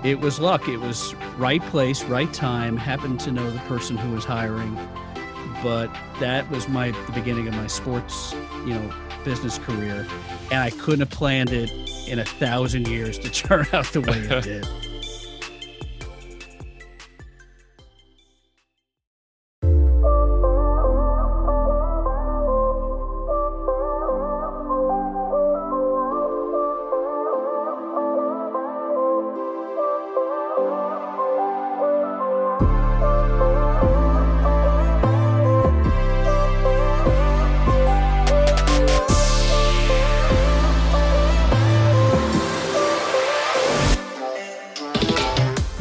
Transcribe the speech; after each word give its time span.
it 0.04 0.20
was 0.20 0.38
luck. 0.38 0.68
It 0.68 0.78
was 0.78 1.14
right 1.36 1.60
place, 1.64 2.04
right 2.04 2.32
time, 2.32 2.76
happened 2.76 3.18
to 3.20 3.32
know 3.32 3.50
the 3.50 3.58
person 3.60 3.96
who 3.96 4.12
was 4.12 4.24
hiring. 4.24 4.74
But 5.62 5.90
that 6.20 6.48
was 6.50 6.68
my 6.68 6.92
the 6.92 7.12
beginning 7.12 7.48
of 7.48 7.54
my 7.54 7.66
sports, 7.66 8.32
you 8.64 8.74
know, 8.74 8.94
business 9.24 9.58
career. 9.58 10.06
And 10.52 10.60
I 10.60 10.70
couldn't 10.70 11.00
have 11.00 11.10
planned 11.10 11.50
it 11.50 11.70
in 12.06 12.20
a 12.20 12.24
thousand 12.24 12.86
years 12.86 13.18
to 13.18 13.30
turn 13.42 13.66
out 13.72 13.86
the 13.86 14.02
way 14.02 14.18
it 14.18 14.44
did. 14.44 14.68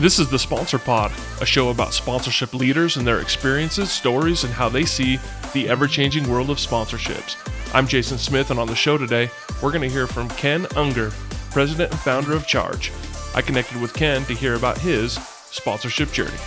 This 0.06 0.20
is 0.20 0.30
the 0.30 0.38
Sponsor 0.38 0.78
Pod, 0.78 1.12
a 1.42 1.48
show 1.48 1.70
about 1.70 1.92
sponsorship 1.92 2.54
leaders 2.54 2.96
and 2.96 3.08
their 3.08 3.22
experiences, 3.22 3.90
stories, 3.90 4.44
and 4.44 4.54
how 4.54 4.70
they 4.70 4.86
see 4.86 5.18
the 5.52 5.68
ever 5.68 5.88
changing 5.88 6.30
world 6.30 6.52
of 6.52 6.60
sponsorships. 6.60 7.36
I'm 7.74 7.88
Jason 7.88 8.20
Smith, 8.20 8.52
and 8.52 8.60
on 8.60 8.68
the 8.68 8.76
show 8.76 9.00
today, 9.00 9.32
we're 9.64 9.72
going 9.72 9.82
to 9.82 9.90
hear 9.90 10.06
from 10.06 10.30
Ken 10.30 10.66
Ungar, 10.76 11.10
president 11.50 11.90
and 11.90 12.00
founder 12.02 12.34
of 12.34 12.46
Charge. 12.46 12.92
I 13.34 13.42
connected 13.42 13.82
with 13.82 13.96
Ken 13.96 14.24
to 14.26 14.36
hear 14.36 14.54
about 14.54 14.78
his 14.78 15.14
sponsorship 15.14 16.12
journey. 16.12 16.38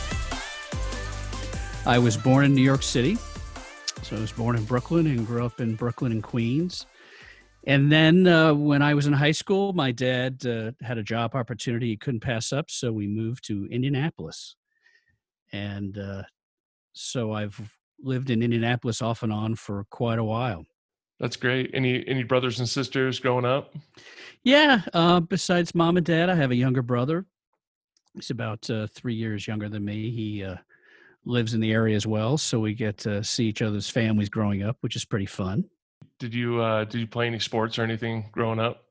I 1.85 1.99
was 1.99 2.17
born 2.17 2.45
in 2.45 2.55
New 2.55 2.63
York 2.63 2.85
City. 2.85 3.19
So 4.03 4.15
I 4.15 4.21
was 4.21 4.31
born 4.31 4.55
in 4.55 4.67
Brooklyn 4.67 5.09
and 5.09 5.27
grew 5.27 5.45
up 5.45 5.61
in 5.61 5.75
Brooklyn 5.75 6.13
and 6.13 6.23
Queens. 6.23 6.87
And 7.69 7.93
then 7.93 8.27
uh, 8.27 8.55
when 8.55 8.81
I 8.81 8.95
was 8.95 9.07
in 9.07 9.13
high 9.13 9.33
school, 9.33 9.75
my 9.75 9.93
dad 9.93 10.45
uh, 10.47 10.73
had 10.81 10.97
a 10.97 11.03
job 11.03 11.35
opportunity 11.35 11.89
he 11.89 11.97
couldn't 11.99 12.21
pass 12.21 12.51
up. 12.51 12.71
So 12.71 12.91
we 12.91 13.07
moved 13.07 13.45
to 13.49 13.69
Indianapolis. 13.71 14.57
And 15.53 15.99
uh, 15.99 16.23
so 16.95 17.33
I've 17.33 17.61
lived 18.01 18.31
in 18.31 18.43
Indianapolis 18.43 19.03
off 19.03 19.23
and 19.23 19.31
on 19.31 19.55
for 19.55 19.85
quite 19.91 20.19
a 20.19 20.25
while. 20.25 20.65
That's 21.21 21.37
great. 21.37 21.71
Any 21.75 22.07
any 22.09 22.23
brothers 22.23 22.59
and 22.59 22.69
sisters 22.69 23.21
growing 23.21 23.45
up? 23.45 23.75
Yeah. 24.45 24.81
Uh, 24.95 25.21
besides 25.21 25.75
mom 25.75 25.99
and 25.99 26.07
dad, 26.07 26.31
I 26.31 26.37
have 26.37 26.53
a 26.53 26.57
younger 26.57 26.83
brother. 26.83 27.27
He's 28.15 28.31
about 28.31 28.71
uh, 28.71 28.87
three 28.87 29.15
years 29.15 29.47
younger 29.47 29.69
than 29.69 29.85
me. 29.85 30.11
He 30.11 30.43
uh, 30.43 30.57
lives 31.27 31.53
in 31.53 31.61
the 31.61 31.73
area 31.73 31.97
as 31.97 32.07
well, 32.07 32.39
so 32.39 32.61
we 32.61 32.73
get 32.73 32.97
to 32.99 33.23
see 33.23 33.47
each 33.47 33.61
other's 33.61 33.91
families 33.91 34.31
growing 34.31 34.63
up, 34.63 34.79
which 34.81 34.97
is 34.97 35.05
pretty 35.05 35.27
fun. 35.27 35.65
Did 36.19 36.35
you 36.35 36.61
uh, 36.61 36.85
did 36.85 37.01
you 37.01 37.07
play 37.07 37.27
any 37.27 37.39
sports 37.39 37.79
or 37.79 37.83
anything 37.83 38.29
growing 38.33 38.59
up? 38.59 38.85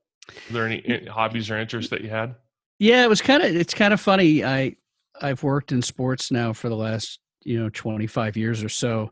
Were 0.50 0.53
there 0.53 0.66
any 0.66 1.06
hobbies 1.07 1.50
or 1.50 1.57
interests 1.57 1.90
that 1.91 2.01
you 2.01 2.09
had? 2.09 2.35
Yeah, 2.79 3.03
it 3.03 3.09
was 3.09 3.22
kind 3.22 3.44
of 3.44 3.56
it's 3.56 3.73
kind 3.73 3.94
of 3.94 4.00
funny. 4.00 4.44
I 4.45 4.75
I've 5.22 5.44
worked 5.44 5.72
in 5.72 5.81
sports 5.81 6.31
now 6.31 6.53
for 6.53 6.69
the 6.69 6.75
last 6.75 7.19
you 7.44 7.62
know 7.62 7.69
25 7.69 8.38
years 8.38 8.63
or 8.63 8.69
so, 8.69 9.12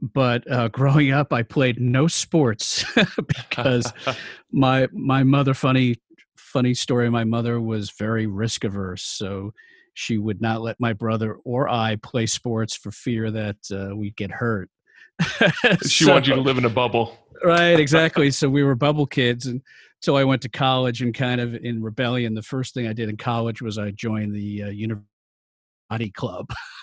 but 0.00 0.50
uh, 0.50 0.68
growing 0.72 1.12
up, 1.12 1.32
I 1.32 1.42
played 1.42 1.80
no 1.80 2.06
sports 2.08 2.84
because 3.26 3.92
my 4.52 4.88
my 4.92 5.22
mother 5.24 5.54
funny 5.54 5.96
funny 6.36 6.74
story. 6.74 7.10
My 7.10 7.24
mother 7.24 7.60
was 7.60 7.90
very 7.90 8.26
risk 8.26 8.64
averse, 8.64 9.02
so 9.02 9.52
she 9.94 10.18
would 10.18 10.40
not 10.42 10.60
let 10.60 10.78
my 10.78 10.92
brother 10.92 11.34
or 11.44 11.68
I 11.68 11.96
play 11.96 12.26
sports 12.26 12.76
for 12.76 12.90
fear 12.90 13.30
that 13.30 13.56
uh, 13.72 13.96
we'd 13.96 14.14
get 14.16 14.30
hurt. 14.30 14.68
she 15.86 16.04
So- 16.04 16.12
wanted 16.12 16.26
you 16.28 16.34
to 16.34 16.40
live 16.42 16.58
in 16.58 16.66
a 16.66 16.70
bubble. 16.70 17.16
Right 17.44 17.78
exactly 17.78 18.30
so 18.30 18.48
we 18.48 18.62
were 18.62 18.74
bubble 18.74 19.06
kids 19.06 19.46
and 19.46 19.62
so 20.00 20.16
i 20.16 20.24
went 20.24 20.42
to 20.42 20.48
college 20.48 21.02
and 21.02 21.14
kind 21.14 21.40
of 21.40 21.54
in 21.54 21.82
rebellion. 21.82 22.34
The 22.34 22.42
first 22.42 22.74
thing 22.74 22.86
i 22.86 22.92
did 22.92 23.08
in 23.08 23.16
college 23.16 23.62
was 23.62 23.78
i 23.78 23.90
joined 23.90 24.34
the 24.34 24.64
uh, 24.64 24.68
university 24.68 26.10
club 26.14 26.46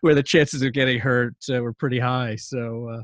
where 0.00 0.14
the 0.14 0.22
chances 0.24 0.62
of 0.62 0.72
getting 0.72 0.98
hurt 0.98 1.34
uh, 1.50 1.60
were 1.60 1.72
pretty 1.72 1.98
high 1.98 2.36
so 2.36 2.88
uh, 2.88 3.02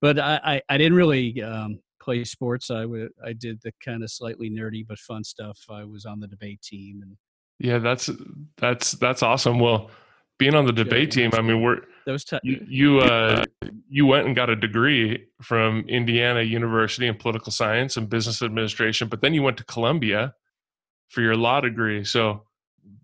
but 0.00 0.18
I, 0.18 0.40
I 0.44 0.62
i 0.68 0.78
didn't 0.78 0.96
really 0.96 1.42
um 1.42 1.80
play 2.00 2.24
sports. 2.24 2.70
I 2.70 2.86
would 2.86 3.10
i 3.22 3.34
did 3.34 3.60
the 3.62 3.72
kind 3.84 4.02
of 4.02 4.10
slightly 4.10 4.48
nerdy 4.48 4.86
but 4.86 4.98
fun 4.98 5.24
stuff. 5.24 5.58
I 5.68 5.84
was 5.84 6.06
on 6.06 6.20
the 6.20 6.26
debate 6.26 6.62
team 6.62 7.00
and 7.02 7.16
yeah, 7.58 7.78
that's 7.78 8.08
that's 8.56 8.92
that's 8.92 9.22
awesome. 9.22 9.58
Well, 9.58 9.90
being 10.38 10.54
on 10.54 10.66
the 10.66 10.72
debate 10.72 11.10
team, 11.10 11.30
I 11.34 11.42
mean, 11.42 11.60
we're 11.62 11.80
those 12.06 12.24
t- 12.24 12.38
you 12.42 12.64
you, 12.68 12.98
uh, 13.00 13.44
you 13.88 14.06
went 14.06 14.26
and 14.26 14.34
got 14.34 14.48
a 14.48 14.56
degree 14.56 15.26
from 15.42 15.80
Indiana 15.88 16.42
University 16.42 17.06
in 17.06 17.16
political 17.16 17.52
science 17.52 17.96
and 17.96 18.08
business 18.08 18.40
administration, 18.40 19.08
but 19.08 19.20
then 19.20 19.34
you 19.34 19.42
went 19.42 19.56
to 19.58 19.64
Columbia 19.64 20.34
for 21.08 21.20
your 21.20 21.36
law 21.36 21.60
degree. 21.60 22.04
So, 22.04 22.44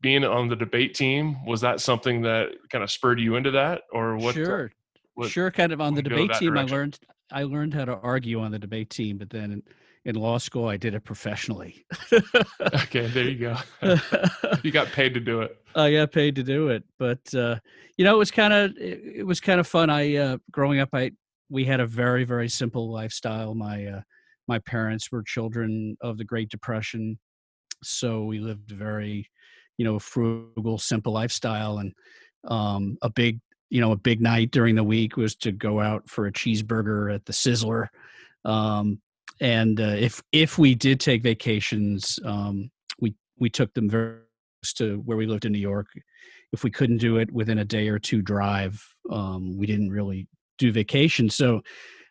being 0.01 0.25
on 0.25 0.49
the 0.49 0.57
debate 0.57 0.95
team 0.95 1.45
was 1.45 1.61
that 1.63 1.81
something 1.81 2.23
that 2.23 2.51
kind 2.71 2.85
of 2.85 2.91
spurred 2.91 3.21
you 3.21 3.37
into 3.37 3.51
that, 3.51 3.83
or 3.93 4.17
what? 4.17 4.35
sure 4.35 4.71
what- 5.15 5.31
sure 5.31 5.51
kind 5.51 5.73
of 5.73 5.81
on 5.81 5.95
the 5.95 6.03
debate 6.03 6.33
team 6.35 6.59
i 6.59 6.65
learned 6.65 6.99
i 7.31 7.45
learned 7.45 7.73
how 7.73 7.85
to 7.85 7.95
argue 7.99 8.41
on 8.41 8.51
the 8.51 8.59
debate 8.59 8.91
team 8.91 9.17
but 9.17 9.31
then 9.31 9.63
in, 10.05 10.15
law 10.15 10.39
school 10.39 10.69
i 10.69 10.77
did 10.77 10.95
it 10.95 11.05
professionally 11.05 11.85
Okay, 12.75 13.07
there 13.09 13.29
you 13.29 13.39
go. 13.39 13.57
you 14.63 14.71
got 14.71 14.89
paid 14.89 15.15
to 15.15 15.21
do 15.21 15.43
it. 15.43 15.57
i 15.75 15.93
got 15.93 16.13
paid 16.13 16.35
to 16.37 16.43
do 16.43 16.69
it 16.69 16.85
but 16.99 17.35
uh 17.35 17.57
you 17.97 18.05
know 18.05 18.15
it 18.15 18.19
was 18.19 18.31
kind 18.31 18.53
of 18.53 18.71
it, 18.77 19.01
it 19.19 19.27
was 19.27 19.41
kind 19.41 19.61
of 19.61 19.67
fun 19.67 19.91
i 19.91 20.17
uh 20.17 20.37
growing 20.51 20.81
up 20.81 20.91
i 20.93 21.11
we 21.51 21.65
had 21.65 21.81
a 21.81 21.87
very 21.87 22.25
very 22.25 22.49
simple 22.49 22.91
lifestyle 22.93 23.55
my 23.55 23.87
uh 23.87 24.01
my 24.47 24.59
parents 24.61 25.11
were 25.11 25.23
children 25.23 25.97
of 26.01 26.19
the 26.19 26.25
great 26.25 26.49
depression 26.49 27.19
so 27.83 28.25
we 28.25 28.39
lived 28.39 28.71
very 28.71 29.29
you 29.79 29.85
know 29.85 29.99
frugal 29.99 30.79
simple 30.79 31.13
lifestyle 31.13 31.79
and 31.79 31.93
um, 32.49 32.99
a 33.03 33.11
big 33.11 33.41
you 33.71 33.81
know 33.81 33.93
a 33.93 33.97
big 33.97 34.21
night 34.21 34.51
during 34.51 34.75
the 34.75 34.85
week 34.85 35.17
was 35.17 35.35
to 35.35 35.53
go 35.53 35.81
out 35.81 36.09
for 36.09 36.27
a 36.27 36.33
cheeseburger 36.33 37.15
at 37.15 37.25
the 37.25 37.33
sizzler 37.33 37.89
um, 38.45 39.01
and 39.45 39.81
uh, 39.81 39.97
if 39.99 40.23
if 40.33 40.59
we 40.59 40.75
did 40.75 40.99
take 40.99 41.23
vacations 41.23 42.19
um, 42.25 42.71
we 43.01 43.15
we 43.39 43.51
took 43.51 43.73
them 43.75 43.89
very 43.89 44.19
close 44.63 44.73
to 44.73 44.97
where 45.05 45.17
we 45.17 45.27
lived 45.27 45.45
in 45.45 45.53
new 45.53 45.59
york 45.59 45.87
if 46.53 46.65
we 46.65 46.71
couldn't 46.71 46.99
do 46.99 47.19
it 47.19 47.31
within 47.33 47.59
a 47.59 47.65
day 47.65 47.89
or 47.89 47.99
two 47.99 48.23
drive 48.23 48.83
um, 49.11 49.57
we 49.57 49.67
didn't 49.67 49.91
really 49.91 50.27
do 50.59 50.73
vacation 50.73 51.29
so 51.29 51.61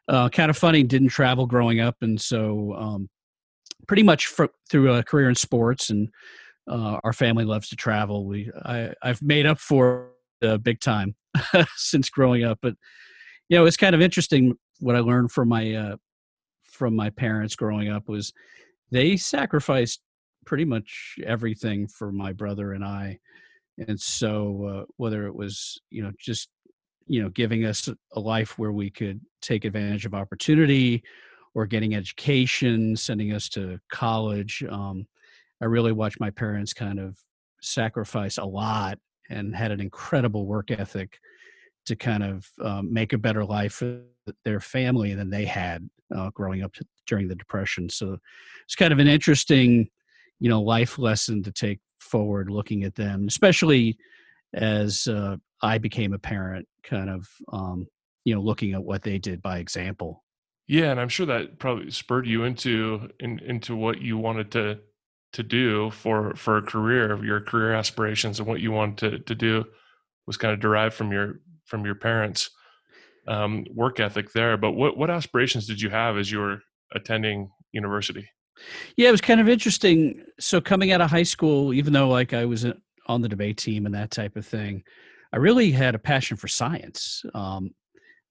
uh, 0.09 0.29
kind 0.29 0.49
of 0.49 0.57
funny 0.57 0.83
didn't 0.83 1.09
travel 1.09 1.45
growing 1.45 1.79
up 1.79 1.95
and 2.01 2.19
so 2.19 2.73
um, 2.77 3.09
pretty 3.87 4.03
much 4.03 4.27
for, 4.27 4.49
through 4.69 4.93
a 4.93 5.03
career 5.03 5.29
in 5.29 5.35
sports 5.35 5.89
and 5.89 6.09
uh, 6.69 6.97
our 7.03 7.13
family 7.13 7.45
loves 7.45 7.67
to 7.69 7.75
travel 7.75 8.25
we 8.25 8.51
I, 8.65 8.93
i've 9.01 9.21
made 9.21 9.45
up 9.45 9.59
for 9.59 10.13
uh, 10.43 10.57
big 10.57 10.79
time 10.79 11.15
since 11.75 12.09
growing 12.09 12.43
up. 12.43 12.59
But 12.61 12.75
you 13.49 13.57
know, 13.57 13.65
it's 13.65 13.77
kind 13.77 13.95
of 13.95 14.01
interesting 14.01 14.55
what 14.79 14.95
I 14.95 14.99
learned 14.99 15.31
from 15.31 15.49
my 15.49 15.73
uh, 15.73 15.95
from 16.73 16.95
my 16.95 17.09
parents 17.09 17.55
growing 17.55 17.89
up 17.89 18.09
was 18.09 18.33
they 18.91 19.15
sacrificed 19.15 20.01
pretty 20.45 20.65
much 20.65 21.15
everything 21.25 21.87
for 21.87 22.11
my 22.11 22.33
brother 22.33 22.73
and 22.73 22.83
I. 22.83 23.19
And 23.87 23.99
so, 23.99 24.65
uh, 24.65 24.85
whether 24.97 25.25
it 25.25 25.35
was 25.35 25.79
you 25.89 26.03
know 26.03 26.11
just 26.19 26.49
you 27.07 27.21
know 27.21 27.29
giving 27.29 27.65
us 27.65 27.89
a 28.13 28.19
life 28.19 28.57
where 28.59 28.71
we 28.71 28.89
could 28.89 29.21
take 29.41 29.65
advantage 29.65 30.05
of 30.05 30.13
opportunity, 30.13 31.03
or 31.55 31.65
getting 31.65 31.95
education, 31.95 32.95
sending 32.95 33.33
us 33.33 33.49
to 33.49 33.79
college, 33.91 34.63
um, 34.69 35.07
I 35.61 35.65
really 35.65 35.91
watched 35.91 36.19
my 36.19 36.29
parents 36.31 36.73
kind 36.73 36.99
of 36.99 37.17
sacrifice 37.61 38.37
a 38.37 38.45
lot 38.45 38.99
and 39.29 39.55
had 39.55 39.71
an 39.71 39.79
incredible 39.79 40.45
work 40.45 40.71
ethic 40.71 41.19
to 41.85 41.95
kind 41.95 42.23
of 42.23 42.49
um, 42.61 42.91
make 42.91 43.13
a 43.13 43.17
better 43.17 43.43
life 43.43 43.73
for 43.73 44.01
their 44.45 44.59
family 44.59 45.13
than 45.13 45.29
they 45.29 45.45
had 45.45 45.89
uh, 46.15 46.29
growing 46.31 46.63
up 46.63 46.73
to, 46.73 46.85
during 47.07 47.27
the 47.27 47.35
depression. 47.35 47.89
So 47.89 48.17
it's 48.65 48.75
kind 48.75 48.93
of 48.93 48.99
an 48.99 49.07
interesting 49.07 49.89
you 50.43 50.49
know 50.49 50.61
life 50.61 50.99
lesson 50.99 51.41
to 51.41 51.51
take 51.51 51.79
forward 51.99 52.49
looking 52.49 52.83
at 52.83 52.95
them 52.95 53.25
especially 53.27 53.97
as 54.53 55.07
uh, 55.07 55.37
i 55.61 55.77
became 55.77 56.13
a 56.13 56.19
parent 56.19 56.67
kind 56.83 57.09
of 57.09 57.27
um, 57.51 57.87
you 58.25 58.35
know 58.35 58.41
looking 58.41 58.73
at 58.73 58.83
what 58.83 59.01
they 59.01 59.17
did 59.17 59.41
by 59.41 59.57
example. 59.57 60.23
Yeah 60.67 60.91
and 60.91 60.99
i'm 60.99 61.09
sure 61.09 61.25
that 61.25 61.59
probably 61.59 61.89
spurred 61.91 62.27
you 62.27 62.43
into 62.43 63.09
in, 63.19 63.39
into 63.39 63.75
what 63.75 64.01
you 64.01 64.17
wanted 64.17 64.51
to 64.51 64.79
to 65.31 65.43
do 65.43 65.89
for 65.91 66.35
for 66.35 66.57
a 66.57 66.61
career 66.61 67.23
your 67.23 67.41
career 67.41 67.73
aspirations 67.73 68.39
and 68.39 68.47
what 68.47 68.59
you 68.59 68.71
wanted 68.71 68.97
to 68.97 69.19
to 69.19 69.35
do 69.35 69.65
was 70.27 70.37
kind 70.37 70.53
of 70.53 70.59
derived 70.59 70.93
from 70.93 71.11
your 71.11 71.39
from 71.65 71.85
your 71.85 71.95
parents 71.95 72.49
um, 73.27 73.65
work 73.73 73.99
ethic 73.99 74.31
there 74.33 74.57
but 74.57 74.71
what 74.71 74.97
what 74.97 75.09
aspirations 75.09 75.65
did 75.65 75.81
you 75.81 75.89
have 75.89 76.17
as 76.17 76.31
you 76.31 76.39
were 76.39 76.59
attending 76.93 77.49
university? 77.71 78.27
Yeah 78.97 79.09
it 79.09 79.11
was 79.11 79.21
kind 79.21 79.39
of 79.39 79.49
interesting. 79.49 80.23
So 80.39 80.61
coming 80.61 80.91
out 80.91 81.01
of 81.01 81.09
high 81.09 81.23
school 81.23 81.73
even 81.73 81.93
though 81.93 82.09
like 82.09 82.33
i 82.33 82.45
was 82.45 82.65
on 83.07 83.21
the 83.21 83.29
debate 83.29 83.57
team 83.57 83.85
and 83.85 83.95
that 83.95 84.11
type 84.11 84.35
of 84.35 84.45
thing 84.45 84.83
i 85.33 85.37
really 85.37 85.71
had 85.71 85.95
a 85.95 85.99
passion 85.99 86.37
for 86.37 86.47
science. 86.47 87.23
Um, 87.33 87.71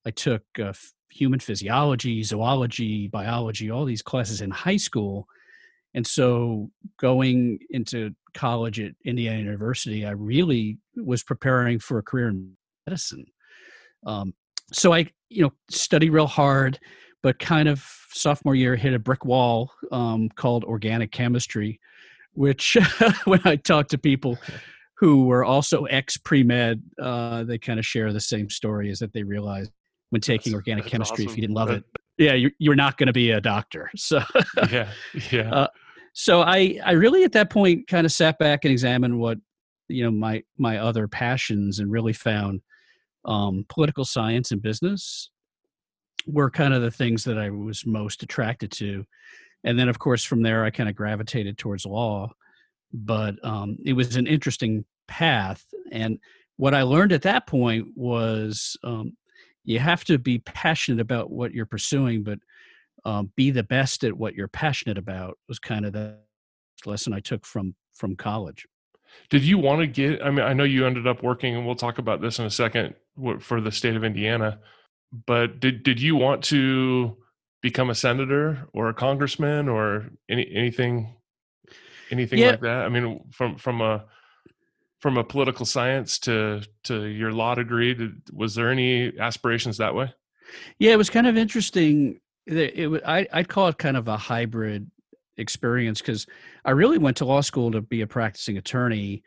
i 0.05 0.11
took 0.11 0.43
uh, 0.59 0.73
human 1.09 1.39
physiology 1.39 2.23
zoology 2.23 3.07
biology 3.07 3.69
all 3.69 3.85
these 3.85 4.01
classes 4.01 4.41
in 4.41 4.51
high 4.51 4.77
school. 4.77 5.27
And 5.95 6.05
so 6.07 6.71
going 6.99 7.59
into 7.69 8.15
college 8.33 8.79
at 8.79 8.93
Indiana 9.05 9.39
University, 9.39 10.05
I 10.05 10.11
really 10.11 10.79
was 10.95 11.21
preparing 11.21 11.77
for 11.77 11.99
a 11.99 12.03
career 12.03 12.29
in 12.29 12.53
medicine. 12.85 13.25
Um, 14.05 14.33
so 14.71 14.93
I, 14.93 15.07
you 15.29 15.43
know, 15.43 15.53
studied 15.69 16.11
real 16.11 16.27
hard, 16.27 16.79
but 17.21 17.39
kind 17.39 17.69
of 17.69 17.85
sophomore 18.11 18.55
year 18.55 18.75
hit 18.75 18.93
a 18.93 18.99
brick 18.99 19.25
wall 19.25 19.71
um, 19.91 20.29
called 20.29 20.63
organic 20.63 21.11
chemistry, 21.11 21.79
which 22.33 22.77
when 23.25 23.41
I 23.45 23.55
talk 23.55 23.87
to 23.89 23.97
people 23.97 24.37
who 24.97 25.25
were 25.25 25.43
also 25.43 25.85
ex 25.85 26.17
pre 26.17 26.43
med, 26.43 26.81
uh, 27.01 27.43
they 27.43 27.57
kind 27.57 27.79
of 27.79 27.85
share 27.85 28.13
the 28.13 28.19
same 28.19 28.49
story 28.49 28.89
is 28.89 28.99
that 28.99 29.13
they 29.13 29.23
realized 29.23 29.71
when 30.09 30.21
taking 30.21 30.51
that's, 30.51 30.55
organic 30.55 30.85
that's 30.85 30.91
chemistry, 30.91 31.25
awesome. 31.25 31.31
if 31.31 31.37
you 31.37 31.41
didn't 31.41 31.55
love 31.55 31.69
it, 31.71 31.83
yeah, 32.17 32.33
you're, 32.33 32.51
you're 32.59 32.75
not 32.75 32.97
going 32.97 33.07
to 33.07 33.13
be 33.13 33.31
a 33.31 33.41
doctor. 33.41 33.89
So 33.97 34.21
yeah, 34.71 34.89
yeah. 35.31 35.51
Uh, 35.51 35.67
so 36.13 36.41
I 36.41 36.79
I 36.85 36.91
really 36.91 37.23
at 37.23 37.31
that 37.31 37.49
point 37.49 37.87
kind 37.87 38.05
of 38.05 38.11
sat 38.11 38.37
back 38.37 38.65
and 38.65 38.71
examined 38.71 39.19
what 39.19 39.39
you 39.87 40.03
know 40.03 40.11
my 40.11 40.43
my 40.57 40.77
other 40.77 41.07
passions 41.07 41.79
and 41.79 41.91
really 41.91 42.13
found 42.13 42.61
um, 43.25 43.65
political 43.69 44.05
science 44.05 44.51
and 44.51 44.61
business 44.61 45.29
were 46.25 46.49
kind 46.49 46.73
of 46.73 46.81
the 46.81 46.91
things 46.91 47.23
that 47.25 47.37
I 47.37 47.49
was 47.49 47.85
most 47.85 48.23
attracted 48.23 48.71
to, 48.73 49.05
and 49.63 49.77
then 49.77 49.89
of 49.89 49.99
course 49.99 50.23
from 50.23 50.41
there 50.41 50.63
I 50.63 50.69
kind 50.69 50.89
of 50.89 50.95
gravitated 50.95 51.57
towards 51.57 51.85
law, 51.85 52.31
but 52.93 53.35
um, 53.43 53.77
it 53.85 53.93
was 53.93 54.15
an 54.15 54.27
interesting 54.27 54.85
path 55.07 55.65
and 55.91 56.19
what 56.57 56.73
I 56.73 56.83
learned 56.83 57.11
at 57.11 57.23
that 57.23 57.47
point 57.47 57.87
was 57.95 58.77
um, 58.83 59.15
you 59.63 59.79
have 59.79 60.03
to 60.05 60.17
be 60.17 60.39
passionate 60.39 60.99
about 60.99 61.31
what 61.31 61.53
you're 61.53 61.65
pursuing, 61.65 62.23
but 62.23 62.39
um, 63.05 63.31
be 63.35 63.51
the 63.51 63.63
best 63.63 64.03
at 64.03 64.13
what 64.13 64.33
you're 64.33 64.47
passionate 64.47 64.97
about 64.97 65.37
was 65.47 65.59
kind 65.59 65.85
of 65.85 65.93
the 65.93 66.17
lesson 66.85 67.13
I 67.13 67.19
took 67.19 67.45
from 67.45 67.75
from 67.93 68.15
college. 68.15 68.65
Did 69.29 69.43
you 69.43 69.57
want 69.57 69.81
to 69.81 69.87
get? 69.87 70.23
I 70.23 70.31
mean, 70.31 70.45
I 70.45 70.53
know 70.53 70.63
you 70.63 70.85
ended 70.85 71.07
up 71.07 71.21
working, 71.21 71.55
and 71.55 71.65
we'll 71.65 71.75
talk 71.75 71.97
about 71.97 72.21
this 72.21 72.39
in 72.39 72.45
a 72.45 72.49
second 72.49 72.95
for 73.39 73.61
the 73.61 73.71
state 73.71 73.95
of 73.95 74.03
Indiana. 74.03 74.59
But 75.25 75.59
did 75.59 75.83
did 75.83 76.01
you 76.01 76.15
want 76.15 76.43
to 76.45 77.17
become 77.61 77.89
a 77.89 77.95
senator 77.95 78.67
or 78.73 78.89
a 78.89 78.93
congressman 78.93 79.69
or 79.69 80.09
any 80.29 80.49
anything 80.53 81.15
anything 82.11 82.39
yeah. 82.39 82.51
like 82.51 82.61
that? 82.61 82.85
I 82.85 82.89
mean, 82.89 83.21
from 83.31 83.57
from 83.57 83.81
a 83.81 84.05
from 84.99 85.17
a 85.17 85.23
political 85.23 85.65
science 85.65 86.19
to 86.19 86.63
to 86.85 87.05
your 87.05 87.31
law 87.31 87.55
degree, 87.55 87.93
did, 87.93 88.21
was 88.31 88.55
there 88.55 88.69
any 88.69 89.17
aspirations 89.19 89.77
that 89.77 89.95
way? 89.95 90.13
Yeah, 90.79 90.93
it 90.93 90.97
was 90.97 91.09
kind 91.09 91.27
of 91.27 91.37
interesting 91.37 92.19
it, 92.45 92.77
it 92.77 93.03
I, 93.05 93.27
I'd 93.31 93.47
call 93.47 93.67
it 93.67 93.77
kind 93.77 93.97
of 93.97 94.07
a 94.07 94.17
hybrid 94.17 94.89
experience 95.37 96.01
because 96.01 96.27
I 96.65 96.71
really 96.71 96.97
went 96.97 97.17
to 97.17 97.25
law 97.25 97.41
school 97.41 97.71
to 97.71 97.81
be 97.81 98.01
a 98.01 98.07
practicing 98.07 98.57
attorney, 98.57 99.23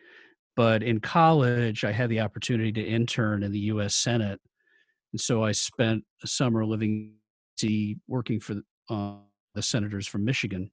but 0.56 0.82
in 0.82 1.00
college 1.00 1.85
I 1.85 1.93
had 1.93 2.11
the 2.11 2.20
opportunity 2.20 2.73
to 2.73 2.82
intern 2.82 3.42
in 3.42 3.52
the 3.52 3.59
U.S. 3.61 3.95
Senate, 3.95 4.40
and 5.12 5.21
so 5.21 5.45
I 5.45 5.52
spent 5.52 6.02
a 6.25 6.26
summer 6.26 6.64
living 6.64 7.12
working 8.07 8.38
for 8.40 8.57
uh, 8.90 9.14
the 9.54 9.62
senators 9.62 10.07
from 10.07 10.25
Michigan, 10.25 10.71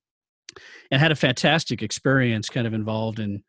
and 0.91 0.99
had 0.99 1.11
a 1.11 1.15
fantastic 1.15 1.81
experience, 1.81 2.49
kind 2.49 2.67
of 2.67 2.73
involved 2.73 3.19
in 3.19 3.43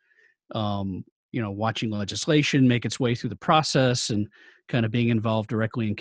um, 0.54 1.04
you 1.34 1.42
know 1.42 1.50
watching 1.50 1.90
legislation 1.90 2.68
make 2.68 2.84
its 2.84 3.00
way 3.00 3.14
through 3.14 3.30
the 3.30 3.36
process 3.36 4.10
and 4.10 4.28
kind 4.68 4.86
of 4.86 4.92
being 4.92 5.08
involved 5.08 5.50
directly 5.50 5.88
in 5.88 5.96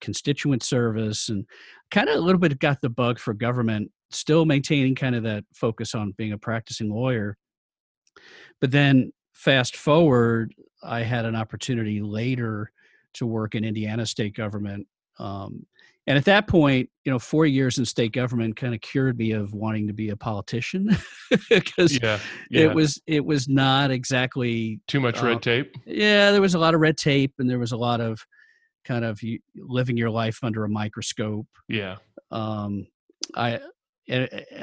constituent 0.00 0.62
service 0.62 1.28
and 1.28 1.44
kind 1.90 2.08
of 2.08 2.16
a 2.16 2.20
little 2.20 2.40
bit 2.40 2.58
got 2.58 2.80
the 2.80 2.88
bug 2.88 3.18
for 3.18 3.34
government 3.34 3.90
still 4.10 4.46
maintaining 4.46 4.94
kind 4.94 5.14
of 5.14 5.22
that 5.22 5.44
focus 5.54 5.94
on 5.94 6.14
being 6.16 6.32
a 6.32 6.38
practicing 6.38 6.90
lawyer 6.90 7.36
but 8.62 8.70
then 8.70 9.12
fast 9.38 9.76
forward 9.76 10.52
i 10.82 11.00
had 11.00 11.24
an 11.24 11.36
opportunity 11.36 12.00
later 12.00 12.72
to 13.14 13.24
work 13.24 13.54
in 13.54 13.64
indiana 13.64 14.04
state 14.04 14.34
government 14.34 14.84
um, 15.20 15.64
and 16.08 16.18
at 16.18 16.24
that 16.24 16.48
point 16.48 16.90
you 17.04 17.12
know 17.12 17.20
four 17.20 17.46
years 17.46 17.78
in 17.78 17.84
state 17.84 18.12
government 18.12 18.56
kind 18.56 18.74
of 18.74 18.80
cured 18.80 19.16
me 19.16 19.30
of 19.30 19.54
wanting 19.54 19.86
to 19.86 19.92
be 19.92 20.08
a 20.08 20.16
politician 20.16 20.88
because 21.48 21.96
yeah, 22.02 22.18
yeah. 22.50 22.62
it 22.62 22.74
was 22.74 23.00
it 23.06 23.24
was 23.24 23.48
not 23.48 23.92
exactly 23.92 24.80
too 24.88 24.98
much 24.98 25.22
red 25.22 25.40
tape? 25.40 25.72
yeah 25.86 26.32
there 26.32 26.40
was 26.40 26.54
a 26.54 26.58
lot 26.58 26.74
of 26.74 26.80
red 26.80 26.96
tape 26.96 27.32
and 27.38 27.48
there 27.48 27.60
was 27.60 27.70
a 27.70 27.76
lot 27.76 28.00
of 28.00 28.26
kind 28.84 29.04
of 29.04 29.20
living 29.54 29.96
your 29.96 30.10
life 30.10 30.42
under 30.42 30.64
a 30.64 30.68
microscope. 30.68 31.46
Yeah. 31.68 31.96
Um 32.32 32.88
i 33.36 33.60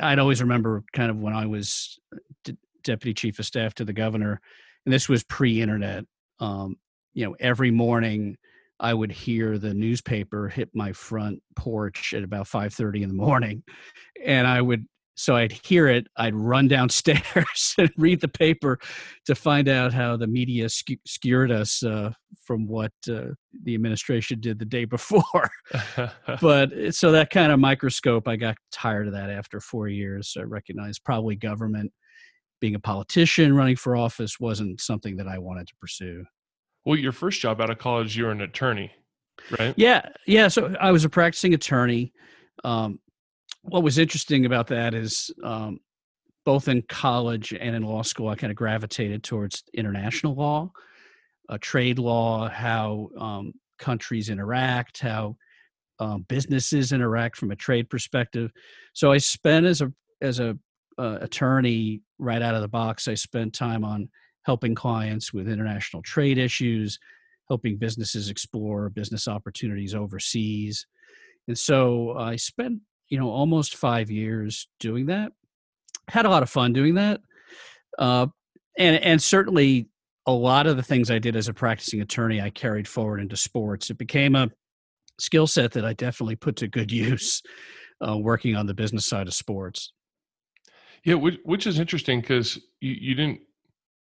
i'd 0.02 0.18
always 0.18 0.42
remember 0.42 0.84
kind 0.94 1.12
of 1.12 1.18
when 1.18 1.34
i 1.34 1.46
was 1.46 2.00
d- 2.44 2.58
deputy 2.84 3.14
chief 3.14 3.38
of 3.38 3.46
staff 3.46 3.76
to 3.76 3.86
the 3.86 3.94
governor 3.94 4.42
and 4.86 4.94
this 4.94 5.10
was 5.10 5.24
pre-internet 5.24 6.06
um 6.40 6.76
you 7.14 7.26
know 7.26 7.36
every 7.40 7.72
morning 7.72 8.36
I 8.80 8.94
would 8.94 9.12
hear 9.12 9.58
the 9.58 9.74
newspaper 9.74 10.50
hit 10.50 10.70
my 10.74 10.92
front 10.92 11.42
porch 11.56 12.14
at 12.14 12.24
about 12.24 12.48
5:30 12.48 13.04
in 13.04 13.08
the 13.10 13.16
morning 13.16 13.64
and 14.24 14.48
I 14.48 14.62
would 14.62 14.86
so 15.18 15.38
I'd 15.38 15.54
hear 15.54 15.88
it 15.88 16.08
I'd 16.18 16.36
run 16.36 16.68
downstairs 16.68 17.76
and 17.78 17.90
read 17.98 18.20
the 18.20 18.28
paper 18.28 18.78
to 19.28 19.36
find 19.36 19.70
out 19.70 19.94
how 19.94 20.18
the 20.18 20.28
media 20.28 20.68
sk- 20.68 21.00
skewered 21.06 21.52
us 21.52 21.84
uh, 21.84 22.12
from 22.44 22.68
what 22.68 22.92
uh, 23.10 23.28
the 23.64 23.76
administration 23.76 24.42
did 24.42 24.60
the 24.60 24.66
day 24.66 24.84
before. 24.84 25.50
But 26.42 26.74
eh, 26.74 26.92
so 26.92 27.14
that 27.14 27.30
kind 27.30 27.54
of 27.54 27.60
microscope 27.62 28.28
I 28.28 28.36
got 28.36 28.58
tired 28.74 29.08
of 29.08 29.14
that 29.14 29.30
after 29.30 29.62
4 29.62 29.88
years 29.88 30.36
I 30.38 30.44
recognized 30.44 31.06
probably 31.06 31.38
government 31.38 31.94
being 32.60 32.76
a 32.76 32.80
politician, 32.80 33.56
running 33.56 33.76
for 33.76 33.96
office 33.96 34.40
wasn't 34.40 34.82
something 34.82 35.18
that 35.18 35.28
I 35.28 35.38
wanted 35.38 35.68
to 35.68 35.76
pursue. 35.76 36.26
Well, 36.86 36.98
your 36.98 37.12
first 37.12 37.42
job 37.42 37.62
out 37.62 37.70
of 37.70 37.78
college, 37.78 38.16
you 38.16 38.26
were 38.26 38.32
an 38.32 38.42
attorney, 38.42 38.92
right? 39.58 39.74
Yeah, 39.76 40.08
yeah. 40.28 40.48
So 40.48 40.76
I 40.80 40.92
was 40.92 41.04
a 41.04 41.10
practicing 41.10 41.54
attorney. 41.54 42.14
Um, 42.64 43.00
what 43.64 43.84
was 43.84 43.98
interesting 43.98 44.46
about 44.46 44.68
that 44.68 44.94
is 44.94 45.32
um, 45.44 45.80
both 46.46 46.68
in 46.68 46.84
college 46.84 47.54
and 47.54 47.76
in 47.76 47.84
law 47.84 48.04
school, 48.04 48.30
I 48.30 48.36
kind 48.36 48.52
of 48.52 48.58
gravitated 48.58 49.24
towards 49.24 49.64
international 49.74 50.36
law, 50.36 50.72
uh, 51.50 51.58
trade 51.60 51.98
law, 51.98 52.48
how 52.48 53.10
um, 53.18 53.54
countries 53.80 54.30
interact, 54.30 55.00
how 55.00 55.38
um, 56.00 56.26
businesses 56.28 56.92
interact 56.92 57.38
from 57.38 57.52
a 57.52 57.56
trade 57.56 57.90
perspective. 57.90 58.52
So 58.94 59.12
I 59.12 59.18
spent 59.18 59.66
as 59.66 59.82
a 59.82 59.92
as 60.22 60.40
a 60.40 60.58
uh, 60.98 61.18
attorney 61.22 62.02
right 62.20 62.42
out 62.42 62.56
of 62.56 62.62
the 62.62 62.68
box. 62.68 63.08
I 63.08 63.16
spent 63.16 63.54
time 63.54 63.84
on 63.84 64.10
helping 64.44 64.76
clients 64.76 65.34
with 65.34 65.50
international 65.50 66.04
trade 66.04 66.38
issues, 66.38 67.00
helping 67.50 67.78
businesses 67.78 68.30
explore 68.30 68.90
business 68.90 69.28
opportunities 69.28 69.96
overseas, 69.96 70.86
and 71.48 71.58
so 71.58 72.16
I 72.18 72.36
spent 72.36 72.80
you 73.10 73.20
know 73.20 73.30
almost 73.30 73.76
five 73.76 74.10
years 74.10 74.68
doing 74.80 75.08
that. 75.08 75.32
Had 76.08 76.26
a 76.26 76.30
lot 76.30 76.44
of 76.44 76.50
fun 76.50 76.74
doing 76.74 76.96
that, 76.96 77.22
uh, 77.98 78.28
and 78.78 78.98
and 78.98 79.22
certainly 79.22 79.88
a 80.28 80.32
lot 80.32 80.68
of 80.68 80.76
the 80.76 80.84
things 80.84 81.12
I 81.12 81.20
did 81.20 81.36
as 81.36 81.48
a 81.48 81.54
practicing 81.54 82.02
attorney 82.02 82.42
I 82.42 82.50
carried 82.50 82.88
forward 82.88 83.20
into 83.20 83.38
sports. 83.38 83.90
It 83.90 83.98
became 83.98 84.36
a 84.36 84.50
skill 85.20 85.48
set 85.48 85.72
that 85.74 85.86
I 85.86 85.94
definitely 85.94 86.36
put 86.36 86.56
to 86.58 86.68
good 86.68 86.92
use 86.92 87.42
uh, 88.06 88.18
working 88.18 88.56
on 88.56 88.66
the 88.66 88.74
business 88.74 89.06
side 89.06 89.28
of 89.28 89.34
sports. 89.34 89.92
Yeah, 91.06 91.16
which, 91.16 91.40
which 91.44 91.68
is 91.68 91.80
interesting 91.80 92.20
because 92.20 92.56
you, 92.82 92.96
you 93.00 93.16
didn't 93.16 93.40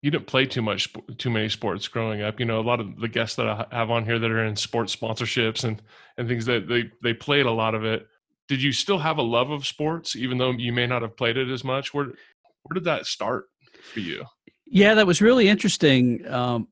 you 0.02 0.10
didn't 0.10 0.28
play 0.28 0.46
too 0.46 0.62
much 0.62 0.94
too 1.18 1.30
many 1.30 1.50
sports 1.50 1.88
growing 1.88 2.22
up. 2.22 2.40
You 2.40 2.46
know, 2.46 2.60
a 2.60 2.62
lot 2.62 2.80
of 2.80 3.00
the 3.00 3.10
guests 3.10 3.36
that 3.36 3.48
I 3.48 3.66
have 3.72 3.92
on 3.92 4.06
here 4.06 4.18
that 4.18 4.32
are 4.32 4.46
in 4.46 4.56
sports 4.56 4.96
sponsorships 4.96 5.64
and 5.66 5.82
and 6.18 6.28
things 6.28 6.46
that 6.46 6.68
they 6.68 6.90
they 7.04 7.14
played 7.14 7.46
a 7.46 7.52
lot 7.52 7.76
of 7.76 7.84
it. 7.84 8.08
Did 8.48 8.64
you 8.64 8.72
still 8.72 9.00
have 9.00 9.18
a 9.18 9.24
love 9.24 9.52
of 9.52 9.68
sports 9.68 10.16
even 10.16 10.38
though 10.38 10.52
you 10.52 10.72
may 10.72 10.88
not 10.88 11.02
have 11.02 11.18
played 11.18 11.36
it 11.36 11.50
as 11.50 11.64
much? 11.64 11.94
Where 11.94 12.06
where 12.06 12.74
did 12.74 12.86
that 12.86 13.06
start 13.06 13.46
for 13.94 14.00
you? 14.00 14.24
Yeah, 14.66 14.94
that 14.94 15.08
was 15.08 15.22
really 15.22 15.50
interesting. 15.50 16.26
Um, 16.28 16.70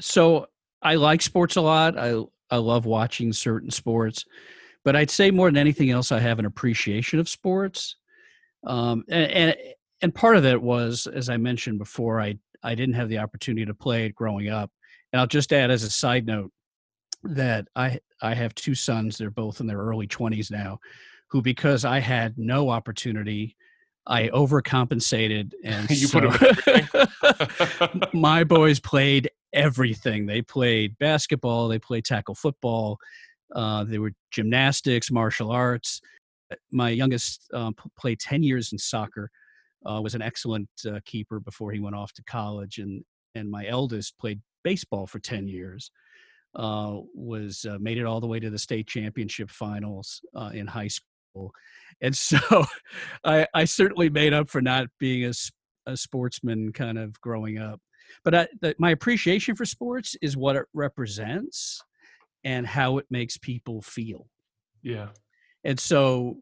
so 0.00 0.46
I 0.82 0.96
like 0.96 1.22
sports 1.22 1.54
a 1.54 1.60
lot. 1.60 1.96
I 1.96 2.20
I 2.50 2.56
love 2.56 2.84
watching 2.84 3.32
certain 3.32 3.70
sports, 3.70 4.24
but 4.84 4.96
I'd 4.96 5.10
say 5.10 5.30
more 5.30 5.48
than 5.48 5.56
anything 5.56 5.90
else, 5.90 6.10
I 6.10 6.18
have 6.18 6.40
an 6.40 6.46
appreciation 6.46 7.20
of 7.20 7.28
sports. 7.28 7.96
Um, 8.64 9.04
and, 9.08 9.30
and 9.30 9.56
and 10.02 10.14
part 10.14 10.36
of 10.36 10.44
it 10.44 10.60
was, 10.60 11.06
as 11.06 11.28
I 11.28 11.36
mentioned 11.36 11.78
before, 11.78 12.20
I 12.20 12.36
I 12.62 12.74
didn't 12.74 12.94
have 12.94 13.08
the 13.08 13.18
opportunity 13.18 13.66
to 13.66 13.74
play 13.74 14.06
it 14.06 14.14
growing 14.14 14.48
up. 14.48 14.70
And 15.12 15.20
I'll 15.20 15.26
just 15.26 15.52
add 15.52 15.70
as 15.70 15.82
a 15.82 15.90
side 15.90 16.26
note 16.26 16.52
that 17.24 17.68
I 17.76 18.00
I 18.20 18.34
have 18.34 18.54
two 18.54 18.74
sons. 18.74 19.16
They're 19.16 19.30
both 19.30 19.60
in 19.60 19.66
their 19.66 19.78
early 19.78 20.06
twenties 20.06 20.50
now, 20.50 20.78
who 21.28 21.42
because 21.42 21.84
I 21.84 22.00
had 22.00 22.38
no 22.38 22.70
opportunity, 22.70 23.56
I 24.06 24.28
overcompensated 24.28 25.52
and 25.64 25.90
you 25.90 26.06
so, 26.06 26.20
put 26.20 28.14
my 28.14 28.44
boys 28.44 28.80
played 28.80 29.30
everything. 29.52 30.26
They 30.26 30.42
played 30.42 30.98
basketball, 30.98 31.68
they 31.68 31.78
played 31.78 32.04
tackle 32.04 32.34
football, 32.34 32.98
uh, 33.54 33.84
they 33.84 33.98
were 33.98 34.12
gymnastics, 34.30 35.10
martial 35.10 35.50
arts. 35.50 36.00
Uh, 36.52 36.56
my 36.70 36.90
youngest 36.90 37.48
uh, 37.52 37.70
played 37.98 38.20
10 38.20 38.42
years 38.42 38.72
in 38.72 38.78
soccer, 38.78 39.30
uh, 39.88 40.00
was 40.02 40.14
an 40.14 40.22
excellent 40.22 40.68
uh, 40.86 41.00
keeper 41.04 41.40
before 41.40 41.72
he 41.72 41.80
went 41.80 41.96
off 41.96 42.12
to 42.14 42.22
college. 42.24 42.78
And, 42.78 43.04
and 43.34 43.50
my 43.50 43.66
eldest 43.66 44.18
played 44.18 44.40
baseball 44.62 45.06
for 45.06 45.18
10 45.18 45.48
years, 45.48 45.90
uh, 46.54 46.98
was 47.14 47.64
made 47.80 47.98
it 47.98 48.04
all 48.04 48.20
the 48.20 48.26
way 48.26 48.38
to 48.38 48.50
the 48.50 48.58
state 48.58 48.86
championship 48.86 49.50
finals 49.50 50.20
in 50.52 50.66
high 50.66 50.88
school. 50.88 51.52
And 52.00 52.14
so 52.16 52.38
I, 53.24 53.46
I 53.54 53.64
certainly 53.64 54.10
made 54.10 54.34
up 54.34 54.50
for 54.50 54.60
not 54.60 54.86
being 55.00 55.24
a, 55.24 55.32
a 55.86 55.96
sportsman 55.96 56.72
kind 56.72 56.98
of 56.98 57.20
growing 57.20 57.58
up 57.58 57.80
but 58.24 58.34
I, 58.34 58.48
the, 58.60 58.74
my 58.78 58.90
appreciation 58.90 59.54
for 59.56 59.64
sports 59.64 60.16
is 60.22 60.36
what 60.36 60.56
it 60.56 60.64
represents 60.74 61.80
and 62.44 62.66
how 62.66 62.98
it 62.98 63.06
makes 63.10 63.36
people 63.38 63.82
feel. 63.82 64.28
Yeah. 64.82 65.08
And 65.64 65.78
so 65.78 66.38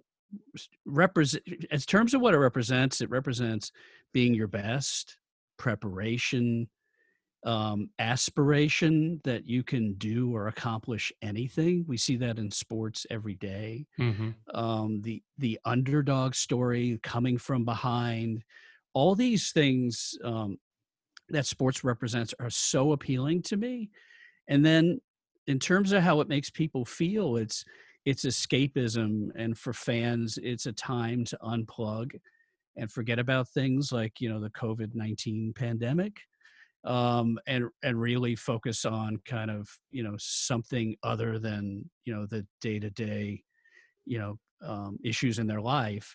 represent 0.85 1.43
in 1.47 1.81
terms 1.81 2.15
of 2.15 2.21
what 2.21 2.35
it 2.35 2.39
represents, 2.39 3.00
it 3.00 3.11
represents 3.11 3.73
being 4.12 4.35
your 4.35 4.49
best, 4.49 5.17
preparation, 5.57 6.69
um, 7.45 7.89
aspiration 7.99 9.21
that 9.25 9.49
you 9.49 9.62
can 9.62 9.95
do 9.95 10.35
or 10.35 10.49
accomplish 10.49 11.12
anything. 11.23 11.85
We 11.89 11.97
see 11.97 12.17
that 12.17 12.39
in 12.39 12.50
sports 12.50 13.07
every 13.11 13.35
day. 13.35 13.87
Mm-hmm. 13.99 14.31
Um, 14.55 15.00
the 15.03 15.23
the 15.39 15.59
underdog 15.65 16.35
story, 16.35 16.99
coming 17.03 17.39
from 17.39 17.65
behind, 17.65 18.45
all 18.93 19.15
these 19.15 19.53
things 19.53 20.17
um, 20.23 20.59
that 21.31 21.47
sports 21.47 21.83
represents 21.85 22.35
are 22.41 22.50
so 22.50 22.93
appealing 22.93 23.43
to 23.43 23.57
me. 23.57 23.91
And 24.49 24.65
then 24.65 25.00
in 25.47 25.59
terms 25.59 25.93
of 25.93 26.03
how 26.03 26.21
it 26.21 26.29
makes 26.29 26.50
people 26.50 26.85
feel, 26.85 27.37
it's 27.37 27.65
it's 28.04 28.25
escapism 28.25 29.28
and 29.37 29.57
for 29.57 29.73
fans 29.73 30.38
it's 30.42 30.66
a 30.66 30.73
time 30.73 31.25
to 31.25 31.38
unplug 31.42 32.12
and 32.76 32.90
forget 32.90 33.19
about 33.19 33.49
things 33.49 33.92
like 33.92 34.21
you 34.21 34.28
know 34.28 34.40
the 34.40 34.50
covid-19 34.50 35.54
pandemic 35.54 36.21
um, 36.85 37.38
and 37.47 37.66
and 37.83 38.00
really 38.00 38.35
focus 38.35 38.85
on 38.85 39.19
kind 39.26 39.50
of 39.50 39.69
you 39.90 40.02
know 40.02 40.14
something 40.19 40.97
other 41.02 41.38
than 41.38 41.88
you 42.04 42.14
know 42.14 42.26
the 42.26 42.47
day-to-day 42.61 43.42
you 44.07 44.19
know 44.19 44.38
um, 44.62 44.99
issues 45.04 45.38
in 45.38 45.47
their 45.47 45.61
life 45.61 46.14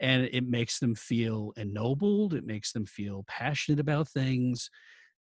and 0.00 0.24
it 0.32 0.48
makes 0.48 0.78
them 0.78 0.94
feel 0.94 1.52
ennobled 1.56 2.34
it 2.34 2.46
makes 2.46 2.72
them 2.72 2.86
feel 2.86 3.24
passionate 3.26 3.80
about 3.80 4.08
things 4.08 4.70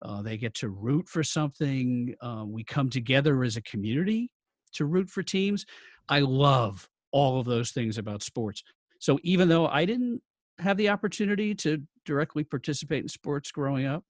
uh, 0.03 0.21
they 0.21 0.37
get 0.37 0.53
to 0.55 0.69
root 0.69 1.07
for 1.07 1.23
something 1.23 2.13
uh, 2.21 2.43
we 2.45 2.63
come 2.63 2.89
together 2.89 3.43
as 3.43 3.55
a 3.55 3.61
community 3.61 4.29
to 4.73 4.85
root 4.85 5.09
for 5.09 5.23
teams 5.23 5.65
i 6.09 6.19
love 6.19 6.87
all 7.11 7.39
of 7.39 7.45
those 7.45 7.71
things 7.71 7.97
about 7.97 8.23
sports 8.23 8.63
so 8.99 9.19
even 9.23 9.49
though 9.49 9.67
i 9.67 9.85
didn't 9.85 10.21
have 10.59 10.77
the 10.77 10.89
opportunity 10.89 11.55
to 11.55 11.81
directly 12.05 12.43
participate 12.43 13.03
in 13.03 13.09
sports 13.09 13.51
growing 13.51 13.85
up 13.85 14.03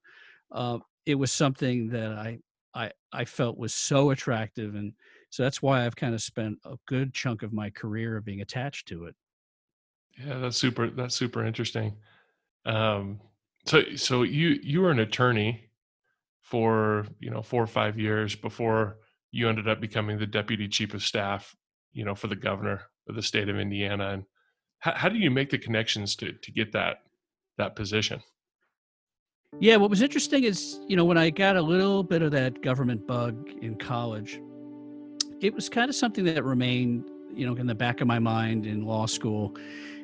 uh, 0.51 0.77
it 1.05 1.15
was 1.15 1.31
something 1.31 1.89
that 1.89 2.11
I, 2.11 2.39
I 2.73 2.91
i 3.11 3.25
felt 3.25 3.57
was 3.57 3.73
so 3.73 4.11
attractive 4.11 4.75
and 4.75 4.93
so 5.29 5.43
that's 5.43 5.61
why 5.61 5.85
i've 5.85 5.95
kind 5.95 6.13
of 6.13 6.21
spent 6.21 6.57
a 6.65 6.75
good 6.87 7.13
chunk 7.13 7.43
of 7.43 7.53
my 7.53 7.69
career 7.69 8.21
being 8.21 8.41
attached 8.41 8.87
to 8.89 9.05
it 9.05 9.15
yeah, 10.17 10.37
that's 10.37 10.57
super. 10.57 10.89
That's 10.89 11.15
super 11.15 11.45
interesting. 11.45 11.95
Um, 12.65 13.19
so, 13.65 13.83
so 13.95 14.23
you 14.23 14.59
you 14.61 14.81
were 14.81 14.91
an 14.91 14.99
attorney 14.99 15.69
for 16.41 17.05
you 17.19 17.29
know 17.29 17.41
four 17.41 17.63
or 17.63 17.67
five 17.67 17.97
years 17.97 18.35
before 18.35 18.97
you 19.31 19.47
ended 19.47 19.67
up 19.67 19.79
becoming 19.79 20.17
the 20.17 20.27
deputy 20.27 20.67
chief 20.67 20.93
of 20.93 21.03
staff, 21.03 21.55
you 21.93 22.05
know, 22.05 22.15
for 22.15 22.27
the 22.27 22.35
governor 22.35 22.81
of 23.07 23.15
the 23.15 23.21
state 23.21 23.49
of 23.49 23.57
Indiana. 23.57 24.11
And 24.11 24.23
how, 24.79 24.93
how 24.95 25.09
do 25.09 25.17
you 25.17 25.31
make 25.31 25.49
the 25.49 25.57
connections 25.57 26.15
to 26.17 26.33
to 26.33 26.51
get 26.51 26.71
that 26.73 27.03
that 27.57 27.75
position? 27.75 28.21
Yeah, 29.59 29.75
what 29.75 29.89
was 29.89 30.01
interesting 30.01 30.43
is 30.43 30.79
you 30.87 30.95
know 30.95 31.05
when 31.05 31.17
I 31.17 31.29
got 31.29 31.55
a 31.55 31.61
little 31.61 32.03
bit 32.03 32.21
of 32.21 32.31
that 32.31 32.61
government 32.61 33.05
bug 33.07 33.49
in 33.61 33.75
college, 33.75 34.39
it 35.41 35.53
was 35.53 35.69
kind 35.69 35.89
of 35.89 35.95
something 35.95 36.25
that 36.25 36.43
remained 36.43 37.09
you 37.33 37.45
know 37.45 37.55
in 37.55 37.67
the 37.67 37.75
back 37.75 38.01
of 38.01 38.07
my 38.07 38.19
mind 38.19 38.65
in 38.65 38.85
law 38.85 39.05
school 39.05 39.55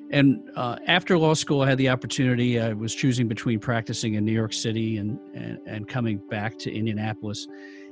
and 0.09 0.49
uh, 0.55 0.77
after 0.87 1.17
law 1.17 1.33
school, 1.33 1.61
I 1.61 1.69
had 1.69 1.77
the 1.77 1.89
opportunity. 1.89 2.59
I 2.59 2.73
was 2.73 2.95
choosing 2.95 3.27
between 3.27 3.59
practicing 3.59 4.13
in 4.13 4.23
New 4.23 4.31
York 4.31 4.53
City 4.53 4.97
and, 4.97 5.19
and, 5.33 5.59
and 5.67 5.87
coming 5.87 6.17
back 6.29 6.57
to 6.59 6.73
Indianapolis. 6.73 7.45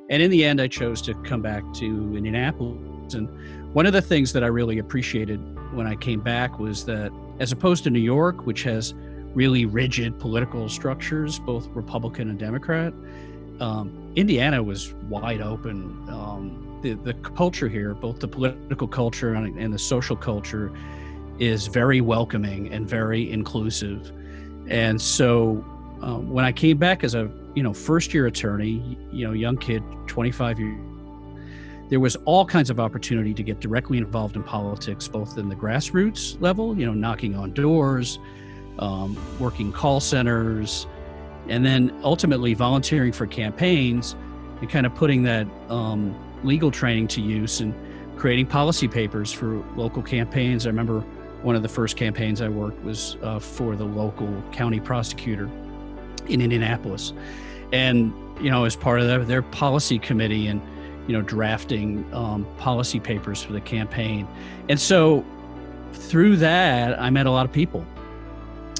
And 0.09 0.21
in 0.21 0.29
the 0.29 0.45
end, 0.45 0.61
I 0.61 0.67
chose 0.67 1.01
to 1.03 1.13
come 1.23 1.41
back 1.41 1.63
to 1.75 2.15
Indianapolis. 2.15 3.13
And 3.13 3.27
one 3.73 3.85
of 3.85 3.93
the 3.93 4.01
things 4.01 4.33
that 4.33 4.43
I 4.43 4.47
really 4.47 4.77
appreciated 4.77 5.39
when 5.73 5.87
I 5.87 5.95
came 5.95 6.21
back 6.21 6.59
was 6.59 6.85
that, 6.85 7.11
as 7.39 7.51
opposed 7.51 7.83
to 7.85 7.89
New 7.89 7.99
York, 7.99 8.45
which 8.45 8.63
has 8.63 8.93
really 9.33 9.65
rigid 9.65 10.19
political 10.19 10.69
structures, 10.69 11.39
both 11.39 11.67
Republican 11.69 12.29
and 12.29 12.39
Democrat, 12.39 12.93
um, 13.59 14.11
Indiana 14.15 14.61
was 14.61 14.93
wide 15.09 15.41
open. 15.41 16.05
Um, 16.07 16.79
the, 16.81 16.93
the 16.93 17.13
culture 17.13 17.67
here, 17.67 17.93
both 17.93 18.19
the 18.19 18.27
political 18.27 18.87
culture 18.87 19.33
and, 19.33 19.57
and 19.57 19.73
the 19.73 19.79
social 19.79 20.15
culture, 20.15 20.71
is 21.39 21.67
very 21.67 21.99
welcoming 21.99 22.71
and 22.71 22.87
very 22.87 23.29
inclusive. 23.29 24.11
And 24.67 25.01
so 25.01 25.65
um, 26.01 26.29
when 26.29 26.45
I 26.45 26.51
came 26.51 26.77
back 26.77 27.03
as 27.03 27.15
a 27.15 27.29
you 27.55 27.63
know 27.63 27.73
first 27.73 28.13
year 28.13 28.27
attorney, 28.27 28.97
you 29.11 29.25
know 29.25 29.33
young 29.33 29.57
kid, 29.57 29.83
25 30.07 30.59
years, 30.59 30.79
there 31.89 31.99
was 31.99 32.15
all 32.25 32.45
kinds 32.45 32.69
of 32.69 32.79
opportunity 32.79 33.33
to 33.33 33.43
get 33.43 33.59
directly 33.59 33.97
involved 33.97 34.35
in 34.35 34.43
politics, 34.43 35.07
both 35.07 35.37
in 35.37 35.49
the 35.49 35.55
grassroots 35.55 36.39
level, 36.41 36.77
you 36.77 36.85
know, 36.85 36.93
knocking 36.93 37.35
on 37.35 37.53
doors, 37.53 38.19
um, 38.79 39.17
working 39.39 39.71
call 39.71 39.99
centers, 39.99 40.87
and 41.47 41.65
then 41.65 41.97
ultimately 42.03 42.53
volunteering 42.53 43.11
for 43.11 43.27
campaigns 43.27 44.15
and 44.61 44.69
kind 44.69 44.85
of 44.85 44.95
putting 44.95 45.23
that 45.23 45.47
um, 45.69 46.15
legal 46.43 46.71
training 46.71 47.07
to 47.07 47.21
use 47.21 47.59
and 47.59 47.73
creating 48.17 48.47
policy 48.47 48.87
papers 48.87 49.31
for 49.31 49.63
local 49.75 50.01
campaigns. 50.01 50.65
I 50.65 50.69
remember 50.69 51.01
one 51.43 51.55
of 51.55 51.61
the 51.61 51.69
first 51.69 51.97
campaigns 51.97 52.41
I 52.41 52.49
worked 52.49 52.83
was 52.83 53.17
uh, 53.21 53.37
for 53.37 53.75
the 53.75 53.85
local 53.85 54.43
county 54.51 54.79
prosecutor 54.79 55.49
in 56.27 56.41
Indianapolis. 56.41 57.13
And, 57.71 58.13
you 58.39 58.49
know, 58.49 58.65
as 58.65 58.75
part 58.75 58.99
of 58.99 59.07
their, 59.07 59.23
their 59.23 59.41
policy 59.41 59.99
committee 59.99 60.47
and, 60.47 60.61
you 61.07 61.13
know, 61.13 61.21
drafting 61.21 62.11
um, 62.13 62.45
policy 62.57 62.99
papers 62.99 63.41
for 63.43 63.53
the 63.53 63.61
campaign. 63.61 64.27
And 64.69 64.79
so 64.79 65.25
through 65.93 66.37
that, 66.37 66.99
I 66.99 67.09
met 67.09 67.25
a 67.25 67.31
lot 67.31 67.45
of 67.45 67.51
people, 67.51 67.85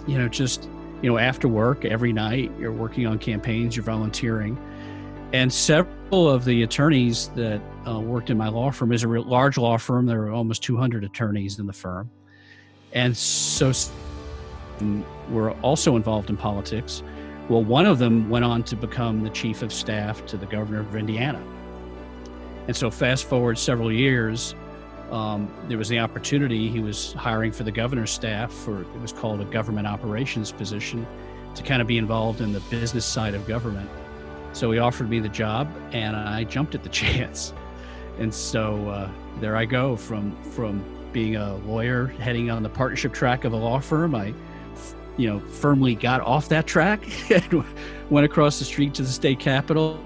you 0.08 0.18
know, 0.18 0.28
just, 0.28 0.68
you 1.02 1.10
know, 1.10 1.18
after 1.18 1.48
work 1.48 1.86
every 1.86 2.14
night, 2.14 2.52
you're 2.60 2.72
working 2.72 3.06
on 3.08 3.20
campaigns, 3.20 3.76
you're 3.76 3.86
volunteering. 3.86 4.58
And 5.34 5.52
several 5.52 6.30
of 6.30 6.46
the 6.46 6.64
attorneys 6.64 7.30
that 7.30 7.62
uh, 7.88 8.00
worked 8.00 8.30
in 8.30 8.38
my 8.38 8.48
law 8.48 8.72
firm 8.72 8.92
is 8.92 9.04
a 9.04 9.08
large 9.08 9.58
law 9.58 9.78
firm. 9.78 10.06
There 10.06 10.24
are 10.24 10.32
almost 10.32 10.64
200 10.64 11.04
attorneys 11.04 11.60
in 11.60 11.66
the 11.66 11.74
firm. 11.74 12.10
And 12.94 13.16
so 13.16 13.74
were 15.30 15.52
also 15.62 15.96
involved 15.96 16.30
in 16.30 16.38
politics. 16.38 17.04
Well, 17.48 17.64
one 17.64 17.86
of 17.86 18.00
them 18.00 18.30
went 18.30 18.44
on 18.44 18.64
to 18.64 18.76
become 18.76 19.22
the 19.24 19.30
chief 19.30 19.62
of 19.62 19.72
staff 19.72 20.26
to 20.28 20.38
the 20.38 20.48
governor 20.48 20.80
of 20.80 20.96
Indiana. 20.96 21.44
And 22.68 22.76
so, 22.76 22.90
fast 22.90 23.26
forward 23.26 23.60
several 23.60 23.92
years, 23.92 24.56
um, 25.12 25.54
there 25.68 25.78
was 25.78 25.88
the 25.88 26.00
opportunity. 26.00 26.70
He 26.70 26.80
was 26.80 27.14
hiring 27.14 27.52
for 27.52 27.64
the 27.64 27.72
governor's 27.72 28.10
staff 28.10 28.52
for 28.52 28.82
it 28.82 29.02
was 29.02 29.12
called 29.12 29.42
a 29.42 29.46
government 29.46 29.86
operations 29.86 30.52
position 30.52 31.06
to 31.54 31.64
kind 31.64 31.82
of 31.82 31.88
be 31.88 31.98
involved 31.98 32.42
in 32.42 32.52
the 32.52 32.60
business 32.62 33.06
side 33.06 33.36
of 33.36 33.48
government. 33.48 33.90
So 34.54 34.72
he 34.72 34.80
offered 34.80 35.10
me 35.10 35.20
the 35.20 35.30
job, 35.30 35.70
and 35.92 36.16
I 36.16 36.46
jumped 36.46 36.76
at 36.76 36.84
the 36.84 36.90
chance. 37.02 37.54
And 38.18 38.34
so 38.34 38.90
uh, 38.90 39.10
there 39.40 39.56
I 39.56 39.66
go 39.66 39.96
from 39.96 40.36
from 40.44 40.84
being 41.12 41.36
a 41.36 41.56
lawyer 41.58 42.08
heading 42.08 42.50
on 42.50 42.64
the 42.64 42.70
partnership 42.70 43.14
track 43.14 43.44
of 43.44 43.54
a 43.54 43.56
law 43.56 43.80
firm. 43.80 44.16
I 44.16 44.34
you 45.18 45.28
know, 45.28 45.40
firmly 45.40 45.96
got 45.96 46.22
off 46.22 46.50
that 46.50 46.68
track 46.68 47.04
and 47.32 47.64
went 48.10 48.26
across 48.26 48.60
the 48.60 48.66
street 48.66 48.94
to 48.96 49.02
the 49.02 49.10
state 49.10 49.40
capitol 49.40 50.00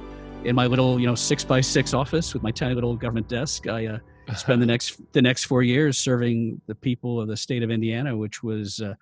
in 0.44 0.56
my 0.56 0.68
little, 0.68 1.00
you 1.00 1.08
know, 1.08 1.16
six 1.16 1.44
by 1.44 1.62
six 1.62 1.94
office 1.94 2.34
with 2.34 2.44
my 2.44 2.52
tiny 2.52 2.76
little 2.76 2.96
government 2.96 3.28
desk. 3.28 3.68
I 3.68 3.88
uh, 3.88 4.00
spent 4.36 4.60
the 4.60 4.66
next 4.66 5.02
the 5.14 5.22
next 5.22 5.46
four 5.46 5.64
years 5.64 5.98
serving 5.98 6.62
the 6.68 6.76
people 6.76 7.20
of 7.20 7.28
the 7.28 7.38
state 7.38 7.64
of 7.64 7.72
Indiana, 7.72 8.16
which 8.16 8.44
was, 8.44 8.80
uh, 8.80 8.94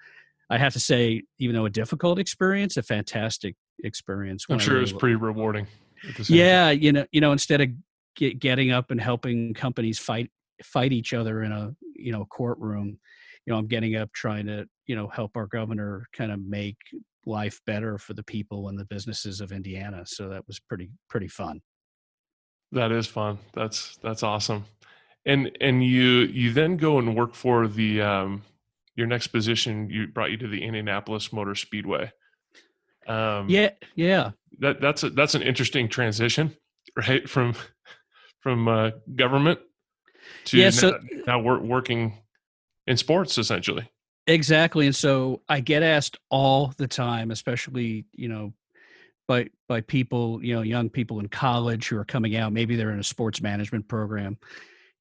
I 0.49 0.57
have 0.57 0.73
to 0.73 0.79
say, 0.79 1.23
even 1.39 1.55
though 1.55 1.65
a 1.65 1.69
difficult 1.69 2.19
experience, 2.19 2.77
a 2.77 2.83
fantastic 2.83 3.55
experience. 3.83 4.45
I'm 4.49 4.59
sure 4.59 4.75
really 4.75 4.89
it 4.89 4.93
was 4.93 4.99
pretty 4.99 5.15
rewarding. 5.15 5.67
Yeah, 6.27 6.69
time. 6.69 6.79
you 6.79 6.91
know, 6.91 7.05
you 7.11 7.21
know, 7.21 7.31
instead 7.31 7.61
of 7.61 7.69
get, 8.15 8.39
getting 8.39 8.71
up 8.71 8.91
and 8.91 9.01
helping 9.01 9.53
companies 9.53 9.99
fight 9.99 10.31
fight 10.63 10.91
each 10.91 11.13
other 11.13 11.43
in 11.43 11.51
a 11.51 11.75
you 11.95 12.11
know 12.11 12.25
courtroom 12.25 12.97
you 13.47 13.53
know, 13.53 13.59
I'm 13.59 13.67
getting 13.67 13.95
up 13.95 14.11
trying 14.11 14.45
to, 14.47 14.67
you 14.87 14.95
know, 14.95 15.07
help 15.07 15.35
our 15.35 15.47
governor 15.47 16.05
kind 16.13 16.31
of 16.31 16.39
make 16.41 16.77
life 17.25 17.59
better 17.67 17.97
for 17.97 18.13
the 18.13 18.23
people 18.23 18.69
and 18.69 18.79
the 18.79 18.85
businesses 18.85 19.41
of 19.41 19.51
Indiana. 19.51 20.03
So 20.05 20.29
that 20.29 20.47
was 20.47 20.59
pretty 20.59 20.89
pretty 21.09 21.27
fun. 21.27 21.61
That 22.71 22.91
is 22.91 23.05
fun. 23.05 23.37
That's 23.53 23.97
that's 24.01 24.23
awesome. 24.23 24.65
And 25.25 25.55
and 25.61 25.83
you 25.83 26.21
you 26.21 26.53
then 26.53 26.77
go 26.77 26.97
and 26.99 27.15
work 27.15 27.35
for 27.35 27.67
the 27.67 28.01
um 28.01 28.43
your 28.95 29.07
next 29.07 29.27
position 29.27 29.89
you 29.89 30.07
brought 30.07 30.31
you 30.31 30.37
to 30.37 30.47
the 30.47 30.63
Indianapolis 30.63 31.31
Motor 31.31 31.53
Speedway. 31.53 32.11
Um 33.07 33.49
Yeah, 33.49 33.71
yeah. 33.95 34.31
That 34.59 34.81
that's 34.81 35.03
a, 35.03 35.09
that's 35.09 35.35
an 35.35 35.41
interesting 35.41 35.89
transition, 35.89 36.55
right? 37.07 37.29
From 37.29 37.55
from 38.39 38.67
uh 38.67 38.91
government 39.15 39.59
to 40.45 40.57
yeah, 40.57 40.69
so, 40.69 40.91
now, 40.91 40.97
now 41.27 41.39
we're 41.39 41.59
working 41.59 42.17
in 42.85 42.95
sports 42.95 43.37
essentially 43.37 43.89
exactly 44.27 44.85
and 44.85 44.95
so 44.95 45.41
i 45.49 45.59
get 45.59 45.83
asked 45.83 46.17
all 46.29 46.73
the 46.77 46.87
time 46.87 47.31
especially 47.31 48.05
you 48.13 48.27
know 48.27 48.53
by 49.27 49.47
by 49.67 49.81
people 49.81 50.43
you 50.43 50.53
know 50.53 50.61
young 50.61 50.89
people 50.89 51.19
in 51.19 51.27
college 51.27 51.87
who 51.87 51.97
are 51.97 52.05
coming 52.05 52.35
out 52.35 52.53
maybe 52.53 52.75
they're 52.75 52.91
in 52.91 52.99
a 52.99 53.03
sports 53.03 53.41
management 53.41 53.87
program 53.87 54.37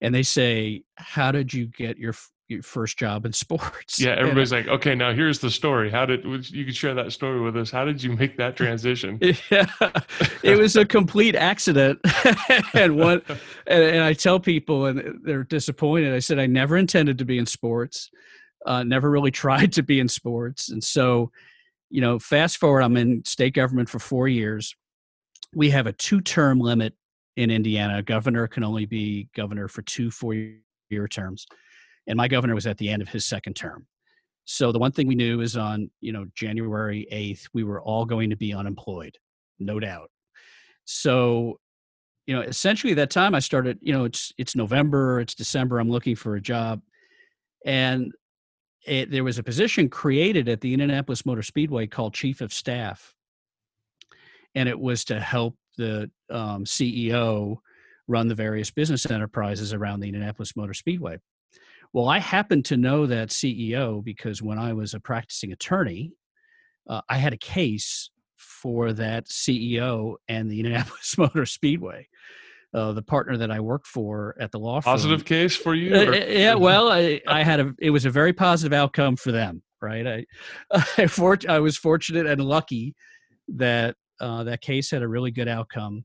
and 0.01 0.15
they 0.15 0.23
say 0.23 0.83
how 0.97 1.33
did 1.33 1.53
you 1.53 1.67
get 1.67 1.99
your 1.99 2.15
your 2.49 2.62
first 2.62 2.97
job 2.97 3.27
in 3.27 3.33
sports? 3.33 4.01
Yeah 4.01 4.15
everybody's 4.19 4.53
and, 4.53 4.67
like 4.67 4.75
okay 4.77 4.95
now 4.95 5.12
here's 5.12 5.39
the 5.39 5.51
story. 5.51 5.91
How 5.91 6.07
did 6.07 6.25
you 6.25 6.65
could 6.65 6.77
share 6.77 6.95
that 6.95 7.12
story 7.12 7.41
with 7.41 7.57
us. 7.57 7.71
How 7.71 7.85
did 7.85 8.03
you 8.03 8.12
make 8.12 8.37
that 8.37 8.57
transition? 8.57 9.21
Yeah 9.51 9.67
it 10.43 10.59
was 10.59 10.77
a 10.77 10.85
complete 10.85 11.35
accident 11.35 11.99
and 12.75 12.97
what 12.97 13.25
and, 13.67 13.83
and, 13.83 14.03
i 14.03 14.12
tell 14.12 14.41
people 14.41 14.87
and 14.87 15.21
they're 15.23 15.45
disappointed. 15.45 16.15
I 16.15 16.21
said 16.21 16.39
i 16.39 16.47
never 16.47 16.77
intended 16.77 17.19
to 17.19 17.25
be 17.25 17.39
in 17.39 17.47
sports 17.47 18.11
uh, 18.64 18.83
never 18.83 19.11
really 19.11 19.31
tried 19.42 19.73
to 19.75 19.83
be 19.83 20.01
in 20.01 20.09
sports. 20.09 20.71
And 20.71 20.83
so 20.83 21.31
you 21.90 22.01
know 22.01 22.19
fast 22.19 22.59
forward 22.59 22.83
i'm 22.83 22.97
in 22.97 23.25
state 23.25 23.55
government 23.55 23.88
for 23.88 23.99
four 23.99 24.29
years. 24.29 24.75
We 25.55 25.71
have 25.71 25.87
a 25.87 25.92
two 25.92 26.21
term 26.21 26.59
limit 26.59 26.95
in 27.37 27.51
indiana. 27.51 27.99
A 27.99 28.03
governor 28.03 28.47
can 28.47 28.64
only 28.64 28.87
be 28.87 29.29
governor 29.35 29.69
for 29.69 29.83
two 29.83 30.11
four 30.11 30.35
year 30.35 31.09
terms. 31.09 31.47
And 32.07 32.16
my 32.16 32.29
governor 32.29 32.55
was 32.55 32.66
at 32.66 32.79
the 32.79 32.88
end 32.88 33.03
of 33.03 33.09
his 33.09 33.25
second 33.25 33.55
term. 33.55 33.87
So 34.45 34.71
the 34.71 34.79
one 34.79 34.92
thing 34.92 35.09
we 35.09 35.16
knew 35.16 35.40
is 35.40 35.57
on 35.57 35.90
you 36.01 36.12
know 36.12 36.27
January 36.35 37.07
eighth 37.11 37.47
we 37.53 37.64
were 37.64 37.81
all 37.81 38.05
going 38.05 38.31
to 38.31 38.37
be 38.37 38.55
unemployed, 38.55 39.16
no 39.59 39.81
doubt. 39.81 40.11
So 40.85 41.61
you 42.27 42.35
know 42.35 42.42
essentially 42.42 42.95
that 42.95 43.11
time 43.11 43.35
I 43.35 43.40
started 43.40 43.79
you 43.81 43.92
know 43.92 44.05
it's 44.05 44.33
it's 44.38 44.57
November 44.57 45.21
it's 45.21 45.35
December 45.35 45.79
I'm 45.79 45.90
looking 45.90 46.16
for 46.16 46.37
a 46.37 46.40
job, 46.40 46.81
and 47.64 48.12
it, 48.87 49.11
there 49.11 49.25
was 49.25 49.38
a 49.38 49.42
position 49.42 49.88
created 49.88 50.49
at 50.49 50.61
the 50.61 50.72
Indianapolis 50.72 51.27
Motor 51.27 51.42
Speedway 51.42 51.87
called 51.87 52.14
chief 52.14 52.40
of 52.40 52.53
staff, 52.53 53.14
and 54.55 54.68
it 54.68 54.79
was 54.79 55.05
to 55.07 55.20
help 55.20 55.57
the 55.77 56.11
um, 56.31 56.64
CEO 56.64 57.59
run 58.09 58.29
the 58.29 58.35
various 58.35 58.70
business 58.70 59.11
enterprises 59.11 59.72
around 59.72 60.01
the 60.01 60.09
Indianapolis 60.09 60.57
Motor 60.57 60.75
Speedway. 60.75 61.18
Well, 61.92 62.09
I 62.09 62.18
happen 62.18 62.62
to 62.64 62.77
know 62.77 63.07
that 63.07 63.31
CEO 63.31 64.03
because 64.03 64.42
when 64.42 64.59
I 64.59 64.72
was 64.72 64.94
a 64.94 65.01
practicing 65.01 65.53
attorney, 65.53 66.12
uh, 66.88 67.01
I 67.09 67.18
had 67.18 67.33
a 67.33 67.38
case 67.38 68.11
for 68.37 68.92
that 68.92 69.27
CEO 69.27 70.16
and 70.29 70.51
the 70.51 70.59
Indianapolis 70.61 71.16
Motor 71.18 71.46
Speedway. 71.46 72.09
Uh, 72.77 72.93
the 72.93 73.01
partner 73.01 73.39
that 73.39 73.51
I 73.51 73.59
worked 73.59 73.87
for 73.87 74.37
at 74.39 74.53
the 74.53 74.59
law 74.59 74.83
firm. 74.83 74.93
Positive 74.93 75.25
case 75.25 75.57
for 75.57 75.75
you? 75.75 75.97
Uh, 75.97 76.12
yeah, 76.12 76.55
well, 76.69 76.93
I, 76.93 77.23
I, 77.27 77.43
had 77.43 77.59
a. 77.59 77.75
It 77.79 77.89
was 77.89 78.05
a 78.05 78.11
very 78.11 78.35
positive 78.35 78.75
outcome 78.75 79.17
for 79.17 79.33
them, 79.33 79.62
right? 79.81 80.07
I, 80.07 80.27
I, 80.99 81.07
for, 81.07 81.39
I 81.49 81.59
was 81.59 81.79
fortunate 81.79 82.27
and 82.27 82.39
lucky 82.45 82.95
that 83.49 83.97
uh, 84.21 84.45
that 84.45 84.61
case 84.61 84.91
had 84.91 85.01
a 85.01 85.09
really 85.09 85.31
good 85.31 85.49
outcome 85.49 86.05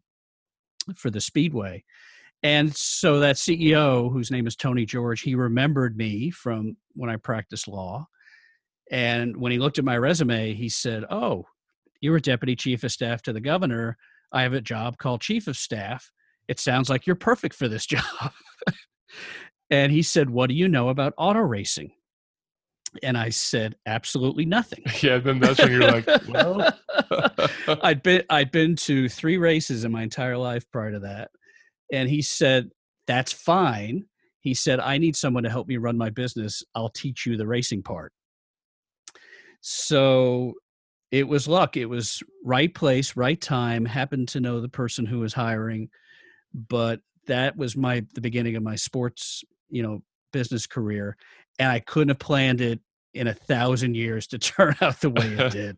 for 0.95 1.09
the 1.09 1.19
Speedway. 1.19 1.83
And 2.41 2.73
so 2.73 3.19
that 3.19 3.35
CEO, 3.35 4.09
whose 4.09 4.31
name 4.31 4.47
is 4.47 4.55
Tony 4.55 4.85
George, 4.85 5.19
he 5.19 5.35
remembered 5.35 5.97
me 5.97 6.31
from 6.31 6.77
when 6.93 7.09
I 7.09 7.17
practiced 7.17 7.67
law. 7.67 8.07
And 8.89 9.35
when 9.35 9.51
he 9.51 9.59
looked 9.59 9.77
at 9.77 9.83
my 9.83 9.97
resume, 9.97 10.53
he 10.53 10.69
said, 10.69 11.03
Oh, 11.11 11.43
you 11.99 12.11
were 12.11 12.19
deputy 12.21 12.55
chief 12.55 12.85
of 12.85 12.93
staff 12.93 13.21
to 13.23 13.33
the 13.33 13.41
governor. 13.41 13.97
I 14.31 14.43
have 14.43 14.53
a 14.53 14.61
job 14.61 14.97
called 14.97 15.19
chief 15.19 15.47
of 15.47 15.57
staff. 15.57 16.09
It 16.51 16.59
sounds 16.59 16.89
like 16.89 17.07
you're 17.07 17.15
perfect 17.15 17.55
for 17.55 17.69
this 17.69 17.85
job. 17.87 18.33
and 19.69 19.89
he 19.89 20.01
said, 20.01 20.29
What 20.29 20.49
do 20.49 20.53
you 20.53 20.67
know 20.67 20.89
about 20.89 21.13
auto 21.17 21.39
racing? 21.39 21.93
And 23.01 23.17
I 23.17 23.29
said, 23.29 23.77
absolutely 23.85 24.45
nothing. 24.45 24.83
Yeah, 25.01 25.19
then 25.19 25.39
that's 25.39 25.59
when 25.59 25.71
you're 25.71 25.89
like, 25.89 26.05
well. 26.27 26.77
I'd 27.81 28.03
been 28.03 28.23
I'd 28.29 28.51
been 28.51 28.75
to 28.75 29.07
three 29.07 29.37
races 29.37 29.85
in 29.85 29.93
my 29.93 30.03
entire 30.03 30.37
life 30.37 30.69
prior 30.73 30.91
to 30.91 30.99
that. 30.99 31.31
And 31.93 32.09
he 32.09 32.21
said, 32.21 32.69
That's 33.07 33.31
fine. 33.31 34.03
He 34.41 34.53
said, 34.53 34.81
I 34.81 34.97
need 34.97 35.15
someone 35.15 35.43
to 35.43 35.49
help 35.49 35.69
me 35.69 35.77
run 35.77 35.97
my 35.97 36.09
business. 36.09 36.63
I'll 36.75 36.89
teach 36.89 37.25
you 37.25 37.37
the 37.37 37.47
racing 37.47 37.83
part. 37.83 38.11
So 39.61 40.55
it 41.11 41.29
was 41.29 41.47
luck. 41.47 41.77
It 41.77 41.85
was 41.85 42.21
right 42.43 42.73
place, 42.73 43.15
right 43.15 43.39
time, 43.39 43.85
happened 43.85 44.27
to 44.29 44.41
know 44.41 44.59
the 44.59 44.67
person 44.67 45.05
who 45.05 45.19
was 45.19 45.33
hiring. 45.33 45.89
But 46.53 46.99
that 47.27 47.55
was 47.55 47.77
my 47.77 48.05
the 48.13 48.21
beginning 48.21 48.55
of 48.55 48.63
my 48.63 48.75
sports, 48.75 49.43
you 49.69 49.83
know, 49.83 50.03
business 50.33 50.67
career. 50.67 51.17
And 51.59 51.71
I 51.71 51.79
couldn't 51.79 52.09
have 52.09 52.19
planned 52.19 52.61
it 52.61 52.79
in 53.13 53.27
a 53.27 53.33
thousand 53.33 53.95
years 53.95 54.27
to 54.27 54.39
turn 54.39 54.75
out 54.81 55.01
the 55.01 55.09
way 55.09 55.27
it 55.27 55.51
did. 55.51 55.77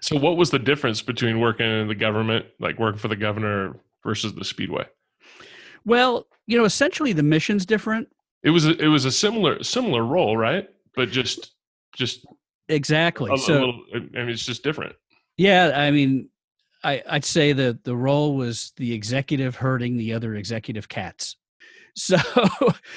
so 0.00 0.16
what 0.16 0.36
was 0.36 0.50
the 0.50 0.58
difference 0.58 1.02
between 1.02 1.40
working 1.40 1.66
in 1.66 1.88
the 1.88 1.94
government, 1.94 2.46
like 2.58 2.78
working 2.78 2.98
for 2.98 3.08
the 3.08 3.16
governor 3.16 3.76
versus 4.04 4.34
the 4.34 4.44
speedway? 4.44 4.86
Well, 5.84 6.26
you 6.46 6.58
know, 6.58 6.64
essentially 6.64 7.12
the 7.12 7.22
mission's 7.22 7.64
different. 7.64 8.08
It 8.42 8.50
was 8.50 8.66
a, 8.66 8.76
it 8.76 8.88
was 8.88 9.04
a 9.04 9.12
similar 9.12 9.62
similar 9.62 10.04
role, 10.04 10.36
right? 10.36 10.68
But 10.94 11.10
just 11.10 11.52
just 11.94 12.24
exactly. 12.68 13.32
A, 13.32 13.38
so 13.38 13.52
a 13.52 13.54
little, 13.54 13.84
I 13.94 13.98
mean, 13.98 14.28
it's 14.30 14.46
just 14.46 14.62
different. 14.62 14.94
Yeah, 15.36 15.72
I 15.74 15.90
mean, 15.90 16.28
I, 16.82 17.02
I'd 17.08 17.24
say 17.24 17.52
that 17.52 17.84
the 17.84 17.96
role 17.96 18.36
was 18.36 18.72
the 18.76 18.92
executive 18.92 19.56
herding 19.56 19.96
the 19.96 20.12
other 20.12 20.34
executive 20.34 20.88
cats. 20.88 21.36
So, 21.96 22.16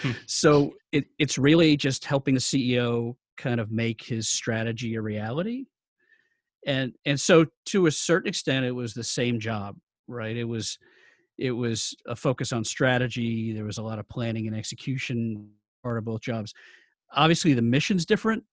Hmm. 0.04 0.12
so 0.28 0.74
it, 0.92 1.06
it's 1.18 1.40
really 1.40 1.76
just 1.76 2.06
helping 2.06 2.36
the 2.36 2.40
CEO 2.40 3.16
kind 3.38 3.60
of 3.60 3.72
make 3.72 4.04
his 4.04 4.30
strategy 4.30 4.94
a 4.94 5.02
reality, 5.02 5.66
and 6.68 6.94
and 7.04 7.20
so 7.20 7.48
to 7.66 7.88
a 7.88 7.92
certain 7.92 8.30
extent, 8.30 8.66
it 8.66 8.72
was 8.72 8.94
the 8.94 9.04
same 9.04 9.40
job, 9.40 9.78
right? 10.08 10.38
It 10.38 10.44
was 10.44 10.78
it 11.40 11.52
was 11.52 11.96
a 12.08 12.16
focus 12.16 12.54
on 12.54 12.64
strategy. 12.64 13.52
There 13.52 13.66
was 13.66 13.80
a 13.80 13.84
lot 13.84 13.98
of 14.00 14.08
planning 14.10 14.48
and 14.48 14.56
execution 14.56 15.50
part 15.82 15.98
of 15.98 16.06
both 16.06 16.22
jobs. 16.22 16.54
Obviously, 17.14 17.54
the 17.54 17.64
mission's 17.64 18.06
different. 18.06 18.44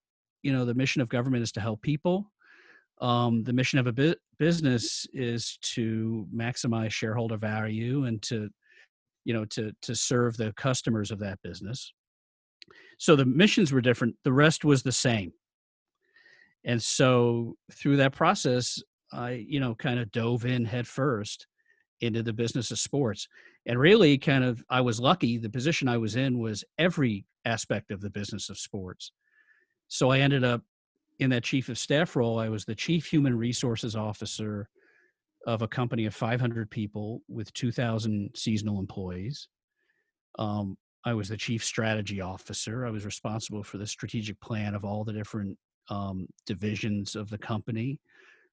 You 0.43 0.55
know, 0.55 0.65
the 0.65 0.75
mission 0.75 1.03
of 1.03 1.11
government 1.11 1.43
is 1.43 1.53
to 1.53 1.61
help 1.61 1.83
people 1.83 2.33
um, 3.01 3.43
the 3.45 3.53
mission 3.53 3.79
of 3.79 3.87
a 3.87 3.93
bu- 3.93 4.15
business 4.39 5.07
is 5.13 5.59
to 5.63 6.27
maximize 6.35 6.93
shareholder 6.93 7.37
value 7.37 8.05
and 8.05 8.21
to 8.23 8.51
you 9.25 9.35
know 9.35 9.45
to 9.47 9.73
to 9.83 9.95
serve 9.95 10.37
the 10.37 10.53
customers 10.55 11.11
of 11.11 11.19
that 11.21 11.41
business. 11.43 11.93
So 12.99 13.17
the 13.17 13.25
missions 13.25 13.73
were 13.73 13.81
different. 13.81 14.17
The 14.25 14.33
rest 14.33 14.65
was 14.65 14.83
the 14.83 14.93
same. 14.93 15.33
And 16.65 16.83
so 16.83 17.57
through 17.73 17.97
that 17.97 18.13
process 18.13 18.83
i 19.13 19.45
you 19.49 19.59
know 19.59 19.75
kind 19.75 19.99
of 19.99 20.13
dove 20.13 20.45
in 20.45 20.65
head 20.65 20.87
first 20.87 21.47
into 22.01 22.23
the 22.23 22.33
business 22.33 22.71
of 22.71 22.79
sports. 22.79 23.27
And 23.67 23.79
really 23.79 24.19
kind 24.19 24.45
of 24.45 24.63
i 24.69 24.81
was 24.81 25.01
lucky. 25.01 25.39
The 25.39 25.51
position 25.51 25.89
i 25.89 25.99
was 25.99 26.17
in 26.17 26.39
was 26.39 26.65
every 26.79 27.25
aspect 27.47 27.91
of 27.91 28.03
the 28.03 28.11
business 28.11 28.51
of 28.51 28.59
sports. 28.59 29.13
So 29.89 30.11
i 30.11 30.19
ended 30.19 30.45
up 30.45 30.63
in 31.21 31.31
that 31.31 31.45
chief 31.45 31.69
of 31.69 31.79
staff 31.79 32.17
role 32.17 32.39
i 32.39 32.49
was 32.49 32.65
the 32.67 32.75
chief 32.75 33.07
human 33.07 33.37
resources 33.37 33.97
officer 33.97 34.69
of 35.47 35.63
a 35.63 35.69
company 35.69 36.07
of 36.07 36.15
500 36.15 36.71
people 36.71 37.23
with 37.29 37.53
2000 37.55 38.31
seasonal 38.37 38.79
employees. 38.79 39.49
Um, 40.39 40.77
i 41.05 41.15
was 41.15 41.29
the 41.31 41.37
chief 41.37 41.65
strategy 41.65 42.21
officer. 42.21 42.87
I 42.87 42.91
was 42.91 43.05
responsible 43.07 43.65
for 43.65 43.79
the 43.79 43.87
strategic 43.87 44.41
plan 44.41 44.75
of 44.75 44.85
all 44.85 45.05
the 45.05 45.13
different 45.15 45.59
um, 45.89 46.29
divisions 46.47 47.17
of 47.17 47.31
the 47.31 47.39
company 47.39 48.01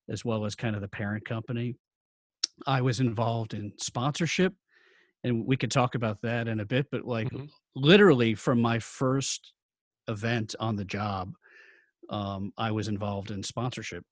as 0.09 0.25
well 0.25 0.45
as 0.45 0.55
kind 0.55 0.75
of 0.75 0.81
the 0.81 0.87
parent 0.89 1.25
company. 1.25 1.75
I 2.65 2.81
was 2.81 2.99
involved 2.99 3.53
in 3.53 3.73
sponsorship 3.77 4.53
and 5.23 5.45
we 5.45 5.57
could 5.57 5.71
talk 5.71 5.95
about 5.95 6.21
that 6.23 6.47
in 6.47 6.59
a 6.61 6.65
bit 6.65 6.87
but 6.91 7.05
like 7.05 7.29
Mhm. 7.29 7.47
literally 7.75 8.35
from 8.35 8.61
my 8.61 8.79
first 8.79 9.53
event 10.07 10.55
on 10.59 10.75
the 10.77 10.85
job 10.85 11.33
um, 12.09 12.51
I 12.57 12.71
was 12.71 12.87
involved 12.87 13.31
in 13.31 13.43
sponsorship. 13.43 14.03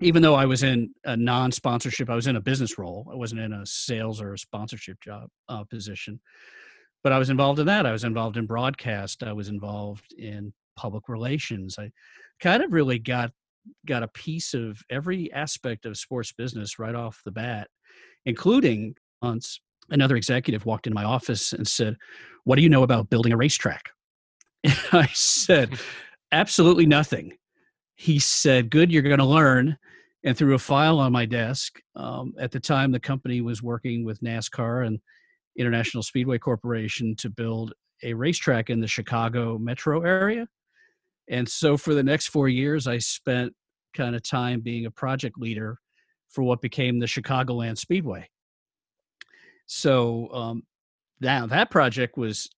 Even 0.00 0.22
though 0.22 0.34
I 0.34 0.46
was 0.46 0.62
in 0.62 0.94
a 1.04 1.16
non-sponsorship, 1.16 2.08
I 2.08 2.14
was 2.14 2.26
in 2.26 2.36
a 2.36 2.40
business 2.40 2.78
role. 2.78 3.06
I 3.12 3.16
wasn't 3.16 3.42
in 3.42 3.52
a 3.52 3.66
sales 3.66 4.20
or 4.20 4.32
a 4.32 4.38
sponsorship 4.38 4.98
job 5.00 5.28
uh, 5.48 5.64
position, 5.64 6.20
but 7.02 7.12
I 7.12 7.18
was 7.18 7.28
involved 7.28 7.58
in 7.58 7.66
that. 7.66 7.84
I 7.86 7.92
was 7.92 8.04
involved 8.04 8.38
in 8.38 8.46
broadcast. 8.46 9.22
I 9.22 9.32
was 9.32 9.48
involved 9.48 10.12
in 10.16 10.54
public 10.76 11.08
relations. 11.08 11.76
I 11.78 11.90
kind 12.40 12.62
of 12.62 12.72
really 12.72 12.98
got 12.98 13.30
got 13.86 14.02
a 14.02 14.08
piece 14.08 14.54
of 14.54 14.80
every 14.88 15.30
aspect 15.34 15.84
of 15.84 15.98
sports 15.98 16.32
business 16.32 16.78
right 16.78 16.94
off 16.94 17.20
the 17.26 17.30
bat, 17.30 17.68
including 18.24 18.94
once 19.20 19.60
another 19.90 20.16
executive 20.16 20.64
walked 20.64 20.86
into 20.86 20.94
my 20.94 21.04
office 21.04 21.52
and 21.52 21.68
said, 21.68 21.96
"What 22.44 22.56
do 22.56 22.62
you 22.62 22.70
know 22.70 22.84
about 22.84 23.10
building 23.10 23.32
a 23.32 23.36
racetrack?" 23.36 23.90
I 24.92 25.08
said, 25.12 25.78
absolutely 26.32 26.86
nothing. 26.86 27.36
He 27.96 28.18
said, 28.18 28.70
Good, 28.70 28.90
you're 28.90 29.02
going 29.02 29.18
to 29.18 29.24
learn. 29.24 29.76
And 30.22 30.36
threw 30.36 30.54
a 30.54 30.58
file 30.58 30.98
on 30.98 31.12
my 31.12 31.24
desk. 31.24 31.80
Um, 31.96 32.34
at 32.38 32.50
the 32.50 32.60
time, 32.60 32.92
the 32.92 33.00
company 33.00 33.40
was 33.40 33.62
working 33.62 34.04
with 34.04 34.20
NASCAR 34.20 34.86
and 34.86 34.98
International 35.56 36.02
Speedway 36.02 36.36
Corporation 36.36 37.16
to 37.16 37.30
build 37.30 37.72
a 38.02 38.12
racetrack 38.12 38.68
in 38.68 38.80
the 38.80 38.86
Chicago 38.86 39.56
metro 39.56 40.02
area. 40.02 40.46
And 41.30 41.48
so 41.48 41.78
for 41.78 41.94
the 41.94 42.02
next 42.02 42.28
four 42.28 42.48
years, 42.50 42.86
I 42.86 42.98
spent 42.98 43.54
kind 43.94 44.14
of 44.14 44.22
time 44.22 44.60
being 44.60 44.84
a 44.84 44.90
project 44.90 45.38
leader 45.38 45.78
for 46.28 46.42
what 46.42 46.60
became 46.60 46.98
the 46.98 47.06
Chicagoland 47.06 47.78
Speedway. 47.78 48.28
So 49.66 50.28
um, 50.32 50.62
now 51.20 51.46
that 51.46 51.70
project 51.70 52.16
was 52.16 52.48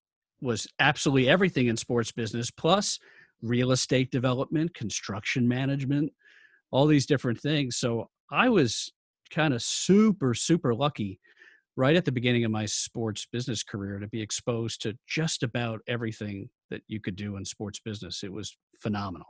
was 0.40 0.66
absolutely 0.80 1.28
everything 1.28 1.68
in 1.68 1.76
sports 1.76 2.11
business, 2.11 2.50
plus 2.50 2.98
real 3.42 3.72
estate 3.72 4.11
development, 4.11 4.74
construction 4.74 5.46
management, 5.46 6.12
all 6.70 6.87
these 6.87 7.07
different 7.07 7.40
things. 7.40 7.76
So 7.76 8.09
I 8.31 8.48
was 8.48 8.92
kind 9.31 9.52
of 9.55 9.62
super, 9.62 10.35
super 10.35 10.74
lucky 10.74 11.20
right 11.76 11.96
at 11.96 12.05
the 12.05 12.12
beginning 12.12 12.44
of 12.44 12.50
my 12.50 12.66
sports 12.66 13.26
business 13.31 13.62
career 13.62 13.98
to 13.98 14.07
be 14.09 14.20
exposed 14.20 14.83
to 14.83 14.96
just 15.07 15.42
about 15.42 15.81
everything 15.88 16.48
that 16.70 16.83
you 16.87 17.00
could 17.00 17.16
do 17.16 17.37
in 17.37 17.44
sports 17.44 17.81
business. 17.81 18.22
It 18.22 18.33
was 18.33 18.57
phenomenal. 18.81 19.26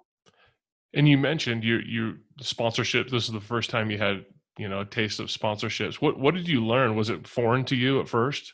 And 0.94 1.08
you 1.08 1.16
mentioned 1.16 1.64
you 1.64 1.78
you 1.78 2.18
sponsorship. 2.40 3.08
This 3.08 3.24
is 3.24 3.32
the 3.32 3.40
first 3.40 3.70
time 3.70 3.90
you 3.90 3.98
had 3.98 4.26
you 4.58 4.68
know 4.68 4.80
a 4.80 4.84
taste 4.84 5.20
of 5.20 5.28
sponsorships. 5.28 5.94
What 5.94 6.18
what 6.18 6.34
did 6.34 6.48
you 6.48 6.64
learn? 6.64 6.96
Was 6.96 7.08
it 7.08 7.26
foreign 7.26 7.64
to 7.66 7.76
you 7.76 8.00
at 8.00 8.08
first? 8.08 8.52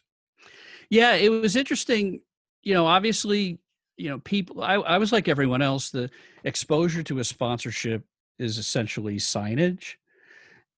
Yeah, 0.90 1.14
it 1.14 1.31
was 1.31 1.57
interesting. 1.57 2.21
You 2.62 2.75
know, 2.75 2.87
obviously, 2.87 3.59
you 3.99 4.09
know, 4.09 4.19
people, 4.21 4.63
I, 4.63 4.75
I 4.75 4.97
was 4.99 5.13
like 5.13 5.29
everyone 5.29 5.61
else. 5.61 5.91
The 5.91 6.09
exposure 6.45 7.03
to 7.03 7.19
a 7.19 7.25
sponsorship 7.25 8.05
is 8.39 8.57
essentially 8.57 9.17
signage. 9.17 9.95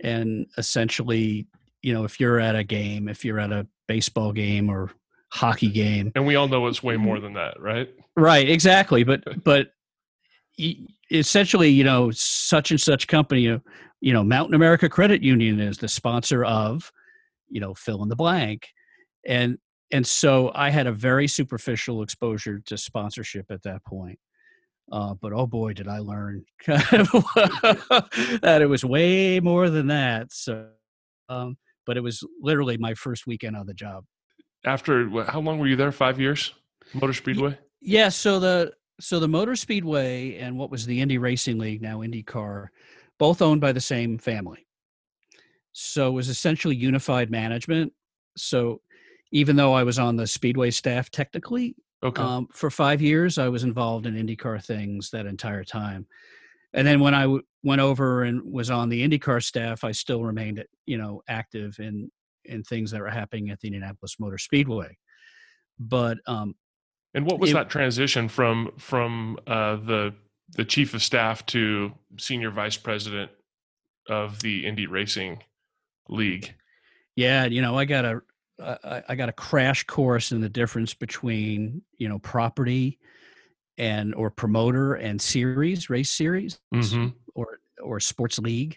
And 0.02 0.46
essentially, 0.56 1.46
you 1.82 1.92
know, 1.92 2.04
if 2.04 2.18
you're 2.18 2.40
at 2.40 2.56
a 2.56 2.64
game, 2.64 3.08
if 3.08 3.24
you're 3.24 3.38
at 3.38 3.52
a 3.52 3.66
baseball 3.86 4.32
game 4.32 4.70
or 4.70 4.90
hockey 5.28 5.68
game, 5.68 6.10
And 6.14 6.26
we 6.26 6.34
all 6.36 6.48
know 6.48 6.66
it's 6.66 6.82
way 6.82 6.94
mm-hmm. 6.94 7.04
more 7.04 7.20
than 7.20 7.34
that, 7.34 7.60
right? 7.60 7.88
right, 8.16 8.48
exactly. 8.48 9.04
But, 9.04 9.22
but 9.44 9.72
essentially, 11.10 11.68
you 11.68 11.84
know, 11.84 12.10
such 12.10 12.70
and 12.70 12.80
such 12.80 13.06
company, 13.06 13.48
uh, 13.48 13.58
you 14.00 14.14
know, 14.14 14.24
Mountain 14.24 14.54
America 14.54 14.88
Credit 14.88 15.22
Union 15.22 15.60
is 15.60 15.76
the 15.76 15.88
sponsor 15.88 16.44
of, 16.44 16.90
you 17.50 17.60
know, 17.60 17.74
fill 17.74 18.02
in 18.02 18.08
the 18.08 18.16
blank. 18.16 18.68
And 19.26 19.58
and 19.92 20.06
so 20.06 20.52
I 20.54 20.70
had 20.70 20.86
a 20.86 20.92
very 20.92 21.26
superficial 21.26 22.02
exposure 22.02 22.60
to 22.66 22.76
sponsorship 22.76 23.46
at 23.50 23.62
that 23.64 23.84
point. 23.84 24.18
Uh, 24.92 25.14
but 25.14 25.32
oh 25.32 25.46
boy, 25.46 25.72
did 25.72 25.88
I 25.88 25.98
learn 25.98 26.44
that 26.66 28.58
it 28.60 28.66
was 28.66 28.84
way 28.84 29.38
more 29.40 29.70
than 29.70 29.86
that. 29.88 30.32
So, 30.32 30.68
um, 31.28 31.56
but 31.86 31.96
it 31.96 32.00
was 32.00 32.24
literally 32.40 32.76
my 32.76 32.94
first 32.94 33.26
weekend 33.26 33.56
on 33.56 33.66
the 33.66 33.74
job. 33.74 34.04
After 34.64 35.08
what, 35.08 35.28
how 35.28 35.40
long 35.40 35.58
were 35.58 35.68
you 35.68 35.76
there? 35.76 35.92
Five 35.92 36.20
years, 36.20 36.52
Motor 36.92 37.12
Speedway. 37.12 37.56
Yeah. 37.80 38.08
So 38.08 38.40
the 38.40 38.72
so 39.00 39.20
the 39.20 39.28
Motor 39.28 39.56
Speedway 39.56 40.36
and 40.36 40.58
what 40.58 40.70
was 40.70 40.86
the 40.86 41.00
Indy 41.00 41.18
Racing 41.18 41.58
League, 41.58 41.80
now 41.80 42.00
IndyCar, 42.00 42.66
both 43.18 43.40
owned 43.40 43.60
by 43.60 43.72
the 43.72 43.80
same 43.80 44.18
family. 44.18 44.66
So 45.72 46.08
it 46.08 46.12
was 46.12 46.28
essentially 46.28 46.76
unified 46.76 47.30
management. 47.30 47.92
So 48.36 48.80
even 49.32 49.56
though 49.56 49.72
I 49.72 49.82
was 49.84 49.98
on 49.98 50.16
the 50.16 50.26
Speedway 50.26 50.70
staff 50.70 51.10
technically, 51.10 51.74
Okay. 52.02 52.22
um, 52.22 52.48
for 52.52 52.70
five 52.70 53.02
years, 53.02 53.36
I 53.36 53.48
was 53.48 53.62
involved 53.62 54.06
in 54.06 54.14
IndyCar 54.14 54.64
things 54.64 55.10
that 55.10 55.26
entire 55.26 55.64
time. 55.64 56.06
And 56.72 56.86
then 56.86 57.00
when 57.00 57.14
I 57.14 57.22
w- 57.22 57.42
went 57.62 57.80
over 57.82 58.22
and 58.22 58.42
was 58.42 58.70
on 58.70 58.88
the 58.88 59.06
IndyCar 59.06 59.42
staff, 59.42 59.84
I 59.84 59.92
still 59.92 60.24
remained, 60.24 60.64
you 60.86 60.96
know, 60.98 61.22
active 61.28 61.78
in 61.78 62.10
in 62.46 62.62
things 62.62 62.90
that 62.90 63.00
were 63.00 63.10
happening 63.10 63.50
at 63.50 63.60
the 63.60 63.68
Indianapolis 63.68 64.16
Motor 64.18 64.38
Speedway. 64.38 64.96
But 65.78 66.18
um, 66.26 66.54
and 67.12 67.26
what 67.26 67.38
was 67.38 67.50
it- 67.50 67.54
that 67.54 67.68
transition 67.68 68.28
from 68.28 68.70
from 68.78 69.38
uh, 69.46 69.76
the 69.76 70.14
the 70.56 70.64
chief 70.64 70.94
of 70.94 71.02
staff 71.02 71.44
to 71.46 71.92
senior 72.18 72.50
vice 72.50 72.76
president 72.78 73.30
of 74.08 74.40
the 74.40 74.64
Indy 74.66 74.86
Racing 74.86 75.42
League? 76.08 76.54
yeah, 77.16 77.44
you 77.44 77.60
know, 77.60 77.76
I 77.76 77.84
got 77.84 78.04
a 78.06 78.22
I, 78.60 79.02
I 79.08 79.14
got 79.14 79.28
a 79.28 79.32
crash 79.32 79.84
course 79.84 80.32
in 80.32 80.40
the 80.40 80.48
difference 80.48 80.94
between 80.94 81.82
you 81.98 82.08
know 82.08 82.18
property 82.18 82.98
and 83.78 84.14
or 84.14 84.30
promoter 84.30 84.94
and 84.94 85.20
series 85.20 85.90
race 85.90 86.10
series. 86.10 86.60
hmm 86.72 87.08
or 87.34 87.60
or 87.82 88.00
sports 88.00 88.38
league. 88.38 88.76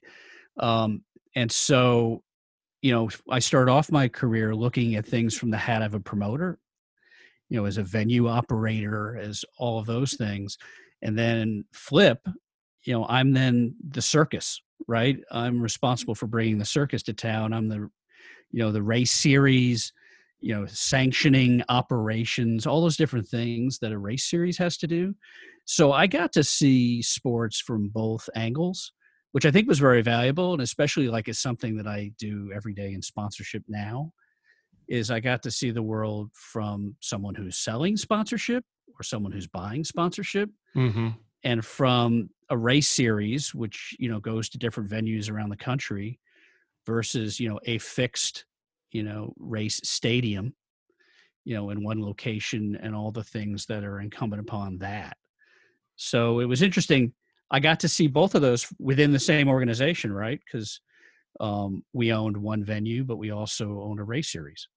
Um, 0.57 1.03
and 1.35 1.51
so 1.51 2.23
you 2.81 2.91
know 2.91 3.09
i 3.29 3.39
started 3.39 3.71
off 3.71 3.91
my 3.91 4.07
career 4.07 4.53
looking 4.53 4.95
at 4.95 5.05
things 5.05 5.35
from 5.37 5.49
the 5.49 5.57
hat 5.57 5.81
of 5.81 5.93
a 5.93 5.99
promoter 5.99 6.59
you 7.49 7.57
know 7.57 7.65
as 7.65 7.77
a 7.77 7.83
venue 7.83 8.27
operator 8.27 9.17
as 9.17 9.43
all 9.57 9.79
of 9.79 9.85
those 9.85 10.13
things. 10.13 10.57
And 11.01 11.17
then 11.17 11.65
flip 11.73 12.27
you 12.83 12.93
know 12.93 13.05
i'm 13.09 13.33
then 13.33 13.75
the 13.89 14.01
circus 14.01 14.61
right? 14.87 15.19
I'm 15.31 15.61
responsible 15.61 16.15
for 16.15 16.27
bringing 16.27 16.57
the 16.57 16.65
circus 16.65 17.03
to 17.03 17.13
town. 17.13 17.53
I'm 17.53 17.67
the 17.69 17.89
you 18.53 18.59
know 18.59 18.71
the 18.71 18.81
race 18.81 19.11
series 19.11 19.91
you 20.43 20.53
know, 20.53 20.65
sanctioning 20.65 21.63
operations, 21.69 22.67
all 22.67 22.81
those 22.81 22.97
different 22.97 23.25
things 23.25 23.79
that 23.79 23.93
a 23.93 23.97
race 23.97 24.29
series 24.29 24.57
has 24.57 24.75
to 24.75 24.87
do. 24.87 25.15
So 25.63 25.93
I 25.93 26.05
got 26.05 26.33
to 26.33 26.43
see 26.43 27.01
sports 27.01 27.61
from 27.61 27.87
both 27.87 28.29
angles, 28.35 28.91
which 29.31 29.45
I 29.45 29.51
think 29.51 29.69
was 29.69 29.79
very 29.79 30.01
valuable, 30.01 30.51
and 30.51 30.61
especially 30.61 31.07
like 31.07 31.29
it's 31.29 31.39
something 31.39 31.77
that 31.77 31.87
I 31.87 32.11
do 32.19 32.51
every 32.53 32.73
day 32.73 32.91
in 32.91 33.01
sponsorship 33.01 33.63
now. 33.69 34.11
Is 34.89 35.09
I 35.09 35.21
got 35.21 35.41
to 35.43 35.51
see 35.51 35.71
the 35.71 35.81
world 35.81 36.29
from 36.33 36.97
someone 36.99 37.35
who's 37.35 37.57
selling 37.57 37.95
sponsorship 37.95 38.65
or 38.99 39.03
someone 39.03 39.31
who's 39.31 39.47
buying 39.47 39.85
sponsorship, 39.85 40.49
Mm-hmm. 40.75 41.07
and 41.45 41.63
from 41.63 42.29
a 42.49 42.57
race 42.57 42.89
series 42.89 43.55
which 43.55 43.95
you 43.97 44.09
know 44.09 44.19
goes 44.19 44.49
to 44.49 44.57
different 44.57 44.89
venues 44.89 45.31
around 45.31 45.51
the 45.51 45.55
country 45.55 46.19
versus 46.85 47.39
you 47.39 47.49
know 47.49 47.59
a 47.65 47.77
fixed 47.77 48.45
you 48.91 49.03
know 49.03 49.33
race 49.37 49.79
stadium 49.83 50.53
you 51.45 51.55
know 51.55 51.69
in 51.69 51.83
one 51.83 52.01
location 52.01 52.77
and 52.81 52.95
all 52.95 53.11
the 53.11 53.23
things 53.23 53.65
that 53.65 53.83
are 53.83 53.99
incumbent 53.99 54.41
upon 54.41 54.77
that. 54.79 55.17
So 55.95 56.39
it 56.39 56.45
was 56.45 56.61
interesting. 56.61 57.13
I 57.51 57.59
got 57.59 57.79
to 57.81 57.87
see 57.87 58.07
both 58.07 58.33
of 58.33 58.41
those 58.41 58.67
within 58.79 59.11
the 59.11 59.19
same 59.19 59.47
organization 59.47 60.11
right? 60.11 60.39
Because 60.45 60.79
um, 61.39 61.83
we 61.93 62.13
owned 62.13 62.37
one 62.37 62.63
venue 62.63 63.03
but 63.03 63.17
we 63.17 63.31
also 63.31 63.81
owned 63.81 63.99
a 63.99 64.03
race 64.03 64.31
series. 64.31 64.67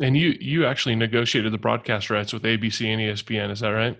And 0.00 0.16
you 0.16 0.36
you 0.40 0.64
actually 0.64 0.94
negotiated 0.94 1.52
the 1.52 1.58
broadcast 1.58 2.08
rights 2.08 2.32
with 2.32 2.42
ABC 2.42 2.86
and 2.86 3.00
ESPN, 3.00 3.50
is 3.50 3.60
that 3.60 3.68
right? 3.68 3.98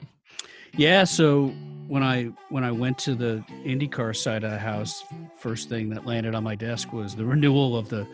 Yeah, 0.77 1.05
so 1.05 1.49
when 1.89 2.03
I 2.03 2.25
when 2.51 2.63
I 2.63 2.71
went 2.71 2.99
to 2.99 3.15
the 3.15 3.45
IndyCar 3.65 4.17
side 4.17 4.45
of 4.45 4.51
the 4.51 4.59
house, 4.59 5.05
first 5.39 5.69
thing 5.69 5.91
that 5.91 6.07
landed 6.07 6.35
on 6.35 6.45
my 6.45 6.55
desk 6.55 6.93
was 6.93 7.17
the 7.17 7.25
renewal 7.25 7.77
of 7.77 7.89
the 7.89 8.07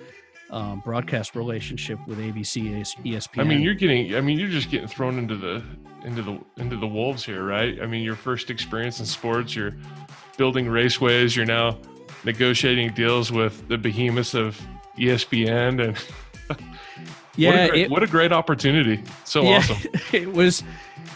um, 0.51 0.81
broadcast 0.81 1.35
relationship 1.35 1.99
with 2.07 2.19
ABC, 2.19 2.71
ESPN. 3.05 3.41
I 3.41 3.45
mean, 3.45 3.61
you're 3.61 3.75
getting. 3.75 4.15
I 4.15 4.21
mean, 4.21 4.39
you're 4.39 4.49
just 4.49 4.71
getting 4.71 4.89
thrown 4.89 5.19
into 5.19 5.37
the 5.37 5.63
into 6.05 6.23
the 6.23 6.41
into 6.57 6.77
the 6.77 6.87
wolves 6.87 7.25
here, 7.25 7.45
right? 7.45 7.81
I 7.83 7.87
mean, 7.87 8.03
your 8.03 8.15
first 8.15 8.51
experience 8.51 9.01
in 9.01 9.07
sports, 9.07 9.55
you're 9.55 9.75
building 10.37 10.67
raceways. 10.67 11.37
You're 11.37 11.47
now 11.47 11.79
negotiating 12.25 12.93
deals 12.95 13.31
with 13.33 13.67
the 13.69 13.77
behemoths 13.77 14.35
of 14.35 14.61
ESPN, 14.99 15.89
and 15.89 16.59
yeah, 17.37 17.51
what, 17.51 17.61
a 17.61 17.69
great, 17.69 17.83
it, 17.83 17.91
what 17.91 18.03
a 18.03 18.07
great 18.07 18.33
opportunity! 18.33 19.03
So 19.25 19.43
yeah, 19.43 19.57
awesome. 19.59 19.91
it 20.13 20.33
was 20.33 20.63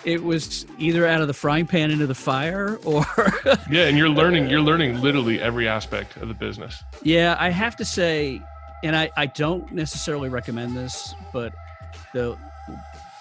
it 0.04 0.22
was 0.22 0.66
either 0.78 1.06
out 1.06 1.20
of 1.20 1.26
the 1.26 1.34
frying 1.34 1.66
pan 1.66 1.90
into 1.90 2.06
the 2.06 2.14
fire, 2.14 2.78
or 2.84 3.04
Yeah, 3.70 3.84
and 3.84 3.96
you're 3.96 4.08
learning. 4.08 4.48
You're 4.48 4.60
learning 4.60 5.00
literally 5.00 5.40
every 5.40 5.68
aspect 5.68 6.16
of 6.16 6.28
the 6.28 6.34
business. 6.34 6.82
yeah, 7.02 7.36
I 7.38 7.50
have 7.50 7.76
to 7.76 7.84
say, 7.84 8.42
and 8.82 8.96
I 8.96 9.10
I 9.16 9.26
don't 9.26 9.70
necessarily 9.72 10.28
recommend 10.28 10.76
this, 10.76 11.14
but 11.32 11.52
the 12.14 12.36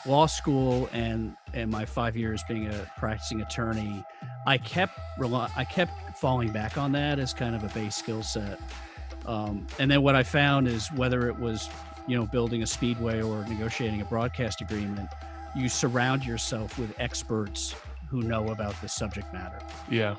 law 0.06 0.26
school 0.26 0.90
and 0.94 1.36
and 1.54 1.70
my 1.70 1.86
five 1.86 2.16
years 2.16 2.44
being 2.48 2.68
a 2.68 2.92
practicing 2.98 3.42
attorney, 3.42 4.04
I 4.48 4.58
kept 4.58 4.98
rely, 5.18 5.50
I 5.56 5.64
kept 5.64 6.18
falling 6.18 6.52
back 6.52 6.78
on 6.78 6.92
that 6.94 7.20
as 7.20 7.34
kind 7.34 7.56
of 7.56 7.64
a 7.64 7.68
base 7.70 7.96
skill 7.96 8.24
set. 8.24 8.60
Um, 9.26 9.68
and 9.80 9.92
then 9.92 10.02
what 10.02 10.16
I 10.16 10.24
found 10.24 10.68
is 10.68 10.92
whether 10.94 11.28
it 11.28 11.38
was 11.38 11.70
you 12.08 12.18
know 12.18 12.26
building 12.26 12.64
a 12.64 12.68
speedway 12.68 13.22
or 13.22 13.46
negotiating 13.46 14.02
a 14.02 14.06
broadcast 14.06 14.62
agreement, 14.62 15.10
you 15.56 15.70
surround 15.70 16.26
yourself 16.26 16.78
with 16.78 16.94
experts 17.00 17.76
who 18.10 18.22
know 18.22 18.50
about 18.50 18.80
the 18.82 18.90
subject 18.90 19.32
matter. 19.34 19.60
Yeah, 19.90 20.16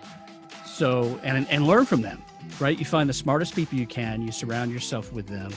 So 0.65 1.19
and 1.23 1.47
and 1.49 1.67
learn 1.67 1.85
from 1.87 2.03
them, 2.03 2.23
right? 2.59 2.79
You 2.79 2.85
find 2.85 3.09
the 3.09 3.15
smartest 3.15 3.55
people 3.55 3.79
you 3.79 3.87
can, 3.87 4.23
you 4.23 4.33
surround 4.33 4.71
yourself 4.73 5.13
with 5.13 5.27
them, 5.27 5.53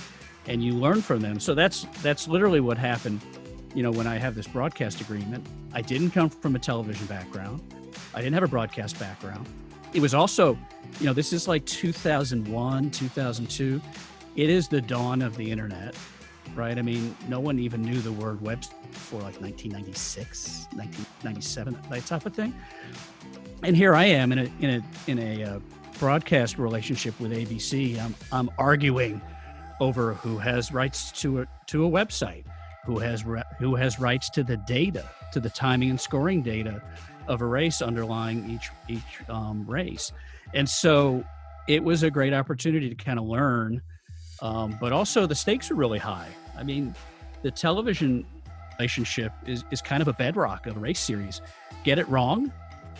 and 0.48 0.64
you 0.64 0.74
learn 0.74 1.02
from 1.02 1.20
them. 1.22 1.40
So 1.40 1.54
that's 1.54 1.86
that's 2.02 2.28
literally 2.28 2.60
what 2.60 2.78
happened. 2.78 3.22
You 3.76 3.84
know, 3.84 3.92
when 3.92 4.08
I 4.08 4.18
have 4.18 4.36
this 4.36 4.48
broadcast 4.48 5.02
agreement, 5.02 5.46
I 5.74 5.82
didn't 5.82 6.12
come 6.12 6.30
from 6.30 6.56
a 6.56 6.60
television 6.60 7.06
background. 7.08 7.62
I 8.14 8.20
didn't 8.20 8.34
have 8.34 8.44
a 8.44 8.48
broadcast 8.48 9.00
background. 9.00 9.48
It 9.94 10.02
was 10.02 10.14
also, 10.14 10.58
you 11.00 11.06
know, 11.06 11.14
this 11.14 11.34
is 11.34 11.48
like 11.48 11.66
2001, 11.66 12.92
2002. 12.92 13.82
It 14.36 14.50
is 14.50 14.68
the 14.68 14.82
dawn 14.82 15.22
of 15.22 15.36
the 15.38 15.50
internet, 15.52 15.96
right? 16.56 16.78
I 16.78 16.82
mean, 16.82 17.16
no 17.28 17.40
one 17.40 17.60
even 17.60 17.82
knew 17.82 18.00
the 18.00 18.12
word 18.12 18.42
web 18.42 18.62
before 18.92 19.22
like 19.22 19.42
1996, 19.42 20.68
1997, 20.74 21.78
that 21.90 22.06
type 22.06 22.26
of 22.26 22.34
thing 22.34 22.54
and 23.64 23.76
here 23.76 23.96
I 23.96 24.06
am 24.06 24.32
in 24.32 24.40
a 24.40 24.52
in 24.60 24.70
a 24.70 25.10
in 25.10 25.20
a 25.20 25.44
uh, 25.44 25.60
broadcast 26.00 26.58
relationship 26.58 27.20
with 27.20 27.32
ABC. 27.32 28.00
I'm 28.00 28.14
I'm 28.32 28.50
arguing 28.58 29.22
over 29.80 30.14
who 30.16 30.38
has 30.38 30.72
rights 30.72 31.12
to 31.22 31.42
a 31.42 31.48
to 31.68 31.86
a 31.86 31.90
website, 31.90 32.44
who 32.86 33.00
has 33.00 33.26
re- 33.26 33.44
who 33.60 33.76
has 33.76 34.00
rights 34.00 34.30
to 34.32 34.44
the 34.44 34.58
data, 34.58 35.10
to 35.32 35.40
the 35.40 35.50
timing 35.50 35.90
and 35.90 36.00
scoring 36.00 36.42
data 36.42 36.82
of 37.28 37.42
a 37.42 37.46
race 37.46 37.82
underlying 37.82 38.50
each 38.50 38.70
each 38.90 39.30
um, 39.30 39.66
race, 39.66 40.12
and 40.54 40.70
so 40.70 41.24
it 41.68 41.82
was 41.82 42.04
a 42.04 42.12
great 42.12 42.34
opportunity 42.34 42.90
to 42.90 42.96
kind 42.96 43.18
of 43.18 43.26
learn, 43.26 43.82
um, 44.42 44.78
but 44.82 44.92
also 44.92 45.26
the 45.26 45.36
stakes 45.36 45.72
are 45.72 45.76
really 45.76 46.00
high. 46.00 46.28
I 46.58 46.64
mean, 46.64 46.96
the 47.42 47.52
television 47.52 48.26
relationship 48.78 49.32
is 49.46 49.64
is 49.72 49.82
kind 49.82 50.02
of 50.02 50.08
a 50.08 50.14
bedrock 50.14 50.68
of 50.68 50.78
a 50.78 50.80
race 50.80 51.00
series. 51.00 51.42
Get 51.84 52.00
it 52.00 52.08
wrong, 52.08 52.52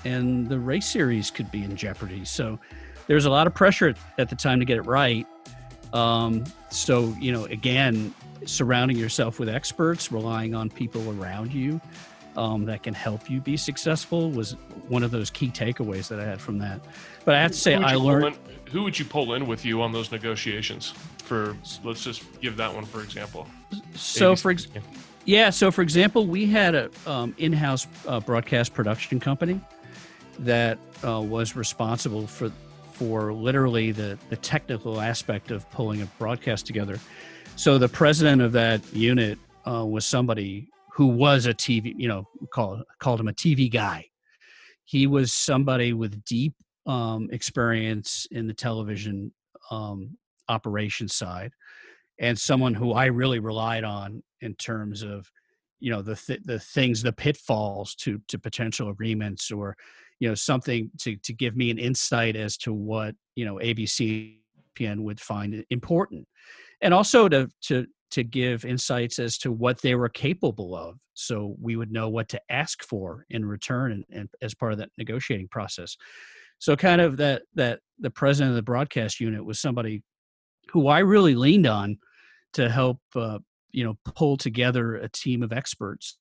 and 0.06 0.48
the 0.50 0.60
race 0.60 0.88
series 0.88 1.32
could 1.32 1.52
be 1.52 1.64
in 1.64 1.76
jeopardy. 1.76 2.26
So 2.26 2.60
there's 3.08 3.26
a 3.26 3.30
lot 3.30 3.48
of 3.48 3.54
pressure 3.54 3.96
at, 4.18 4.30
the 4.30 4.36
time 4.36 4.60
to 4.60 4.66
get 4.66 4.78
it 4.78 4.84
right. 4.84 5.28
Um, 5.92 6.44
so, 6.70 7.16
you 7.20 7.32
know, 7.32 7.46
again, 7.46 8.14
surrounding 8.46 8.98
yourself 8.98 9.40
with 9.40 9.50
experts, 9.50 10.12
relying 10.12 10.56
on 10.56 10.70
people 10.70 11.10
around 11.22 11.54
you 11.54 11.80
um, 12.36 12.66
that 12.66 12.84
can 12.84 12.94
help 12.94 13.30
you 13.30 13.40
be 13.40 13.58
successful 13.58 14.32
was 14.32 14.54
one 14.88 15.04
of 15.04 15.12
those 15.12 15.30
key 15.30 15.50
takeaways 15.50 16.08
that 16.08 16.20
I 16.20 16.26
had 16.26 16.42
from 16.42 16.58
that. 16.60 16.82
But 17.26 17.36
I 17.36 17.42
have 17.42 17.52
to 17.52 17.58
say, 17.58 17.76
I 17.76 17.96
learned. 17.96 18.36
in- 18.36 18.54
who 18.72 18.82
would 18.84 18.98
you 18.98 19.06
pull 19.06 19.34
in 19.36 19.46
with 19.46 19.64
you 19.64 19.84
on 19.84 19.92
those 19.92 20.12
negotiations? 20.12 20.96
For 21.24 21.58
let's 21.84 22.04
just 22.04 22.24
give 22.42 22.58
that 22.58 22.74
one 22.74 22.86
for 22.86 23.02
example. 23.02 23.48
So, 23.96 24.36
for 24.36 24.52
ex- 24.52 24.68
yeah, 25.26 25.50
so 25.50 25.72
for 25.72 25.82
example, 25.82 26.28
we 26.28 26.46
had 26.46 26.76
a 26.76 26.90
um, 27.08 27.34
in-house 27.38 27.88
uh, 28.08 28.20
broadcast 28.20 28.74
production 28.74 29.20
company 29.20 29.62
that 30.40 30.78
uh, 31.06 31.22
was 31.22 31.56
responsible 31.56 32.28
for 32.28 32.52
for 32.92 33.34
literally 33.34 33.92
the 33.92 34.18
the 34.30 34.38
technical 34.38 35.00
aspect 35.00 35.52
of 35.52 35.70
pulling 35.72 36.02
a 36.02 36.06
broadcast 36.18 36.66
together. 36.66 37.00
So 37.56 37.78
the 37.78 37.90
president 37.90 38.42
of 38.42 38.52
that 38.54 38.82
unit 38.94 39.38
uh, 39.66 39.86
was 39.86 40.06
somebody 40.06 40.70
who 40.92 41.08
was 41.08 41.46
a 41.46 41.54
TV, 41.54 41.94
you 41.98 42.08
know, 42.08 42.28
called 42.52 42.84
called 43.00 43.20
him 43.20 43.28
a 43.28 43.34
TV 43.34 43.72
guy. 43.72 44.08
He 44.86 45.08
was 45.08 45.34
somebody 45.34 45.94
with 45.94 46.24
deep 46.26 46.54
um, 46.86 47.30
experience 47.32 48.28
in 48.32 48.48
the 48.48 48.54
television 48.54 49.32
um, 49.72 50.18
operations 50.50 51.16
side, 51.16 51.54
and 52.20 52.38
someone 52.38 52.74
who 52.74 52.94
I 52.94 53.06
really 53.06 53.40
relied 53.40 53.84
on 53.84 54.24
in 54.42 54.56
terms 54.56 55.04
of, 55.04 55.30
you 55.80 55.92
know, 55.92 56.02
the 56.02 56.16
th- 56.16 56.44
the 56.44 56.60
things, 56.60 57.02
the 57.02 57.14
pitfalls 57.14 57.96
to 57.96 58.22
to 58.28 58.40
potential 58.40 58.90
agreements, 58.90 59.52
or 59.52 59.76
you 60.20 60.28
know, 60.28 60.36
something 60.36 60.90
to 61.00 61.16
to 61.18 61.34
give 61.34 61.56
me 61.56 61.72
an 61.72 61.80
insight 61.80 62.36
as 62.36 62.58
to 62.58 62.74
what 62.74 63.16
you 63.36 63.46
know 63.46 63.56
ABC 63.56 64.38
ESPN 64.80 65.00
would 65.04 65.20
find 65.20 65.66
important, 65.70 66.28
and 66.82 66.94
also 66.94 67.28
to 67.30 67.50
to 67.64 67.86
to 68.12 68.24
give 68.24 68.64
insights 68.64 69.18
as 69.18 69.38
to 69.40 69.52
what 69.52 69.82
they 69.82 69.96
were 69.96 70.10
capable 70.10 70.76
of 70.76 70.98
so 71.16 71.56
we 71.60 71.76
would 71.76 71.92
know 71.92 72.10
what 72.10 72.30
to 72.30 72.42
ask 72.50 72.84
for 72.84 73.26
in 73.30 73.46
return 73.46 73.92
and, 73.92 74.06
and 74.12 74.30
as 74.42 74.54
part 74.54 74.72
of 74.72 74.80
that 74.80 74.90
negotiating 74.98 75.48
process. 75.48 75.96
So 76.60 76.76
kind 76.76 77.02
of 77.02 77.18
that 77.18 77.44
that 77.56 77.80
the 78.00 78.10
president 78.10 78.52
of 78.52 78.56
the 78.56 78.62
broadcast 78.62 79.20
unit 79.20 79.44
was 79.44 79.60
somebody 79.60 80.04
who 80.74 80.88
i 80.88 81.00
really 81.00 81.36
leaned 81.36 81.66
on 81.68 81.98
to 82.54 82.70
help 82.70 83.00
uh, 83.16 83.40
you 83.72 83.84
know 83.84 83.96
pull 84.16 84.36
together 84.38 84.96
a 84.96 85.08
team 85.10 85.42
of 85.42 85.54
experts 85.54 86.18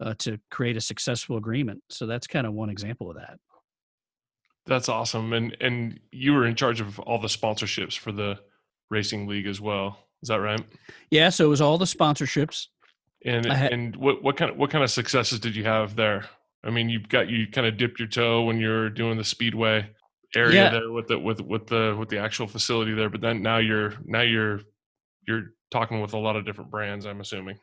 uh, 0.00 0.14
to 0.18 0.38
create 0.50 0.76
a 0.76 0.80
successful 0.80 1.36
agreement 1.36 1.82
so 1.88 2.06
that's 2.06 2.26
kind 2.26 2.46
of 2.46 2.52
one 2.52 2.68
example 2.70 3.10
of 3.10 3.16
that 3.16 3.38
That's 4.66 4.88
awesome. 4.88 5.32
And 5.32 5.56
and 5.60 5.98
you 6.12 6.32
were 6.34 6.46
in 6.46 6.54
charge 6.54 6.80
of 6.80 6.98
all 7.00 7.18
the 7.18 7.28
sponsorships 7.28 7.98
for 7.98 8.12
the 8.12 8.38
racing 8.90 9.26
league 9.26 9.46
as 9.46 9.60
well. 9.60 9.98
Is 10.22 10.28
that 10.28 10.40
right? 10.40 10.62
yeah 11.10 11.28
so 11.30 11.44
it 11.46 11.48
was 11.48 11.60
all 11.60 11.78
the 11.78 11.86
sponsorships 11.86 12.66
And 13.24 13.46
had- 13.46 13.72
and 13.72 13.96
what 13.96 14.22
what 14.22 14.36
kind 14.36 14.50
of 14.50 14.56
what 14.56 14.70
kind 14.70 14.84
of 14.84 14.90
successes 14.90 15.40
did 15.40 15.56
you 15.56 15.64
have 15.64 15.96
there? 15.96 16.24
I 16.62 16.70
mean, 16.70 16.88
you've 16.90 17.08
got 17.08 17.28
you 17.28 17.46
kind 17.48 17.66
of 17.66 17.76
dipped 17.78 17.98
your 17.98 18.08
toe 18.08 18.42
when 18.42 18.60
you're 18.60 18.90
doing 18.90 19.16
the 19.16 19.24
speedway 19.24 19.88
area 20.34 20.64
Yeah. 20.64 20.70
there 20.70 20.90
with 20.92 21.08
the 21.08 21.18
with 21.18 21.40
with 21.40 21.66
the 21.66 21.96
with 21.98 22.08
the 22.08 22.18
actual 22.18 22.46
facility 22.46 22.92
there, 22.94 23.10
but 23.10 23.20
then 23.20 23.42
now 23.42 23.58
you're 23.58 23.94
now 24.04 24.22
you're 24.22 24.60
you're 25.26 25.52
talking 25.70 26.00
with 26.00 26.12
a 26.14 26.18
lot 26.18 26.36
of 26.36 26.44
different 26.44 26.70
brands. 26.70 27.06
I'm 27.06 27.20
assuming. 27.20 27.58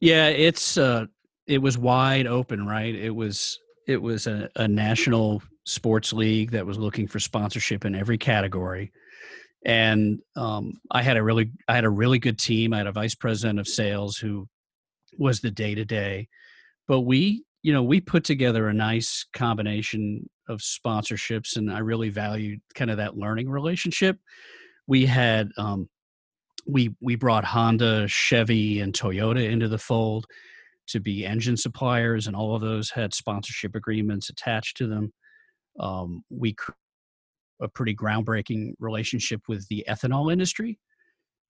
Yeah, 0.00 0.28
it's 0.28 0.76
uh 0.76 1.06
it 1.46 1.58
was 1.62 1.78
wide 1.78 2.26
open, 2.26 2.66
right? 2.66 2.94
It 2.94 3.10
was 3.14 3.58
it 3.86 4.00
was 4.02 4.26
a, 4.26 4.50
a 4.56 4.66
national 4.66 5.42
sports 5.64 6.12
league 6.12 6.50
that 6.52 6.66
was 6.66 6.78
looking 6.78 7.06
for 7.08 7.18
sponsorship 7.20 7.84
in 7.84 7.94
every 7.94 8.18
category. 8.18 8.92
and 9.64 10.20
um, 10.36 10.74
I 10.90 11.02
had 11.02 11.16
a 11.16 11.22
really 11.22 11.50
I 11.68 11.74
had 11.74 11.84
a 11.84 11.90
really 11.90 12.18
good 12.18 12.38
team. 12.38 12.72
I 12.72 12.78
had 12.78 12.86
a 12.86 12.92
vice 12.92 13.14
president 13.16 13.58
of 13.58 13.66
sales 13.68 14.16
who 14.16 14.48
was 15.18 15.40
the 15.40 15.50
day 15.50 15.74
to 15.74 15.84
day, 15.84 16.28
but 16.86 17.00
we 17.00 17.44
you 17.62 17.72
know 17.72 17.82
we 17.82 18.00
put 18.00 18.22
together 18.24 18.68
a 18.68 18.74
nice 18.74 19.24
combination 19.32 20.28
of 20.48 20.60
sponsorships, 20.60 21.56
and 21.56 21.72
I 21.72 21.78
really 21.78 22.08
valued 22.08 22.60
kind 22.74 22.90
of 22.90 22.98
that 22.98 23.16
learning 23.16 23.48
relationship. 23.48 24.18
We 24.86 25.06
had 25.06 25.50
um, 25.56 25.88
we 26.66 26.94
we 27.00 27.16
brought 27.16 27.44
Honda, 27.44 28.08
Chevy, 28.08 28.80
and 28.80 28.92
Toyota 28.92 29.48
into 29.50 29.68
the 29.68 29.78
fold 29.78 30.26
to 30.88 31.00
be 31.00 31.26
engine 31.26 31.56
suppliers, 31.56 32.26
and 32.26 32.36
all 32.36 32.54
of 32.54 32.62
those 32.62 32.90
had 32.90 33.14
sponsorship 33.14 33.74
agreements 33.74 34.30
attached 34.30 34.76
to 34.78 34.86
them. 34.86 35.12
Um, 35.78 36.24
we 36.30 36.54
a 37.60 37.68
pretty 37.68 37.94
groundbreaking 37.94 38.74
relationship 38.78 39.42
with 39.48 39.66
the 39.68 39.84
ethanol 39.88 40.32
industry, 40.32 40.78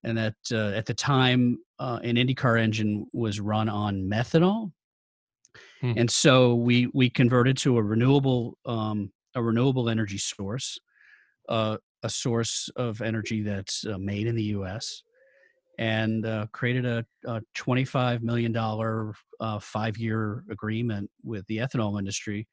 and 0.05 0.17
that 0.17 0.35
uh, 0.53 0.69
at 0.69 0.87
the 0.87 0.95
time 0.95 1.59
uh, 1.79 1.99
an 2.03 2.17
IndyCar 2.17 2.61
engine 2.61 3.07
was 3.13 3.41
run 3.41 3.69
on 3.69 4.09
methanol, 4.09 4.73
hmm. 5.81 5.93
and 5.97 6.11
so 6.11 6.55
we 6.55 6.89
we 6.95 7.11
converted 7.11 7.57
to 7.59 7.77
a 7.79 7.83
renewable 7.83 8.59
um, 8.65 9.11
a 9.37 9.43
renewable 9.43 9.89
energy 9.89 10.19
source, 10.19 10.81
uh, 11.49 11.77
a 12.03 12.11
source 12.11 12.69
of 12.75 13.03
energy 13.03 13.43
that's 13.43 13.87
uh, 13.87 13.99
made 13.99 14.27
in 14.27 14.35
the 14.35 14.45
U.S. 14.45 15.03
And 15.79 16.25
uh, 16.25 16.47
created 16.53 16.87
a, 16.87 17.05
a 17.27 17.43
$25 17.55 18.23
million 18.23 18.57
uh, 18.57 19.59
five 19.59 19.99
year 19.99 20.43
agreement 20.51 21.11
with 21.23 21.47
the 21.49 21.59
ethanol 21.59 21.99
industry 21.99 22.49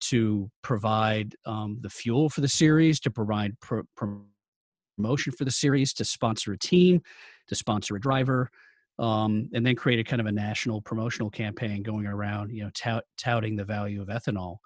to 0.00 0.50
provide 0.62 1.36
um, 1.46 1.78
the 1.80 1.88
fuel 1.88 2.28
for 2.28 2.40
the 2.40 2.48
series, 2.48 2.98
to 3.00 3.10
provide 3.10 3.58
pro- 3.60 3.84
promotion 3.96 5.32
for 5.32 5.44
the 5.44 5.50
series, 5.50 5.92
to 5.94 6.04
sponsor 6.04 6.52
a 6.52 6.58
team, 6.58 7.00
to 7.46 7.54
sponsor 7.54 7.94
a 7.94 8.00
driver, 8.00 8.50
um, 8.98 9.48
and 9.52 9.64
then 9.64 9.76
created 9.76 10.06
kind 10.06 10.20
of 10.20 10.26
a 10.26 10.32
national 10.32 10.80
promotional 10.80 11.30
campaign 11.30 11.82
going 11.82 12.06
around, 12.06 12.50
you 12.50 12.64
know, 12.64 12.70
tout, 12.74 13.04
touting 13.18 13.56
the 13.56 13.64
value 13.64 14.00
of 14.00 14.08
ethanol 14.08 14.56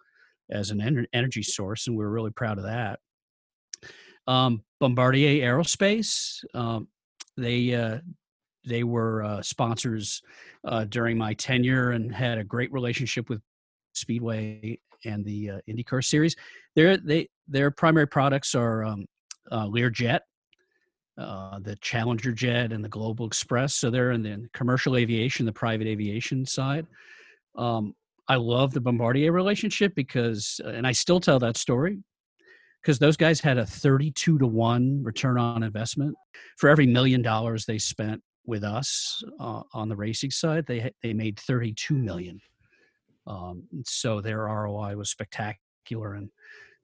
as 0.51 0.71
an 0.71 0.81
en- 0.81 1.07
energy 1.13 1.43
source, 1.43 1.87
and 1.87 1.97
we 1.97 2.05
are 2.05 2.11
really 2.11 2.31
proud 2.31 2.59
of 2.59 2.65
that. 2.65 3.01
Um, 4.27 4.63
Bombardier 4.81 5.45
Aerospace, 5.45 6.45
um, 6.55 6.89
they 7.37 7.75
uh, 7.75 7.99
they 8.65 8.85
were 8.85 9.25
uh, 9.25 9.43
sponsors 9.43 10.23
uh, 10.65 10.85
during 10.85 11.17
my 11.17 11.35
tenure 11.35 11.93
and 11.93 12.15
had 12.15 12.39
a 12.39 12.45
great 12.45 12.73
relationship 12.73 13.29
with 13.29 13.41
Speedway 13.95 14.79
and 15.05 15.25
the 15.25 15.51
uh, 15.51 15.59
IndyCar 15.69 16.05
series. 16.05 16.37
Their 16.77 16.97
they 16.97 17.29
their 17.49 17.71
primary 17.71 18.07
products 18.07 18.55
are 18.55 18.85
um, 18.85 19.07
uh, 19.51 19.67
Learjet, 19.67 20.21
uh, 21.19 21.59
the 21.61 21.77
Challenger 21.77 22.33
Jet, 22.33 22.73
and 22.73 22.85
the 22.85 22.89
Global 22.89 23.27
Express. 23.27 23.75
So 23.75 23.91
they're 23.91 24.13
in 24.13 24.23
the 24.23 24.49
commercial 24.53 24.97
aviation, 24.97 25.47
the 25.47 25.53
private 25.53 25.87
aviation 25.87 26.47
side. 26.47 26.87
Um, 27.57 27.95
I 28.29 28.37
love 28.37 28.73
the 28.73 28.81
Bombardier 28.81 29.33
relationship 29.33 29.95
because, 29.95 30.61
uh, 30.65 30.69
and 30.69 30.87
I 30.87 30.93
still 30.93 31.21
tell 31.21 31.39
that 31.41 31.57
story 31.57 31.99
because 32.81 32.99
those 32.99 33.17
guys 33.17 33.41
had 33.41 33.59
a 33.59 33.67
32 33.67 34.39
to 34.39 34.47
1 34.47 35.03
return 35.03 35.39
on 35.39 35.63
investment 35.63 36.15
for 36.57 36.69
every 36.69 36.87
million 36.87 37.23
dollars 37.23 37.65
they 37.65 37.79
spent 37.79 38.23
with 38.47 38.65
us 38.65 39.23
uh, 39.39 39.63
on 39.75 39.89
the 39.89 39.95
racing 39.95 40.31
side 40.31 40.65
they 40.67 40.91
they 41.03 41.13
made 41.13 41.39
32 41.39 41.95
million 41.95 42.41
um, 43.27 43.65
so 43.85 44.21
their 44.21 44.39
ROI 44.41 44.97
was 44.97 45.11
spectacular. 45.11 46.15
And 46.15 46.31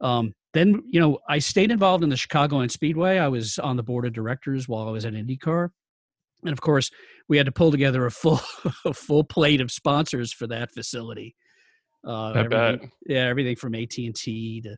um, 0.00 0.32
then, 0.52 0.82
you 0.88 1.00
know, 1.00 1.18
I 1.28 1.38
stayed 1.38 1.70
involved 1.70 2.02
in 2.02 2.10
the 2.10 2.16
Chicagoland 2.16 2.70
Speedway. 2.70 3.18
I 3.18 3.28
was 3.28 3.58
on 3.58 3.76
the 3.76 3.82
board 3.82 4.06
of 4.06 4.12
directors 4.12 4.68
while 4.68 4.88
I 4.88 4.90
was 4.90 5.04
at 5.04 5.12
IndyCar. 5.12 5.70
And 6.42 6.52
of 6.52 6.60
course, 6.60 6.90
we 7.28 7.36
had 7.36 7.46
to 7.46 7.52
pull 7.52 7.70
together 7.70 8.06
a 8.06 8.10
full 8.10 8.40
a 8.84 8.92
full 8.92 9.24
plate 9.24 9.60
of 9.60 9.70
sponsors 9.70 10.32
for 10.32 10.46
that 10.46 10.72
facility. 10.72 11.34
Uh, 12.06 12.32
I 12.32 12.46
bet. 12.46 12.80
Yeah, 13.06 13.26
everything 13.26 13.56
from 13.56 13.74
AT 13.74 13.98
and 13.98 14.14
T 14.14 14.60
to 14.62 14.76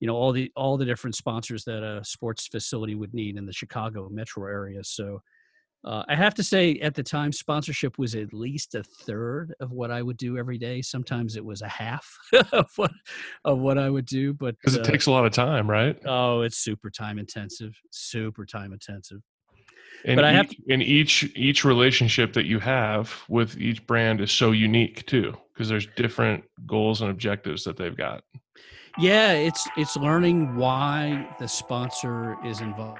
you 0.00 0.06
know 0.06 0.14
all 0.14 0.32
the 0.32 0.52
all 0.54 0.76
the 0.76 0.84
different 0.84 1.16
sponsors 1.16 1.64
that 1.64 1.82
a 1.82 2.04
sports 2.04 2.46
facility 2.46 2.94
would 2.94 3.14
need 3.14 3.36
in 3.36 3.46
the 3.46 3.52
Chicago 3.52 4.08
metro 4.10 4.46
area. 4.46 4.84
So 4.84 5.20
uh, 5.84 6.02
I 6.08 6.16
have 6.16 6.34
to 6.34 6.42
say, 6.42 6.78
at 6.80 6.94
the 6.94 7.02
time, 7.02 7.32
sponsorship 7.32 7.98
was 7.98 8.14
at 8.16 8.32
least 8.32 8.74
a 8.74 8.82
third 8.82 9.54
of 9.60 9.70
what 9.70 9.90
I 9.90 10.02
would 10.02 10.16
do 10.16 10.36
every 10.36 10.58
day. 10.58 10.82
Sometimes 10.82 11.36
it 11.36 11.44
was 11.44 11.62
a 11.62 11.68
half 11.68 12.04
of 12.52 12.66
what 12.76 12.90
of 13.44 13.58
what 13.58 13.78
I 13.78 13.88
would 13.88 14.06
do, 14.06 14.34
but 14.34 14.56
because 14.58 14.74
it 14.74 14.80
uh, 14.80 14.84
takes 14.84 15.06
a 15.06 15.12
lot 15.12 15.24
of 15.24 15.32
time, 15.32 15.70
right? 15.70 15.96
Oh, 16.04 16.40
it's 16.40 16.58
super 16.58 16.90
time 16.90 17.18
intensive, 17.18 17.78
super 17.90 18.44
time 18.44 18.72
intensive. 18.72 19.20
And 20.04 20.16
but 20.16 20.24
I 20.24 20.32
have 20.32 20.48
to, 20.48 20.56
and 20.68 20.82
each 20.82 21.30
each 21.36 21.64
relationship 21.64 22.32
that 22.32 22.46
you 22.46 22.58
have 22.58 23.14
with 23.28 23.56
each 23.56 23.86
brand 23.86 24.20
is 24.20 24.32
so 24.32 24.50
unique 24.50 25.06
too, 25.06 25.32
because 25.54 25.68
there's 25.68 25.86
different 25.96 26.44
goals 26.66 27.02
and 27.02 27.10
objectives 27.10 27.62
that 27.64 27.76
they've 27.76 27.96
got. 27.96 28.24
Yeah, 28.98 29.32
it's 29.32 29.68
it's 29.76 29.96
learning 29.96 30.56
why 30.56 31.28
the 31.38 31.46
sponsor 31.46 32.36
is 32.44 32.60
involved 32.60 32.98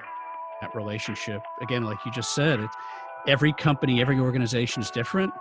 that 0.61 0.75
relationship. 0.75 1.41
Again, 1.61 1.83
like 1.83 1.97
you 2.05 2.11
just 2.11 2.35
said, 2.35 2.59
it's 2.59 2.75
every 3.27 3.53
company, 3.53 4.01
every 4.01 4.19
organization 4.19 4.81
is 4.81 4.91
different, 4.91 5.33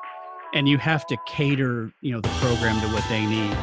and 0.55 0.69
you 0.69 0.79
have 0.79 1.07
to 1.07 1.17
cater, 1.27 1.93
you 2.01 2.13
know, 2.13 2.21
the 2.21 2.29
program 2.41 2.81
to 2.81 2.89
what 2.89 3.05
they 3.09 3.25
need. 3.27 3.57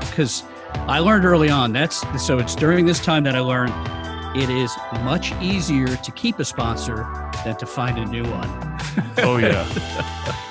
Because 0.00 0.44
I 0.88 0.98
learned 0.98 1.24
early 1.24 1.50
on 1.50 1.72
that's 1.72 2.04
so 2.24 2.38
it's 2.38 2.54
during 2.54 2.86
this 2.86 3.04
time 3.04 3.24
that 3.24 3.34
I 3.34 3.40
learned 3.40 3.72
it 4.36 4.50
is 4.50 4.72
much 5.02 5.32
easier 5.40 5.86
to 5.86 6.12
keep 6.12 6.38
a 6.38 6.44
sponsor 6.44 7.06
than 7.44 7.56
to 7.56 7.66
find 7.66 7.98
a 7.98 8.04
new 8.06 8.24
one. 8.24 8.78
oh 9.18 9.38
yeah. 9.38 10.36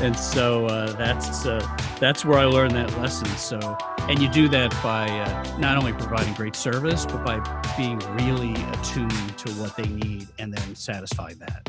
and 0.00 0.16
so 0.16 0.66
uh, 0.66 0.92
that's 0.92 1.46
uh, 1.46 1.60
that's 1.98 2.24
where 2.24 2.38
I 2.38 2.44
learned 2.44 2.74
that 2.76 2.90
lesson. 2.98 3.26
So, 3.36 3.78
and 4.00 4.20
you 4.20 4.28
do 4.28 4.48
that 4.48 4.70
by 4.82 5.08
uh, 5.08 5.58
not 5.58 5.78
only 5.78 5.92
providing 5.92 6.34
great 6.34 6.54
service, 6.56 7.06
but 7.06 7.24
by 7.24 7.38
being 7.76 7.98
really 8.16 8.54
attuned 8.72 9.38
to 9.38 9.50
what 9.54 9.76
they 9.76 9.86
need 9.88 10.28
and 10.38 10.52
then 10.52 10.74
satisfying 10.74 11.38
that. 11.38 11.68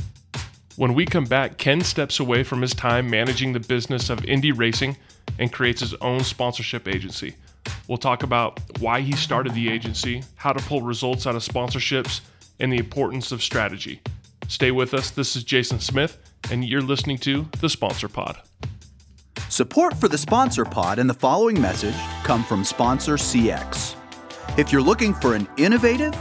When 0.76 0.94
we 0.94 1.06
come 1.06 1.26
back, 1.26 1.58
Ken 1.58 1.82
steps 1.82 2.20
away 2.20 2.44
from 2.44 2.62
his 2.62 2.74
time 2.74 3.10
managing 3.10 3.54
the 3.54 3.60
business 3.60 4.10
of 4.10 4.24
Indy 4.26 4.52
racing 4.52 4.98
and 5.40 5.52
creates 5.52 5.82
his 5.82 5.94
own 5.96 6.24
sponsorship 6.24 6.88
agency. 6.88 7.36
We'll 7.88 7.98
talk 7.98 8.24
about 8.24 8.60
why 8.80 9.02
he 9.02 9.14
started 9.14 9.54
the 9.54 9.70
agency, 9.70 10.24
how 10.36 10.54
to 10.54 10.64
pull 10.66 10.82
results 10.82 11.26
out 11.26 11.36
of 11.36 11.42
sponsorships, 11.42 12.22
and 12.60 12.72
the 12.72 12.78
importance 12.78 13.32
of 13.32 13.42
strategy. 13.42 14.02
Stay 14.48 14.72
with 14.72 14.94
us. 14.94 15.10
This 15.10 15.36
is 15.36 15.44
Jason 15.44 15.80
Smith, 15.80 16.18
and 16.52 16.64
you're 16.64 16.82
listening 16.82 17.18
to 17.20 17.48
the 17.60 17.70
Sponsor 17.70 18.08
Pod. 18.08 18.42
Support 19.50 19.98
for 19.98 20.08
the 20.08 20.18
Sponsor 20.18 20.66
Pod 20.66 21.00
and 21.00 21.10
the 21.10 21.14
following 21.14 21.60
message 21.62 21.96
come 22.24 22.44
from 22.44 22.64
Sponsor 22.64 23.16
CX. 23.16 23.96
If 24.58 24.72
you're 24.72 24.82
looking 24.82 25.14
for 25.14 25.36
an 25.36 25.48
innovative, 25.58 26.14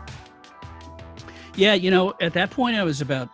Yeah, 1.55 1.75
you 1.75 1.91
know, 1.91 2.15
at 2.19 2.33
that 2.33 2.49
point, 2.49 2.75
I 2.75 2.83
was 2.83 2.99
about 2.99 3.29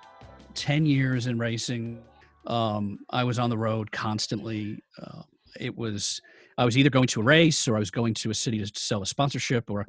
10 0.55 0.85
years 0.85 1.25
in 1.25 1.39
racing. 1.39 2.01
Um, 2.47 2.99
I 3.09 3.23
was 3.23 3.39
on 3.39 3.49
the 3.49 3.57
road 3.57 3.93
constantly. 3.93 4.83
Uh, 5.01 5.21
it 5.57 5.77
was, 5.77 6.21
I 6.57 6.65
was 6.65 6.77
either 6.77 6.89
going 6.89 7.07
to 7.07 7.21
a 7.21 7.23
race 7.23 7.65
or 7.65 7.77
I 7.77 7.79
was 7.79 7.91
going 7.91 8.13
to 8.15 8.29
a 8.29 8.33
city 8.33 8.59
to 8.59 8.69
sell 8.77 9.01
a 9.01 9.05
sponsorship, 9.05 9.71
or 9.71 9.87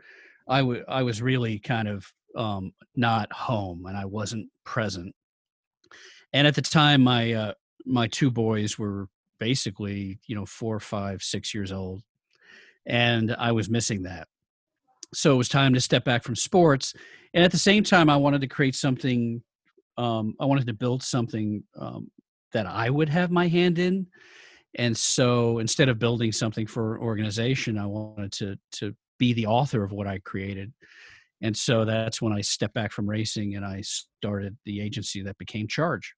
I, 0.48 0.58
w- 0.60 0.84
I 0.88 1.02
was 1.02 1.22
really 1.22 1.58
kind 1.58 1.88
of 1.88 2.12
um, 2.36 2.72
not 2.96 3.32
home 3.32 3.86
and 3.86 3.96
I 3.96 4.04
wasn't 4.06 4.48
present. 4.64 5.14
And 6.32 6.46
at 6.46 6.54
the 6.54 6.62
time, 6.62 7.02
my 7.02 7.32
uh, 7.32 7.52
my 7.84 8.06
two 8.08 8.30
boys 8.30 8.78
were 8.78 9.08
basically 9.38 10.18
you 10.26 10.34
know 10.34 10.46
four, 10.46 10.80
five, 10.80 11.22
six 11.22 11.54
years 11.54 11.72
old, 11.72 12.02
and 12.86 13.34
I 13.38 13.52
was 13.52 13.68
missing 13.70 14.04
that. 14.04 14.28
So 15.14 15.34
it 15.34 15.36
was 15.36 15.48
time 15.48 15.74
to 15.74 15.80
step 15.80 16.04
back 16.04 16.22
from 16.24 16.36
sports, 16.36 16.94
and 17.34 17.44
at 17.44 17.52
the 17.52 17.58
same 17.58 17.84
time, 17.84 18.08
I 18.10 18.16
wanted 18.16 18.40
to 18.42 18.46
create 18.48 18.74
something. 18.74 19.42
Um, 19.98 20.34
I 20.40 20.46
wanted 20.46 20.66
to 20.68 20.72
build 20.74 21.02
something 21.02 21.64
um, 21.78 22.10
that 22.52 22.66
I 22.66 22.88
would 22.90 23.10
have 23.10 23.30
my 23.30 23.48
hand 23.48 23.78
in, 23.78 24.06
And 24.74 24.96
so 24.96 25.58
instead 25.58 25.88
of 25.88 25.98
building 25.98 26.32
something 26.32 26.66
for 26.66 26.96
an 26.96 27.02
organization, 27.02 27.78
I 27.78 27.86
wanted 27.86 28.32
to 28.32 28.58
to 28.78 28.96
be 29.22 29.32
the 29.32 29.46
author 29.46 29.84
of 29.84 29.92
what 29.92 30.08
I 30.08 30.18
created. 30.18 30.72
And 31.42 31.56
so 31.56 31.84
that's 31.84 32.20
when 32.20 32.32
I 32.32 32.40
stepped 32.40 32.74
back 32.74 32.90
from 32.90 33.08
racing 33.08 33.54
and 33.54 33.64
I 33.64 33.80
started 33.82 34.56
the 34.64 34.80
agency 34.80 35.22
that 35.22 35.38
became 35.38 35.68
Charge. 35.68 36.16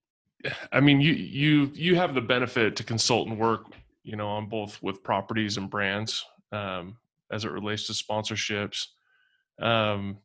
I 0.73 0.81
mean, 0.81 1.03
you 1.03 1.13
you 1.13 1.71
you 1.75 1.97
have 1.97 2.15
the 2.15 2.23
benefit 2.23 2.77
to 2.77 2.83
consult 2.83 3.29
and 3.29 3.39
work, 3.39 3.67
you 4.05 4.17
know, 4.17 4.29
on 4.29 4.49
both 4.49 4.83
with 4.83 5.03
properties 5.03 5.59
and 5.59 5.69
brands 5.69 6.25
um, 6.51 6.97
as 7.31 7.45
it 7.45 7.53
relates 7.53 7.87
to 7.89 7.93
sponsorships. 7.93 8.87
Um, 9.61 10.17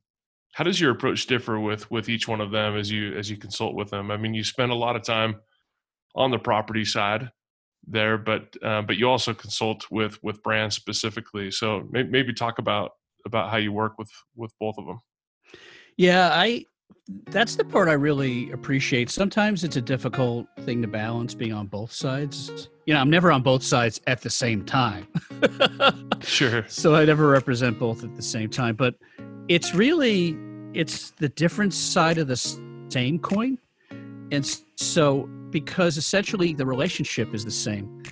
how 0.53 0.63
does 0.63 0.79
your 0.79 0.91
approach 0.91 1.27
differ 1.27 1.59
with 1.59 1.91
with 1.91 2.07
each 2.07 2.29
one 2.29 2.39
of 2.39 2.51
them 2.51 2.77
as 2.77 2.89
you 2.89 3.13
as 3.17 3.29
you 3.29 3.35
consult 3.35 3.75
with 3.75 3.89
them? 3.89 4.09
I 4.09 4.15
mean, 4.15 4.33
you 4.33 4.45
spend 4.45 4.71
a 4.71 4.81
lot 4.85 4.95
of 4.95 5.03
time 5.03 5.41
on 6.15 6.31
the 6.31 6.39
property 6.39 6.85
side 6.85 7.29
there, 7.87 8.17
but 8.17 8.55
uh, 8.63 8.81
but 8.81 8.97
you 8.97 9.09
also 9.09 9.33
consult 9.33 9.85
with 9.91 10.21
with 10.23 10.41
brands 10.43 10.75
specifically. 10.75 11.51
So 11.51 11.87
maybe, 11.91 12.09
maybe 12.09 12.33
talk 12.33 12.59
about 12.59 12.91
about 13.25 13.49
how 13.49 13.57
you 13.57 13.71
work 13.71 13.97
with 13.97 14.09
with 14.35 14.53
both 14.59 14.77
of 14.77 14.85
them. 14.85 14.99
Yeah, 15.97 16.29
I 16.33 16.65
that's 17.27 17.55
the 17.55 17.63
part 17.63 17.87
I 17.87 17.93
really 17.93 18.51
appreciate. 18.51 19.09
Sometimes 19.09 19.63
it's 19.63 19.75
a 19.75 19.81
difficult 19.81 20.47
thing 20.61 20.81
to 20.81 20.87
balance 20.87 21.33
being 21.33 21.53
on 21.53 21.67
both 21.67 21.91
sides. 21.91 22.69
You 22.85 22.93
know, 22.93 22.99
I'm 22.99 23.09
never 23.09 23.31
on 23.31 23.41
both 23.41 23.63
sides 23.63 23.99
at 24.07 24.21
the 24.21 24.29
same 24.29 24.65
time. 24.65 25.07
sure. 26.21 26.65
So 26.67 26.95
I 26.95 27.05
never 27.05 27.27
represent 27.27 27.79
both 27.79 28.03
at 28.03 28.15
the 28.15 28.21
same 28.21 28.49
time, 28.49 28.75
but 28.75 28.95
it's 29.47 29.73
really 29.73 30.37
it's 30.73 31.11
the 31.11 31.29
different 31.29 31.73
side 31.73 32.17
of 32.17 32.27
the 32.27 32.37
same 32.89 33.19
coin. 33.19 33.57
And 34.31 34.45
so 34.75 35.29
because 35.49 35.97
essentially 35.97 36.53
the 36.53 36.65
relationship 36.65 37.33
is 37.33 37.43
the 37.43 37.51
same. 37.51 38.03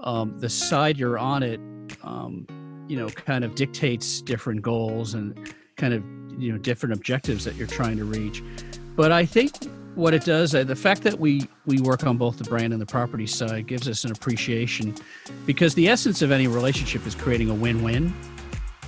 Um, 0.00 0.38
the 0.38 0.48
side 0.48 0.98
you're 0.98 1.18
on 1.18 1.42
it 1.42 1.60
um, 2.02 2.46
you 2.88 2.96
know 2.96 3.08
kind 3.08 3.44
of 3.44 3.54
dictates 3.54 4.20
different 4.22 4.62
goals 4.62 5.14
and 5.14 5.54
kind 5.76 5.92
of 5.94 6.02
you 6.40 6.52
know 6.52 6.58
different 6.58 6.94
objectives 6.94 7.44
that 7.44 7.54
you're 7.56 7.66
trying 7.66 7.96
to 7.96 8.04
reach 8.04 8.42
but 8.94 9.12
i 9.12 9.24
think 9.24 9.52
what 9.94 10.12
it 10.12 10.24
does 10.24 10.54
uh, 10.54 10.62
the 10.62 10.76
fact 10.76 11.02
that 11.02 11.18
we 11.18 11.48
we 11.64 11.80
work 11.80 12.04
on 12.06 12.16
both 12.16 12.38
the 12.38 12.44
brand 12.44 12.72
and 12.72 12.80
the 12.80 12.86
property 12.86 13.26
side 13.26 13.66
gives 13.66 13.88
us 13.88 14.04
an 14.04 14.12
appreciation 14.12 14.94
because 15.46 15.74
the 15.74 15.88
essence 15.88 16.22
of 16.22 16.30
any 16.30 16.46
relationship 16.46 17.06
is 17.06 17.14
creating 17.14 17.50
a 17.50 17.54
win-win 17.54 18.14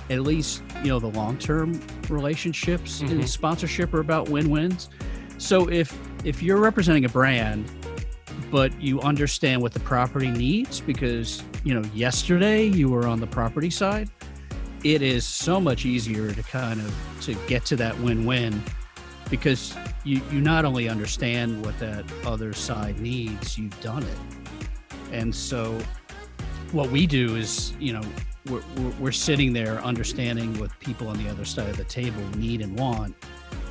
at 0.09 0.21
least 0.21 0.63
you 0.83 0.89
know 0.89 0.99
the 0.99 1.07
long-term 1.07 1.79
relationships 2.09 3.01
mm-hmm. 3.01 3.19
in 3.19 3.27
sponsorship 3.27 3.93
are 3.93 3.99
about 3.99 4.29
win-wins 4.29 4.89
so 5.37 5.69
if 5.69 5.97
if 6.23 6.41
you're 6.43 6.57
representing 6.57 7.05
a 7.05 7.09
brand 7.09 7.71
but 8.51 8.73
you 8.81 8.99
understand 9.01 9.61
what 9.61 9.73
the 9.73 9.79
property 9.81 10.31
needs 10.31 10.81
because 10.81 11.43
you 11.63 11.73
know 11.73 11.87
yesterday 11.93 12.63
you 12.63 12.89
were 12.89 13.07
on 13.07 13.19
the 13.19 13.27
property 13.27 13.69
side 13.69 14.09
it 14.83 15.01
is 15.01 15.25
so 15.25 15.59
much 15.59 15.85
easier 15.85 16.31
to 16.31 16.43
kind 16.43 16.79
of 16.79 16.95
to 17.21 17.33
get 17.47 17.65
to 17.65 17.75
that 17.75 17.97
win-win 17.99 18.61
because 19.29 19.75
you 20.03 20.21
you 20.31 20.41
not 20.41 20.65
only 20.65 20.87
understand 20.89 21.63
what 21.65 21.77
that 21.79 22.05
other 22.25 22.53
side 22.53 22.99
needs 22.99 23.57
you've 23.57 23.79
done 23.81 24.03
it. 24.03 24.17
And 25.11 25.33
so 25.33 25.77
what 26.71 26.89
we 26.89 27.05
do 27.07 27.35
is 27.35 27.73
you 27.79 27.93
know 27.93 28.01
we're, 28.49 28.63
we're 28.99 29.11
sitting 29.11 29.53
there 29.53 29.79
understanding 29.81 30.57
what 30.59 30.71
people 30.79 31.07
on 31.07 31.21
the 31.21 31.29
other 31.29 31.45
side 31.45 31.69
of 31.69 31.77
the 31.77 31.83
table 31.83 32.23
need 32.37 32.61
and 32.61 32.77
want 32.79 33.15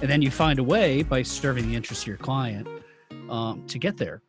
and 0.00 0.10
then 0.10 0.22
you 0.22 0.30
find 0.30 0.58
a 0.58 0.64
way 0.64 1.02
by 1.02 1.22
serving 1.22 1.68
the 1.68 1.76
interests 1.76 2.04
of 2.04 2.08
your 2.08 2.16
client 2.16 2.66
um, 3.28 3.64
to 3.66 3.78
get 3.78 3.96
there 3.96 4.22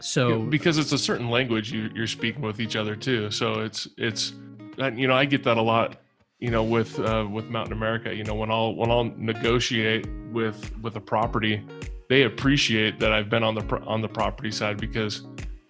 so 0.00 0.40
because 0.40 0.78
it's 0.78 0.92
a 0.92 0.98
certain 0.98 1.30
language 1.30 1.72
you, 1.72 1.90
you're 1.94 2.06
speaking 2.06 2.42
with 2.42 2.60
each 2.60 2.76
other 2.76 2.96
too. 2.96 3.30
So 3.30 3.60
it's 3.60 3.88
it's 3.96 4.34
you 4.94 5.08
know 5.08 5.14
I 5.14 5.24
get 5.24 5.44
that 5.44 5.56
a 5.56 5.62
lot. 5.62 6.00
You 6.38 6.50
know 6.50 6.62
with 6.62 6.98
uh, 6.98 7.26
with 7.30 7.46
Mountain 7.46 7.72
America. 7.72 8.14
You 8.14 8.24
know 8.24 8.34
when 8.34 8.50
I'll 8.50 8.74
when 8.74 8.90
I'll 8.90 9.04
negotiate 9.16 10.06
with 10.32 10.72
with 10.82 10.96
a 10.96 11.00
property, 11.00 11.64
they 12.08 12.24
appreciate 12.24 13.00
that 13.00 13.12
I've 13.12 13.30
been 13.30 13.42
on 13.42 13.54
the 13.54 13.64
on 13.86 14.02
the 14.02 14.08
property 14.08 14.50
side 14.50 14.78
because 14.78 15.26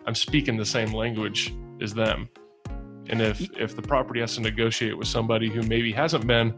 I'm 0.06 0.14
speaking 0.14 0.56
the 0.56 0.66
same 0.66 0.92
language 0.92 1.54
as 1.80 1.94
them. 1.94 2.28
And 3.08 3.22
if 3.22 3.40
if 3.56 3.76
the 3.76 3.82
property 3.82 4.20
has 4.20 4.34
to 4.36 4.40
negotiate 4.40 4.98
with 4.98 5.08
somebody 5.08 5.48
who 5.48 5.62
maybe 5.62 5.92
hasn't 5.92 6.26
been 6.26 6.52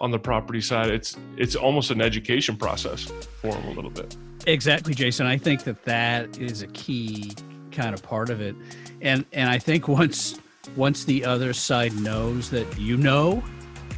on 0.00 0.10
the 0.10 0.18
property 0.18 0.60
side, 0.60 0.90
it's 0.90 1.16
it's 1.36 1.54
almost 1.54 1.90
an 1.90 2.00
education 2.00 2.56
process 2.56 3.04
for 3.40 3.52
them 3.52 3.64
a 3.66 3.72
little 3.72 3.90
bit. 3.90 4.16
Exactly, 4.46 4.94
Jason. 4.94 5.26
I 5.26 5.36
think 5.36 5.64
that 5.64 5.84
that 5.84 6.38
is 6.38 6.62
a 6.62 6.66
key 6.68 7.32
kind 7.70 7.94
of 7.94 8.02
part 8.02 8.30
of 8.30 8.40
it, 8.40 8.56
and 9.02 9.24
and 9.32 9.50
I 9.50 9.58
think 9.58 9.88
once 9.88 10.40
once 10.76 11.04
the 11.04 11.24
other 11.24 11.52
side 11.52 11.92
knows 12.00 12.50
that 12.50 12.78
you 12.78 12.96
know 12.96 13.42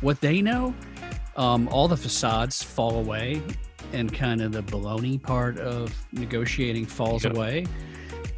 what 0.00 0.20
they 0.20 0.42
know, 0.42 0.74
um, 1.36 1.68
all 1.68 1.86
the 1.86 1.96
facades 1.96 2.62
fall 2.62 2.98
away, 2.98 3.40
and 3.92 4.12
kind 4.12 4.42
of 4.42 4.52
the 4.52 4.62
baloney 4.64 5.22
part 5.22 5.58
of 5.58 5.94
negotiating 6.12 6.86
falls 6.86 7.22
yep. 7.22 7.34
away, 7.34 7.66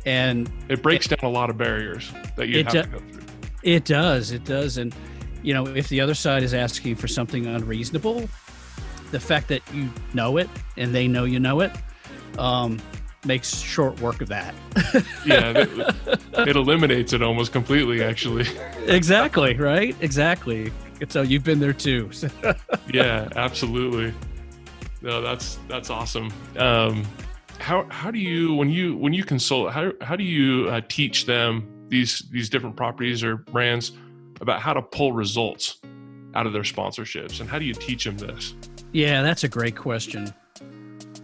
and 0.05 0.51
it 0.69 0.83
breaks 0.83 1.07
it, 1.07 1.19
down 1.19 1.31
a 1.31 1.33
lot 1.33 1.49
of 1.49 1.57
barriers 1.57 2.13
that 2.37 2.49
you 2.49 2.63
have 2.65 2.73
do, 2.73 2.83
to 2.83 2.89
go 2.89 2.99
through. 2.99 3.23
It 3.63 3.87
does. 3.87 4.31
It 4.31 4.45
does, 4.45 4.77
and 4.77 4.95
you 5.45 5.55
know 5.55 5.67
if 5.67 5.89
the 5.89 6.01
other 6.01 6.15
side 6.15 6.43
is 6.43 6.55
asking 6.55 6.97
for 6.97 7.07
something 7.07 7.47
unreasonable, 7.47 8.29
the 9.13 9.21
fact 9.21 9.49
that 9.49 9.63
you 9.73 9.89
know 10.15 10.39
it 10.39 10.49
and 10.77 10.93
they 10.95 11.07
know 11.07 11.25
you 11.25 11.39
know 11.39 11.61
it 11.61 11.71
um, 12.39 12.81
makes 13.25 13.57
short 13.57 14.01
work 14.01 14.21
of 14.21 14.29
that. 14.29 14.55
yeah, 15.27 15.53
it, 15.55 16.49
it, 16.49 16.57
eliminates 16.57 17.13
it 17.13 17.23
almost 17.23 17.53
completely, 17.53 18.03
actually. 18.03 18.47
exactly, 18.87 19.55
right? 19.57 19.95
Exactly. 20.01 20.73
So 21.09 21.23
you've 21.23 21.45
been 21.45 21.61
there 21.61 21.73
too. 21.73 22.11
yeah, 22.93 23.29
absolutely. 23.37 24.15
No, 25.03 25.21
that's 25.21 25.59
that's 25.69 25.91
awesome. 25.91 26.33
Um, 26.57 27.05
how 27.59 27.87
how 27.91 28.11
do 28.11 28.19
you 28.19 28.55
when 28.55 28.71
you 28.71 28.97
when 28.97 29.13
you 29.13 29.25
consult 29.25 29.73
how 29.73 29.93
how 30.01 30.17
do 30.17 30.25
you 30.25 30.69
uh, 30.71 30.81
teach 30.89 31.27
them 31.27 31.69
these 31.89 32.21
these 32.31 32.49
different 32.49 32.77
properties 32.77 33.23
or 33.23 33.37
brands 33.37 33.93
about 34.45 34.61
how 34.61 34.73
to 34.73 34.83
pull 34.83 35.13
results 35.13 35.81
out 36.35 36.47
of 36.47 36.53
their 36.53 36.63
sponsorships 36.63 37.41
and 37.41 37.49
how 37.49 37.59
do 37.59 37.65
you 37.65 37.75
teach 37.75 38.05
them 38.05 38.19
this? 38.19 38.55
Yeah, 38.93 39.23
that's 39.23 39.43
a 39.43 39.49
great 39.49 39.75
question. 39.75 40.33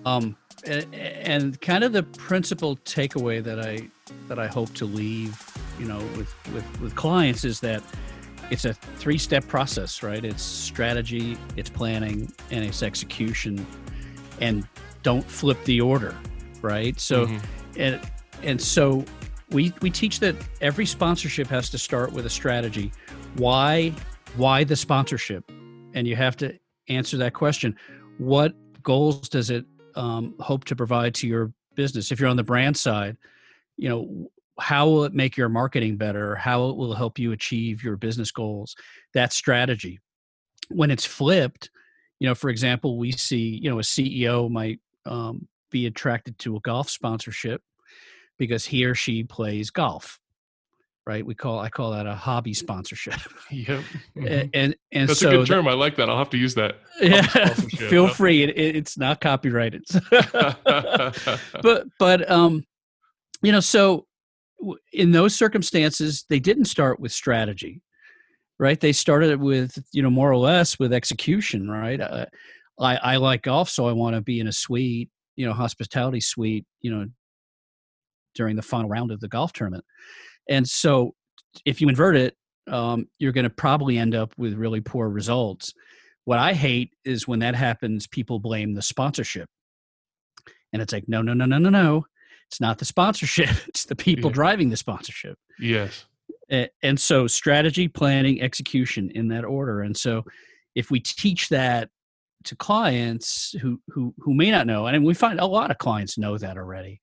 Um, 0.04 0.36
and 0.64 1.60
kind 1.60 1.84
of 1.84 1.92
the 1.92 2.02
principal 2.02 2.76
takeaway 2.78 3.42
that 3.44 3.60
I 3.60 3.88
that 4.28 4.38
I 4.38 4.46
hope 4.46 4.72
to 4.74 4.84
leave, 4.84 5.38
you 5.78 5.86
know, 5.86 5.98
with 6.16 6.34
with 6.52 6.80
with 6.80 6.94
clients 6.94 7.44
is 7.44 7.60
that 7.60 7.82
it's 8.50 8.64
a 8.64 8.74
three 8.74 9.18
step 9.18 9.46
process, 9.46 10.02
right? 10.02 10.24
It's 10.24 10.42
strategy, 10.42 11.38
it's 11.56 11.70
planning, 11.70 12.32
and 12.50 12.64
it's 12.64 12.82
execution, 12.82 13.66
and 14.40 14.66
don't 15.02 15.24
flip 15.24 15.62
the 15.64 15.80
order, 15.80 16.16
right? 16.60 16.98
So, 16.98 17.26
mm-hmm. 17.26 17.80
and 17.80 18.00
and 18.42 18.60
so 18.60 19.04
we 19.50 19.72
we 19.80 19.90
teach 19.90 20.20
that 20.20 20.36
every 20.60 20.86
sponsorship 20.86 21.46
has 21.48 21.70
to 21.70 21.78
start 21.78 22.12
with 22.12 22.26
a 22.26 22.30
strategy. 22.30 22.92
Why 23.36 23.92
why 24.36 24.64
the 24.64 24.76
sponsorship? 24.76 25.50
And 25.94 26.06
you 26.06 26.16
have 26.16 26.36
to 26.38 26.58
answer 26.88 27.16
that 27.18 27.34
question. 27.34 27.76
What 28.18 28.54
goals 28.82 29.28
does 29.28 29.50
it 29.50 29.64
um, 29.94 30.34
hope 30.40 30.64
to 30.66 30.76
provide 30.76 31.14
to 31.16 31.26
your 31.26 31.52
business? 31.74 32.12
If 32.12 32.20
you're 32.20 32.28
on 32.28 32.36
the 32.36 32.44
brand 32.44 32.76
side, 32.76 33.16
you 33.76 33.88
know, 33.88 34.30
how 34.58 34.86
will 34.86 35.04
it 35.04 35.14
make 35.14 35.36
your 35.36 35.48
marketing 35.48 35.96
better? 35.96 36.36
How 36.36 36.68
it 36.68 36.76
will 36.76 36.94
help 36.94 37.18
you 37.18 37.32
achieve 37.32 37.82
your 37.82 37.96
business 37.96 38.30
goals? 38.30 38.76
That 39.14 39.32
strategy. 39.32 40.00
When 40.68 40.90
it's 40.90 41.06
flipped, 41.06 41.70
you 42.20 42.28
know, 42.28 42.34
for 42.34 42.50
example, 42.50 42.98
we 42.98 43.12
see, 43.12 43.58
you 43.60 43.70
know, 43.70 43.78
a 43.78 43.82
CEO 43.82 44.50
might 44.50 44.78
um, 45.06 45.48
be 45.70 45.86
attracted 45.86 46.38
to 46.40 46.56
a 46.56 46.60
golf 46.60 46.90
sponsorship 46.90 47.62
because 48.38 48.66
he 48.66 48.84
or 48.84 48.94
she 48.94 49.24
plays 49.24 49.70
golf 49.70 50.19
right? 51.06 51.24
We 51.24 51.34
call 51.34 51.58
I 51.58 51.68
call 51.68 51.92
that 51.92 52.06
a 52.06 52.14
hobby 52.14 52.54
sponsorship. 52.54 53.14
Yep. 53.50 53.82
Mm-hmm. 54.16 54.50
And 54.54 54.76
and 54.92 55.08
that's 55.08 55.20
so 55.20 55.28
a 55.28 55.32
good 55.32 55.46
term. 55.46 55.64
That, 55.64 55.72
I 55.72 55.74
like 55.74 55.96
that. 55.96 56.10
I'll 56.10 56.18
have 56.18 56.30
to 56.30 56.36
use 56.36 56.54
that. 56.56 56.76
Yeah. 57.00 57.22
Feel 57.22 58.08
free. 58.08 58.42
It, 58.42 58.76
it's 58.76 58.98
not 58.98 59.20
copyrighted. 59.20 59.84
but 60.10 61.86
but 61.98 62.30
um, 62.30 62.64
you 63.42 63.52
know, 63.52 63.60
so 63.60 64.06
in 64.92 65.12
those 65.12 65.34
circumstances, 65.34 66.26
they 66.28 66.38
didn't 66.38 66.66
start 66.66 67.00
with 67.00 67.12
strategy, 67.12 67.80
right? 68.58 68.78
They 68.78 68.92
started 68.92 69.40
with 69.40 69.78
you 69.92 70.02
know 70.02 70.10
more 70.10 70.30
or 70.30 70.36
less 70.36 70.78
with 70.78 70.92
execution, 70.92 71.70
right? 71.70 72.00
Uh, 72.00 72.26
I 72.78 72.96
I 72.96 73.16
like 73.16 73.42
golf, 73.42 73.70
so 73.70 73.88
I 73.88 73.92
want 73.92 74.16
to 74.16 74.20
be 74.20 74.40
in 74.40 74.48
a 74.48 74.52
suite, 74.52 75.08
you 75.36 75.46
know, 75.46 75.54
hospitality 75.54 76.20
suite, 76.20 76.66
you 76.82 76.94
know, 76.94 77.06
during 78.34 78.56
the 78.56 78.62
final 78.62 78.90
round 78.90 79.10
of 79.10 79.20
the 79.20 79.28
golf 79.28 79.52
tournament 79.52 79.84
and 80.50 80.68
so 80.68 81.14
if 81.64 81.80
you 81.80 81.88
invert 81.88 82.16
it, 82.16 82.36
um, 82.68 83.06
you're 83.18 83.32
going 83.32 83.44
to 83.44 83.50
probably 83.50 83.96
end 83.96 84.14
up 84.14 84.34
with 84.36 84.54
really 84.54 84.80
poor 84.82 85.08
results. 85.08 85.72
What 86.26 86.38
I 86.38 86.52
hate 86.52 86.92
is 87.04 87.26
when 87.26 87.38
that 87.40 87.54
happens, 87.54 88.06
people 88.06 88.38
blame 88.38 88.74
the 88.74 88.82
sponsorship. 88.82 89.48
And 90.72 90.82
it's 90.82 90.92
like, 90.92 91.08
no, 91.08 91.22
no, 91.22 91.32
no, 91.32 91.46
no, 91.46 91.58
no, 91.58 91.70
no. 91.70 92.04
It's 92.48 92.60
not 92.60 92.78
the 92.78 92.84
sponsorship; 92.84 93.48
it's 93.68 93.84
the 93.86 93.96
people 93.96 94.30
Yeah. 94.30 94.34
driving 94.34 94.68
the 94.70 94.76
sponsorship. 94.76 95.38
Yes. 95.58 96.04
And 96.82 96.98
so 97.00 97.26
strategy 97.28 97.86
planning 97.88 98.42
execution 98.42 99.10
in 99.14 99.28
that 99.28 99.44
order 99.44 99.80
and 99.82 99.96
so 99.96 100.24
if 100.74 100.90
we 100.90 100.98
teach 101.00 101.48
that 101.50 101.90
to 102.44 102.56
clients 102.56 103.54
who 103.60 103.80
who 103.88 104.14
who 104.18 104.34
may 104.34 104.50
not 104.50 104.66
know 104.66 104.86
and 104.86 105.04
we 105.04 105.14
find 105.14 105.38
a 105.38 105.46
lot 105.46 105.70
of 105.70 105.78
clients 105.78 106.18
know 106.18 106.38
that 106.38 106.56
already 106.56 107.00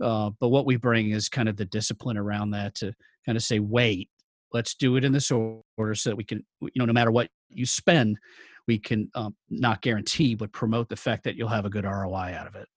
uh, 0.00 0.30
but 0.40 0.48
what 0.48 0.66
we 0.66 0.76
bring 0.76 1.10
is 1.10 1.28
kind 1.28 1.48
of 1.48 1.56
the 1.56 1.64
discipline 1.64 2.16
around 2.16 2.50
that 2.50 2.74
to 2.74 2.92
kind 3.24 3.36
of 3.36 3.42
say 3.42 3.58
wait 3.58 4.08
let's 4.52 4.74
do 4.74 4.96
it 4.96 5.04
in 5.04 5.12
this 5.12 5.30
order 5.30 5.94
so 5.94 6.10
that 6.10 6.16
we 6.16 6.24
can 6.24 6.44
you 6.60 6.70
know 6.76 6.84
no 6.84 6.92
matter 6.92 7.10
what 7.10 7.28
you 7.50 7.66
spend 7.66 8.18
we 8.66 8.78
can 8.78 9.10
um, 9.14 9.34
not 9.50 9.80
guarantee 9.82 10.34
but 10.34 10.52
promote 10.52 10.88
the 10.88 10.96
fact 10.96 11.24
that 11.24 11.36
you'll 11.36 11.48
have 11.48 11.64
a 11.64 11.70
good 11.70 11.84
roi 11.84 12.34
out 12.34 12.46
of 12.46 12.54
it 12.54 12.68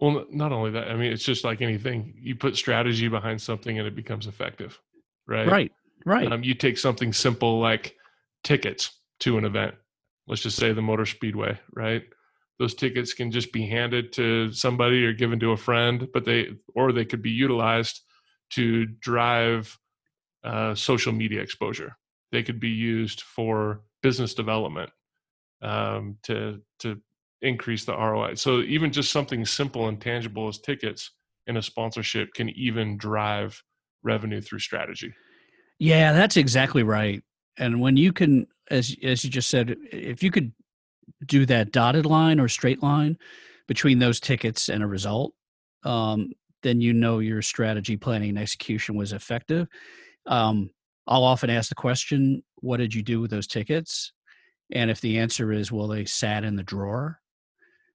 Well, 0.00 0.26
not 0.30 0.50
only 0.52 0.70
that, 0.72 0.88
I 0.88 0.96
mean, 0.96 1.12
it's 1.12 1.24
just 1.24 1.44
like 1.44 1.60
anything. 1.60 2.14
You 2.18 2.34
put 2.34 2.56
strategy 2.56 3.06
behind 3.08 3.40
something 3.40 3.78
and 3.78 3.86
it 3.86 3.94
becomes 3.94 4.26
effective, 4.26 4.80
right? 5.26 5.46
right 5.46 5.72
right 6.04 6.32
Um, 6.32 6.42
you 6.42 6.54
take 6.54 6.78
something 6.78 7.12
simple 7.12 7.60
like 7.60 7.96
tickets 8.42 8.98
to 9.20 9.38
an 9.38 9.44
event. 9.44 9.74
Let's 10.26 10.42
just 10.42 10.56
say 10.56 10.72
the 10.72 10.82
Motor 10.82 11.06
Speedway, 11.06 11.58
right? 11.74 12.02
Those 12.62 12.74
tickets 12.74 13.12
can 13.12 13.32
just 13.32 13.52
be 13.52 13.66
handed 13.66 14.12
to 14.12 14.52
somebody 14.52 15.04
or 15.04 15.12
given 15.12 15.40
to 15.40 15.50
a 15.50 15.56
friend, 15.56 16.06
but 16.12 16.24
they 16.24 16.50
or 16.76 16.92
they 16.92 17.04
could 17.04 17.20
be 17.20 17.32
utilized 17.32 18.02
to 18.50 18.86
drive 18.86 19.76
uh, 20.44 20.72
social 20.76 21.12
media 21.12 21.40
exposure. 21.40 21.96
They 22.30 22.44
could 22.44 22.60
be 22.60 22.68
used 22.68 23.22
for 23.22 23.80
business 24.00 24.32
development 24.34 24.90
um, 25.60 26.18
to 26.22 26.60
to 26.78 27.00
increase 27.40 27.84
the 27.84 27.96
ROI. 27.96 28.36
So 28.36 28.60
even 28.60 28.92
just 28.92 29.10
something 29.10 29.44
simple 29.44 29.88
and 29.88 30.00
tangible 30.00 30.46
as 30.46 30.60
tickets 30.60 31.10
in 31.48 31.56
a 31.56 31.62
sponsorship 31.62 32.32
can 32.32 32.48
even 32.50 32.96
drive 32.96 33.60
revenue 34.04 34.40
through 34.40 34.60
strategy. 34.60 35.12
Yeah, 35.80 36.12
that's 36.12 36.36
exactly 36.36 36.84
right. 36.84 37.24
And 37.58 37.80
when 37.80 37.96
you 37.96 38.12
can, 38.12 38.46
as 38.70 38.94
as 39.02 39.24
you 39.24 39.30
just 39.30 39.48
said, 39.48 39.74
if 39.90 40.22
you 40.22 40.30
could 40.30 40.52
do 41.26 41.46
that 41.46 41.72
dotted 41.72 42.06
line 42.06 42.40
or 42.40 42.48
straight 42.48 42.82
line 42.82 43.18
between 43.68 43.98
those 43.98 44.20
tickets 44.20 44.68
and 44.68 44.82
a 44.82 44.86
result, 44.86 45.34
um, 45.84 46.30
then 46.62 46.80
you 46.80 46.92
know 46.92 47.18
your 47.18 47.42
strategy 47.42 47.96
planning 47.96 48.30
and 48.30 48.38
execution 48.38 48.96
was 48.96 49.12
effective. 49.12 49.68
Um, 50.26 50.70
I'll 51.06 51.24
often 51.24 51.50
ask 51.50 51.68
the 51.68 51.74
question, 51.74 52.42
"What 52.56 52.78
did 52.78 52.94
you 52.94 53.02
do 53.02 53.20
with 53.20 53.30
those 53.30 53.46
tickets?" 53.46 54.12
And 54.72 54.90
if 54.90 55.00
the 55.00 55.18
answer 55.18 55.52
is, 55.52 55.72
"Well, 55.72 55.88
they 55.88 56.04
sat 56.04 56.44
in 56.44 56.56
the 56.56 56.62
drawer," 56.62 57.20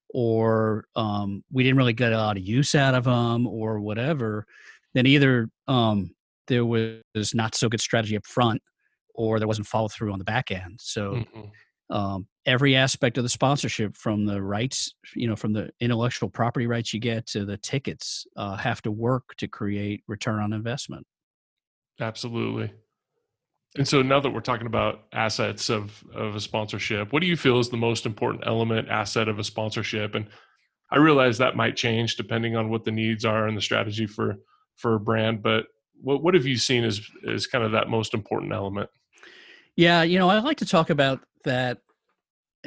or 0.10 0.86
um, 0.96 1.44
"We 1.52 1.64
didn't 1.64 1.78
really 1.78 1.94
get 1.94 2.14
a 2.14 2.18
lot 2.18 2.38
of 2.38 2.44
use 2.44 2.76
out 2.76 2.96
of 2.96 3.06
them," 3.06 3.48
or 3.48 3.80
whatever, 3.80 4.46
then 4.94 5.06
either 5.06 5.50
um, 5.68 6.16
there 6.48 6.66
was 6.66 7.34
not 7.34 7.56
so 7.56 7.70
good 7.70 7.82
strategy 7.82 8.16
up 8.18 8.26
front 8.26 8.62
or 9.16 9.40
there 9.40 9.48
wasn't 9.48 9.68
follow 9.68 9.88
through 9.88 10.14
on 10.14 10.20
the 10.20 10.26
back 10.26 10.52
end 10.52 10.80
so 10.82 11.16
Mhm. 11.16 11.52
Every 12.48 12.76
aspect 12.76 13.18
of 13.18 13.24
the 13.24 13.30
sponsorship 13.30 13.96
from 13.96 14.26
the 14.26 14.42
rights 14.42 14.96
you 15.16 15.28
know 15.28 15.36
from 15.36 15.54
the 15.54 15.70
intellectual 15.80 16.30
property 16.30 16.66
rights 16.66 16.94
you 16.94 17.00
get 17.00 17.28
to 17.28 17.46
the 17.46 17.58
tickets 17.58 18.26
uh, 18.38 18.56
have 18.56 18.82
to 18.82 18.92
work 18.92 19.36
to 19.38 19.48
create 19.48 20.04
return 20.08 20.42
on 20.42 20.54
investment 20.54 21.06
Absolutely. 22.00 22.72
And 23.76 23.88
so 23.88 24.02
now 24.02 24.20
that 24.20 24.30
we're 24.30 24.40
talking 24.40 24.68
about 24.68 25.06
assets 25.14 25.70
of 25.70 26.04
of 26.14 26.36
a 26.36 26.40
sponsorship, 26.40 27.12
what 27.12 27.22
do 27.22 27.28
you 27.28 27.38
feel 27.38 27.60
is 27.60 27.70
the 27.70 27.78
most 27.78 28.06
important 28.06 28.44
element 28.46 28.88
asset 28.90 29.28
of 29.28 29.40
a 29.40 29.44
sponsorship? 29.44 30.16
And 30.16 30.28
I 30.92 30.98
realize 30.98 31.38
that 31.38 31.56
might 31.56 31.76
change 31.76 32.16
depending 32.16 32.56
on 32.56 32.70
what 32.70 32.86
the 32.86 32.92
needs 32.92 33.26
are 33.26 33.48
and 33.48 33.58
the 33.58 33.62
strategy 33.62 34.08
for 34.08 34.36
for 34.78 34.96
a 34.96 35.00
brand, 35.00 35.44
but 35.44 35.66
what 36.02 36.24
what 36.24 36.34
have 36.34 36.46
you 36.46 36.58
seen 36.58 36.84
as 36.84 37.02
as 37.28 37.48
kind 37.48 37.64
of 37.64 37.72
that 37.72 37.90
most 37.90 38.14
important 38.14 38.54
element? 38.54 38.90
yeah 39.78 40.02
you 40.04 40.20
know 40.20 40.28
i 40.28 40.40
like 40.40 40.58
to 40.58 40.66
talk 40.66 40.90
about 40.90 41.22
that 41.46 41.78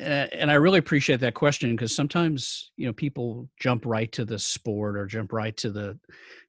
and 0.00 0.50
i 0.50 0.54
really 0.54 0.78
appreciate 0.78 1.20
that 1.20 1.34
question 1.34 1.70
because 1.74 1.94
sometimes 1.94 2.72
you 2.76 2.86
know 2.86 2.92
people 2.92 3.48
jump 3.58 3.84
right 3.84 4.10
to 4.12 4.24
the 4.24 4.38
sport 4.38 4.96
or 4.96 5.06
jump 5.06 5.32
right 5.32 5.56
to 5.56 5.70
the 5.70 5.98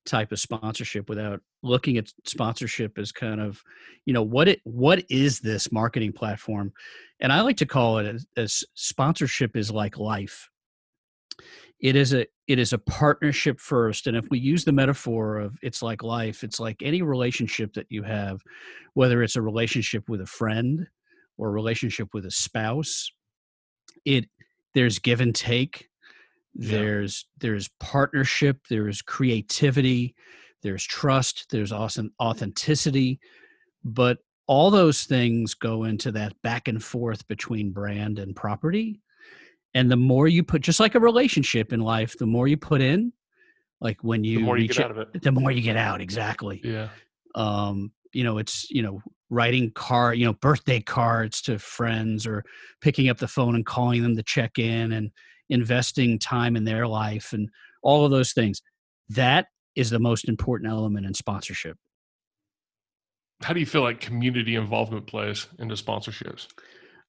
type 0.06 0.32
of 0.32 0.39
sponsorship 0.39 1.10
without 1.10 1.41
looking 1.64 1.97
at 1.97 2.12
sponsorship 2.26 2.97
as 2.97 3.12
kind 3.12 3.39
of 3.39 3.62
you 4.06 4.14
know 4.14 4.24
what 4.24 4.47
it 4.47 4.62
what 4.64 5.04
is 5.10 5.39
this 5.39 5.72
marketing 5.72 6.12
platform? 6.12 6.74
And 7.20 7.32
i 7.32 7.41
like 7.41 7.58
to 7.58 7.66
call 7.66 7.99
it 7.99 8.08
as, 8.08 8.26
as 8.36 8.64
sponsorship 8.74 9.56
is 9.56 9.72
like 9.72 9.97
life. 9.97 10.49
It 11.80 11.95
is 11.95 12.14
a 12.14 12.26
it 12.47 12.60
is 12.60 12.74
a 12.74 12.78
partnership 12.78 13.60
first 13.60 14.08
and 14.08 14.18
if 14.18 14.28
we 14.30 14.39
use 14.39 14.66
the 14.66 14.72
metaphor 14.72 15.38
of 15.38 15.58
it's 15.62 15.82
like 15.82 16.04
life 16.04 16.43
it's 16.43 16.60
like 16.60 16.82
any 16.82 17.02
relationship 17.02 17.74
that 17.74 17.88
you 17.89 18.04
have 18.04 18.41
whether 18.93 19.24
it's 19.24 19.36
a 19.36 19.41
relationship 19.41 20.10
with 20.10 20.22
a 20.22 20.26
friend 20.26 20.86
or 21.38 21.47
a 21.47 21.52
relationship 21.52 22.10
with 22.14 22.26
a 22.26 22.32
spouse 22.32 23.12
it 24.06 24.26
there's 24.74 24.99
give 24.99 25.22
and 25.22 25.36
take 25.36 25.89
Yeah. 26.56 26.78
there's 26.78 27.26
there's 27.39 27.70
partnership 27.80 28.58
there's 28.70 29.02
creativity 29.02 30.16
there's 30.64 30.84
trust 30.86 31.47
there's 31.49 31.72
awesome 31.72 32.12
authenticity 32.22 33.20
but 33.84 34.20
all 34.47 34.70
those 34.70 35.04
things 35.04 35.54
go 35.54 35.86
into 35.86 36.12
that 36.12 36.34
back 36.41 36.68
and 36.68 36.84
forth 36.84 37.28
between 37.28 37.72
brand 37.72 38.20
and 38.20 38.36
property 38.36 38.99
and 39.74 39.89
the 39.89 39.95
more 39.95 40.28
you 40.28 40.43
put 40.43 40.62
just 40.62 40.80
like 40.80 40.95
a 40.95 40.99
relationship 40.99 41.72
in 41.74 41.80
life 41.80 42.18
the 42.18 42.26
more 42.26 42.47
you 42.47 42.58
put 42.58 42.82
in 42.82 43.14
like 43.80 44.04
when 44.04 44.24
you 44.24 44.39
The 44.39 44.45
more 44.45 44.58
you 44.58 44.68
get 44.68 44.78
it- 44.78 44.84
out 44.86 44.91
of 44.91 44.97
it. 44.97 45.22
the 45.22 45.32
more 45.32 45.52
you 45.52 45.62
get 45.62 45.78
out 45.78 46.02
exactly 46.02 46.62
Yeah. 46.64 46.89
um 47.36 47.91
you 48.14 48.24
know 48.24 48.38
it's 48.38 48.70
you 48.70 48.82
know 48.82 49.01
writing 49.30 49.72
car 49.72 50.14
you 50.14 50.26
know 50.26 50.34
birthday 50.34 50.80
cards 50.80 51.41
to 51.41 51.57
friends 51.57 52.28
or 52.28 52.43
picking 52.82 53.09
up 53.09 53.18
the 53.18 53.28
phone 53.28 53.55
and 53.55 53.66
calling 53.66 54.01
them 54.01 54.16
to 54.16 54.24
check 54.24 54.57
in 54.57 54.91
and 54.91 55.12
investing 55.49 56.20
time 56.20 56.55
in 56.55 56.64
their 56.64 56.88
life 56.88 57.34
and 57.34 57.49
all 57.84 58.05
of 58.05 58.12
those 58.12 58.34
things 58.34 58.62
that 59.09 59.47
is 59.76 59.89
the 59.89 59.99
most 59.99 60.28
important 60.28 60.70
element 60.72 61.05
in 61.05 61.14
sponsorship 61.14 61.78
How 63.43 63.53
do 63.53 63.59
you 63.59 63.66
feel 63.66 63.82
like 63.82 63.99
community 63.99 64.55
involvement 64.55 65.07
plays 65.07 65.47
into 65.59 65.76
sponsorships? 65.76 66.47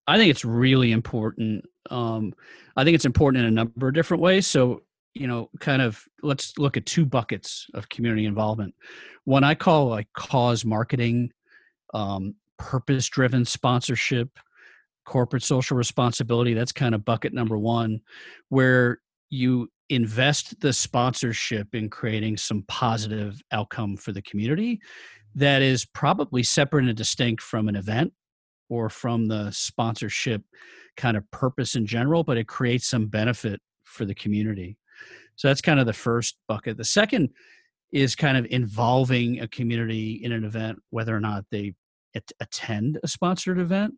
I 0.07 0.17
think 0.17 0.31
it's 0.31 0.45
really 0.45 0.93
important. 0.93 1.65
Um, 1.91 2.35
I 2.77 2.85
think 2.85 2.95
it's 2.95 3.05
important 3.05 3.45
in 3.45 3.49
a 3.49 3.55
number 3.55 3.89
of 3.89 3.95
different 3.95 4.23
ways. 4.23 4.47
So, 4.47 4.83
you 5.15 5.27
know, 5.27 5.51
kind 5.61 5.83
of 5.83 6.03
let's 6.23 6.57
look 6.59 6.77
at 6.77 6.87
two 6.87 7.05
buckets 7.05 7.67
of 7.75 7.89
community 7.89 8.25
involvement. 8.25 8.75
One 9.25 9.45
I 9.45 9.55
call 9.55 9.89
like 9.89 10.09
cause 10.15 10.65
marketing, 10.65 11.31
um, 11.95 12.35
purpose 12.59 13.09
driven 13.09 13.45
sponsorship, 13.45 14.39
corporate 15.05 15.43
social 15.43 15.77
responsibility. 15.77 16.55
That's 16.55 16.73
kind 16.73 16.95
of 16.95 17.05
bucket 17.05 17.33
number 17.33 17.59
one, 17.59 18.01
where 18.49 19.01
you 19.31 19.71
invest 19.89 20.59
the 20.61 20.73
sponsorship 20.73 21.75
in 21.75 21.91
creating 21.91 22.37
some 22.39 22.65
positive 22.69 23.43
outcome 23.53 23.97
for 23.97 24.13
the 24.13 24.23
community 24.23 24.81
that 25.35 25.63
is 25.63 25.85
probably 25.85 26.43
separate 26.43 26.87
and 26.87 26.97
distinct 26.97 27.43
from 27.43 27.69
an 27.69 27.77
event 27.77 28.13
or 28.69 28.89
from 28.89 29.27
the 29.27 29.51
sponsorship 29.51 30.43
kind 30.97 31.17
of 31.17 31.31
purpose 31.31 31.75
in 31.75 31.87
general, 31.87 32.25
but 32.25 32.37
it 32.37 32.49
creates 32.49 32.89
some 32.89 33.07
benefit 33.07 33.61
for 33.85 34.05
the 34.05 34.15
community. 34.15 34.79
So 35.37 35.49
that's 35.49 35.61
kind 35.61 35.81
of 35.81 35.87
the 35.87 35.93
first 35.93 36.37
bucket. 36.49 36.77
The 36.77 36.85
second 36.85 37.31
is 37.93 38.15
kind 38.17 38.37
of 38.37 38.47
involving 38.51 39.41
a 39.41 39.49
community 39.49 40.21
in 40.23 40.33
an 40.33 40.45
event, 40.45 40.79
whether 40.91 41.15
or 41.15 41.21
not 41.21 41.45
they 41.51 41.75
at- 42.15 42.33
attend 42.41 42.99
a 43.03 43.09
sponsored 43.09 43.59
event. 43.59 43.95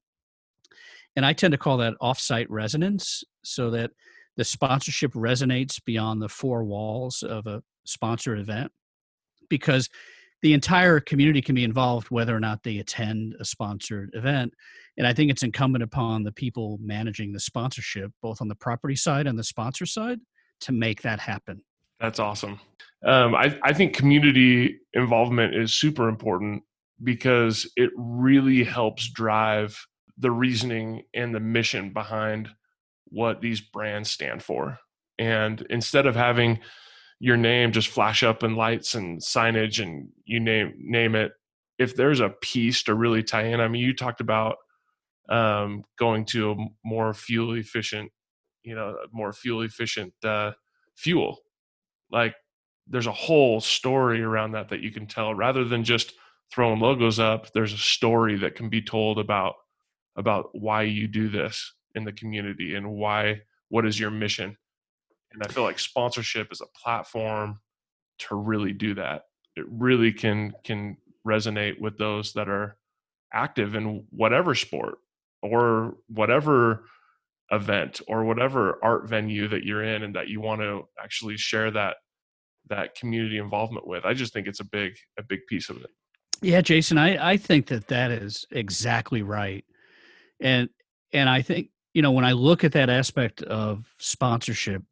And 1.16 1.24
I 1.24 1.32
tend 1.32 1.53
to 1.53 1.59
call 1.59 1.76
that 1.78 1.95
offsite 2.03 2.47
resonance 2.49 3.22
so 3.45 3.70
that 3.70 3.93
the 4.37 4.45
sponsorship 4.45 5.12
resonates 5.12 5.82
beyond 5.85 6.20
the 6.20 6.28
four 6.28 6.64
walls 6.64 7.22
of 7.22 7.47
a 7.47 7.62
sponsored 7.85 8.41
event 8.41 8.72
because 9.49 9.89
the 10.43 10.53
entire 10.53 11.01
community 11.01 11.41
can 11.41 11.55
be 11.55 11.64
involved 11.64 12.11
whether 12.11 12.35
or 12.35 12.41
not 12.41 12.62
they 12.62 12.78
attend 12.78 13.35
a 13.41 13.45
sponsored 13.45 14.11
event 14.14 14.53
and 14.99 15.07
i 15.07 15.12
think 15.12 15.30
it's 15.30 15.43
incumbent 15.43 15.85
upon 15.85 16.22
the 16.22 16.32
people 16.32 16.78
managing 16.80 17.32
the 17.32 17.41
sponsorship 17.41 18.11
both 18.22 18.41
on 18.41 18.49
the 18.49 18.55
property 18.55 18.97
side 18.97 19.26
and 19.26 19.39
the 19.39 19.45
sponsor 19.45 19.87
side 19.87 20.18
to 20.61 20.73
make 20.73 21.03
that 21.03 21.21
happen 21.21 21.63
That's 22.01 22.19
awesome. 22.19 22.61
Um, 23.05 23.35
I, 23.35 23.59
I 23.63 23.73
think 23.73 23.95
community 23.95 24.79
involvement 24.95 25.55
is 25.55 25.75
super 25.75 26.09
important 26.09 26.63
because 27.03 27.71
it 27.77 27.91
really 27.97 28.65
helps 28.65 29.11
drive 29.11 29.79
the 30.19 30.31
reasoning 30.31 31.03
and 31.13 31.35
the 31.35 31.41
mission 31.41 31.93
behind 31.93 32.49
what 33.07 33.41
these 33.41 33.61
brands 33.61 34.11
stand 34.11 34.43
for. 34.43 34.79
And 35.19 35.65
instead 35.71 36.07
of 36.07 36.17
having 36.17 36.61
your 37.21 37.37
name 37.37 37.73
just 37.73 37.89
flash 37.89 38.23
up 38.23 38.43
in 38.43 38.57
lights 38.57 38.95
and 38.95 39.21
signage 39.21 39.83
and 39.83 40.09
you 40.25 40.41
name 40.41 40.75
name 40.79 41.15
it, 41.15 41.33
if 41.79 41.95
there's 41.97 42.21
a 42.21 42.31
piece 42.43 42.83
to 42.85 42.95
really 42.95 43.23
tie 43.23 43.47
in, 43.47 43.61
I 43.61 43.69
mean, 43.69 43.83
you 43.83 43.95
talked 43.95 44.21
about 44.21 44.57
um, 45.29 45.85
going 45.99 46.25
to 46.27 46.53
a 46.53 46.57
more 46.85 47.15
fuel 47.15 47.55
efficient, 47.55 48.11
you 48.65 48.75
know, 48.75 48.97
more 49.12 49.33
fuel 49.33 49.62
efficient 49.62 50.12
uh, 50.25 50.53
fuel. 50.97 51.39
Like 52.11 52.35
there's 52.87 53.07
a 53.07 53.12
whole 53.12 53.61
story 53.61 54.23
around 54.23 54.53
that 54.53 54.69
that 54.71 54.81
you 54.81 54.91
can 54.91 55.07
tell. 55.07 55.35
Rather 55.35 55.65
than 55.65 55.85
just 55.85 56.12
throwing 56.53 56.81
logos 56.81 57.19
up 57.19 57.53
there's 57.53 57.73
a 57.73 57.79
story 57.79 58.37
that 58.37 58.55
can 58.55 58.69
be 58.69 58.83
told 58.83 59.19
about 59.19 59.55
about 60.17 60.49
why 60.53 60.83
you 60.83 61.09
do 61.09 61.29
this 61.29 61.75
in 61.95 62.05
the 62.05 62.12
community 62.12 62.75
and 62.75 62.89
why 62.89 63.41
what 63.69 63.87
is 63.87 63.99
your 63.99 64.11
mission. 64.11 64.57
And 65.33 65.43
i 65.43 65.49
feel 65.49 65.65
like 65.65 65.79
sponsorship 65.79 66.53
is 66.53 66.61
a 66.61 66.79
platform 66.79 67.61
to 68.19 68.37
really 68.37 68.73
do 68.73 68.95
that. 68.95 69.23
It 69.57 69.65
really 69.69 70.12
can 70.12 70.53
can 70.65 70.97
resonate 71.27 71.81
with 71.81 71.99
those 71.99 72.33
that 72.35 72.49
are 72.49 72.77
active 73.33 73.75
in 73.75 74.05
whatever 74.11 74.55
sport 74.55 74.99
or 75.43 75.97
whatever 76.09 76.85
event 77.51 78.01
or 78.09 78.25
whatever 78.25 78.79
art 78.83 79.09
venue 79.09 79.49
that 79.49 79.65
you're 79.65 79.85
in 79.85 80.03
and 80.03 80.15
that 80.15 80.29
you 80.29 80.41
want 80.41 80.61
to 80.61 80.83
actually 81.03 81.37
share 81.37 81.71
that 81.71 81.97
that 82.69 82.95
community 82.95 83.37
involvement 83.37 83.87
with 83.87 84.05
i 84.07 84.15
just 84.15 84.33
think 84.33 84.47
it's 84.47 84.61
a 84.61 84.65
big 84.65 84.95
a 85.19 85.23
big 85.23 85.41
piece 85.49 85.69
of 85.69 85.77
it. 85.77 85.91
Yeah 86.41 86.63
jason 86.63 86.97
i 86.97 87.33
i 87.33 87.37
think 87.37 87.67
that 87.67 87.89
that 87.89 88.11
is 88.11 88.47
exactly 88.51 89.23
right. 89.23 89.65
And 90.41 90.69
and 91.13 91.29
i 91.29 91.43
think 91.43 91.69
you 91.93 92.01
know 92.01 92.13
when 92.13 92.25
i 92.25 92.33
look 92.33 92.65
at 92.65 92.73
that 92.73 92.89
aspect 92.89 93.43
of 93.43 93.85
sponsorship 93.99 94.83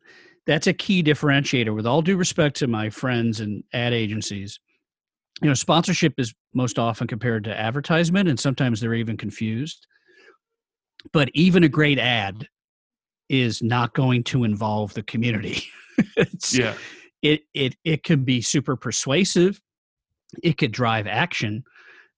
that's 0.45 0.67
a 0.67 0.73
key 0.73 1.05
differentiator. 1.05 1.73
With 1.73 1.87
all 1.87 2.03
due 2.03 2.17
respect 2.17 2.57
to 2.57 2.67
my 2.67 2.91
friends 2.91 3.39
and 3.41 3.65
ad 3.73 3.95
agencies 3.95 4.61
you 5.41 5.49
know 5.49 5.55
sponsorship 5.55 6.15
is 6.19 6.35
most 6.53 6.79
often 6.79 7.07
compared 7.07 7.45
to 7.45 7.59
advertisement 7.59 8.29
and 8.29 8.39
sometimes 8.39 8.81
they're 8.81 8.95
even 8.95 9.17
confused 9.17 9.87
but 11.13 11.31
even 11.35 11.65
a 11.65 11.69
great 11.69 11.99
ad 11.99 12.47
is 13.29 13.63
not 13.63 13.95
going 13.95 14.25
to 14.25 14.45
involve 14.45 14.95
the 14.95 15.03
community. 15.03 15.65
Yeah. 16.51 16.75
it 17.21 17.43
it 17.53 17.77
it 17.85 18.03
can 18.03 18.25
be 18.25 18.41
super 18.41 18.77
persuasive. 18.77 19.61
It 20.43 20.57
could 20.57 20.73
drive 20.73 21.07
action 21.07 21.65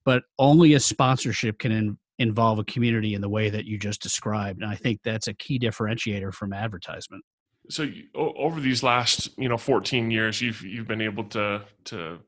but 0.05 0.25
only 0.39 0.75
a 0.75 0.81
sponsorship 0.81 1.59
can 1.59 1.73
in, 1.73 1.99
involve 2.19 2.59
a 2.59 2.65
community 2.65 3.15
in 3.15 3.21
the 3.21 3.29
way 3.29 3.51
that 3.51 3.65
you 3.65 3.79
just 3.79 4.01
described 4.01 4.63
and 4.63 4.71
i 4.71 4.75
think 4.75 5.01
that's 5.03 5.27
a 5.27 5.35
key 5.35 5.59
differentiator 5.59 6.33
from 6.33 6.53
advertisement. 6.53 7.25
So 7.71 7.85
you, 7.85 8.05
over 8.15 8.61
these 8.61 8.83
last 8.83 9.31
you 9.39 9.49
know 9.49 9.57
14 9.57 10.11
years 10.11 10.41
you've 10.41 10.63
you've 10.63 10.87
been 10.87 11.01
able 11.01 11.25
to 11.31 11.63
to 11.87 12.19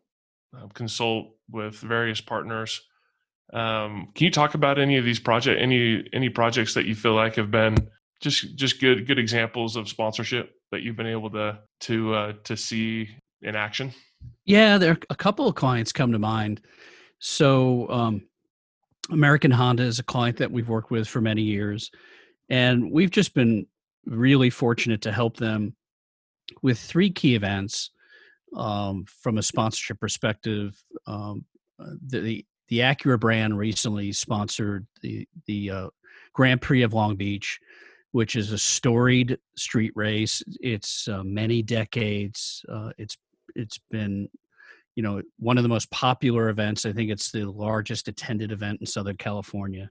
uh, 0.56 0.66
consult 0.74 1.28
with 1.50 1.76
various 1.76 2.20
partners 2.20 2.80
um, 3.52 4.08
can 4.14 4.24
you 4.24 4.30
talk 4.30 4.54
about 4.54 4.78
any 4.78 4.96
of 4.96 5.04
these 5.04 5.20
project 5.20 5.60
any 5.60 6.04
any 6.12 6.28
projects 6.28 6.74
that 6.74 6.86
you 6.86 6.94
feel 6.94 7.14
like 7.14 7.36
have 7.36 7.50
been 7.50 7.76
just 8.20 8.56
just 8.56 8.80
good 8.80 9.06
good 9.06 9.18
examples 9.18 9.76
of 9.76 9.88
sponsorship 9.88 10.52
that 10.72 10.82
you've 10.82 10.96
been 10.96 11.06
able 11.06 11.30
to 11.30 11.58
to 11.80 12.14
uh, 12.14 12.32
to 12.44 12.56
see 12.56 13.08
in 13.42 13.54
action 13.54 13.92
yeah 14.44 14.78
there 14.78 14.92
are 14.92 14.98
a 15.10 15.14
couple 15.14 15.46
of 15.46 15.54
clients 15.54 15.92
come 15.92 16.12
to 16.12 16.18
mind 16.18 16.60
so 17.18 17.88
um, 17.90 18.22
american 19.10 19.50
honda 19.50 19.82
is 19.82 19.98
a 19.98 20.04
client 20.04 20.36
that 20.38 20.50
we've 20.50 20.68
worked 20.68 20.90
with 20.90 21.06
for 21.06 21.20
many 21.20 21.42
years 21.42 21.90
and 22.48 22.90
we've 22.90 23.10
just 23.10 23.34
been 23.34 23.66
really 24.06 24.50
fortunate 24.50 25.02
to 25.02 25.12
help 25.12 25.36
them 25.36 25.74
with 26.62 26.78
three 26.78 27.10
key 27.10 27.34
events 27.34 27.90
um, 28.56 29.04
from 29.22 29.38
a 29.38 29.42
sponsorship 29.42 30.00
perspective. 30.00 30.82
Um, 31.06 31.44
uh, 31.80 31.90
the 32.06 32.44
the 32.68 32.80
Acura 32.80 33.18
brand 33.18 33.58
recently 33.58 34.12
sponsored 34.12 34.86
the 35.02 35.28
the 35.46 35.70
uh, 35.70 35.88
Grand 36.32 36.60
Prix 36.60 36.82
of 36.82 36.94
Long 36.94 37.16
Beach, 37.16 37.58
which 38.12 38.36
is 38.36 38.52
a 38.52 38.58
storied 38.58 39.38
street 39.56 39.92
race. 39.94 40.42
It's 40.60 41.08
uh, 41.08 41.22
many 41.24 41.62
decades. 41.62 42.64
Uh, 42.68 42.90
it's 42.98 43.16
it's 43.54 43.78
been 43.90 44.28
you 44.94 45.02
know 45.02 45.22
one 45.38 45.58
of 45.58 45.62
the 45.62 45.68
most 45.68 45.90
popular 45.90 46.48
events. 46.48 46.86
I 46.86 46.92
think 46.92 47.10
it's 47.10 47.30
the 47.30 47.44
largest 47.44 48.08
attended 48.08 48.52
event 48.52 48.80
in 48.80 48.86
Southern 48.86 49.16
California. 49.16 49.90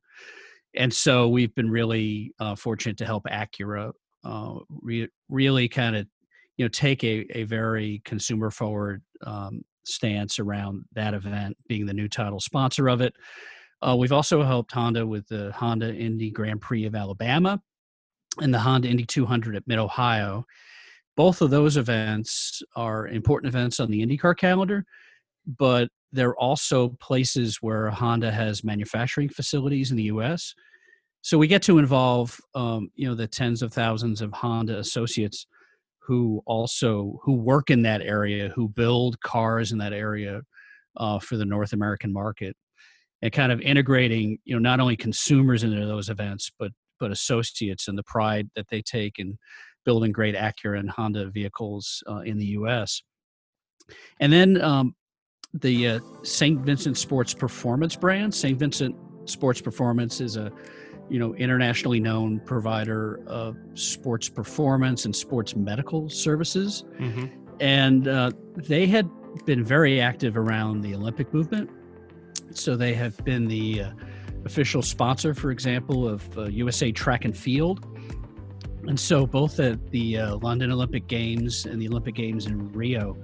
And 0.78 0.93
so 0.93 1.30
we've 1.30 1.55
been 1.55 1.69
really 1.69 2.34
uh, 2.39 2.55
fortunate 2.55 2.97
to 2.97 3.05
help 3.05 3.23
Acura 3.26 3.93
uh, 4.26 4.55
re- 4.69 5.07
really 5.30 5.69
kind 5.69 5.95
of 5.95 6.07
you 6.57 6.65
know 6.65 6.69
take 6.69 7.03
a, 7.03 7.26
a 7.38 7.43
very 7.43 8.01
consumer 8.05 8.51
forward 8.51 9.01
um, 9.26 9.61
stance 9.88 10.39
around 10.39 10.83
that 10.93 11.13
event 11.13 11.57
being 11.67 11.86
the 11.86 11.93
new 11.93 12.07
title 12.07 12.39
sponsor 12.39 12.88
of 12.88 13.01
it. 13.01 13.13
Uh, 13.81 13.95
we've 13.97 14.11
also 14.11 14.43
helped 14.43 14.71
honda 14.71 15.05
with 15.05 15.27
the 15.27 15.51
honda 15.51 15.93
indy 15.93 16.31
grand 16.31 16.61
prix 16.61 16.86
of 16.86 16.95
alabama 16.95 17.61
and 18.41 18.53
the 18.53 18.59
honda 18.59 18.88
indy 18.88 19.05
200 19.05 19.55
at 19.55 19.67
mid 19.67 19.79
ohio. 19.79 20.45
Both 21.15 21.41
of 21.41 21.49
those 21.49 21.77
events 21.77 22.61
are 22.75 23.07
important 23.07 23.53
events 23.53 23.79
on 23.79 23.89
the 23.89 24.05
indycar 24.05 24.38
calendar 24.38 24.86
but 25.45 25.89
they're 26.11 26.36
also 26.36 26.89
places 26.99 27.57
where 27.61 27.89
honda 27.89 28.31
has 28.31 28.63
manufacturing 28.63 29.29
facilities 29.29 29.91
in 29.91 29.97
the 29.97 30.05
us 30.05 30.53
so 31.21 31.38
we 31.38 31.47
get 31.47 31.63
to 31.63 31.77
involve 31.77 32.39
um, 32.53 32.89
you 32.95 33.07
know 33.07 33.15
the 33.15 33.27
tens 33.27 33.61
of 33.61 33.73
thousands 33.73 34.21
of 34.21 34.31
honda 34.33 34.77
associates 34.79 35.47
who 36.05 36.41
also 36.45 37.19
who 37.23 37.33
work 37.33 37.69
in 37.69 37.81
that 37.81 38.01
area 38.01 38.49
who 38.55 38.69
build 38.69 39.19
cars 39.21 39.71
in 39.71 39.77
that 39.77 39.93
area 39.93 40.41
uh, 40.97 41.19
for 41.19 41.37
the 41.37 41.45
north 41.45 41.73
american 41.73 42.11
market 42.11 42.55
and 43.21 43.31
kind 43.31 43.51
of 43.51 43.59
integrating 43.61 44.37
you 44.45 44.55
know 44.55 44.59
not 44.59 44.79
only 44.79 44.95
consumers 44.95 45.63
into 45.63 45.85
those 45.85 46.09
events 46.09 46.51
but 46.59 46.71
but 46.99 47.11
associates 47.11 47.87
and 47.87 47.97
the 47.97 48.03
pride 48.03 48.49
that 48.55 48.67
they 48.69 48.81
take 48.81 49.19
in 49.19 49.37
building 49.83 50.11
great 50.11 50.35
acura 50.35 50.79
and 50.79 50.89
honda 50.89 51.29
vehicles 51.29 52.03
uh, 52.09 52.19
in 52.19 52.37
the 52.37 52.47
us 52.47 53.01
and 54.19 54.31
then 54.31 54.61
um, 54.61 54.95
the 55.61 55.87
uh, 55.87 55.99
st 56.23 56.59
vincent 56.61 56.97
sports 56.97 57.33
performance 57.33 57.95
brand. 57.95 58.33
St 58.33 58.57
vincent 58.57 58.95
sports 59.25 59.61
performance 59.61 60.21
is 60.21 60.37
a 60.37 60.51
you 61.09 61.19
know, 61.19 61.33
internationally 61.35 61.99
known 61.99 62.39
provider 62.41 63.21
of 63.27 63.57
sports 63.73 64.29
performance 64.29 65.05
and 65.05 65.15
sports 65.15 65.55
medical 65.55 66.09
services. 66.09 66.83
Mm-hmm. 66.99 67.25
And 67.59 68.07
uh, 68.07 68.31
they 68.55 68.87
had 68.87 69.09
been 69.45 69.63
very 69.63 70.01
active 70.01 70.37
around 70.37 70.81
the 70.81 70.95
Olympic 70.95 71.33
movement. 71.33 71.69
So 72.51 72.75
they 72.75 72.93
have 72.93 73.17
been 73.25 73.47
the 73.47 73.83
uh, 73.83 73.91
official 74.45 74.81
sponsor, 74.81 75.33
for 75.33 75.51
example, 75.51 76.07
of 76.07 76.37
uh, 76.37 76.45
USA 76.45 76.91
Track 76.91 77.25
and 77.25 77.35
Field. 77.35 77.85
And 78.87 78.99
so 78.99 79.25
both 79.25 79.59
at 79.59 79.89
the 79.89 80.17
uh, 80.17 80.35
London 80.37 80.71
Olympic 80.71 81.07
Games 81.07 81.65
and 81.65 81.81
the 81.81 81.87
Olympic 81.87 82.15
Games 82.15 82.45
in 82.45 82.71
Rio, 82.71 83.17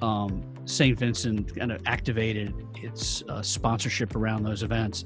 um, 0.00 0.42
St. 0.64 0.98
Vincent 0.98 1.54
kind 1.54 1.70
of 1.70 1.82
activated 1.86 2.54
its 2.82 3.22
uh, 3.28 3.42
sponsorship 3.42 4.16
around 4.16 4.44
those 4.44 4.62
events. 4.62 5.04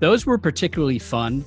Those 0.00 0.26
were 0.26 0.38
particularly 0.38 0.98
fun 0.98 1.44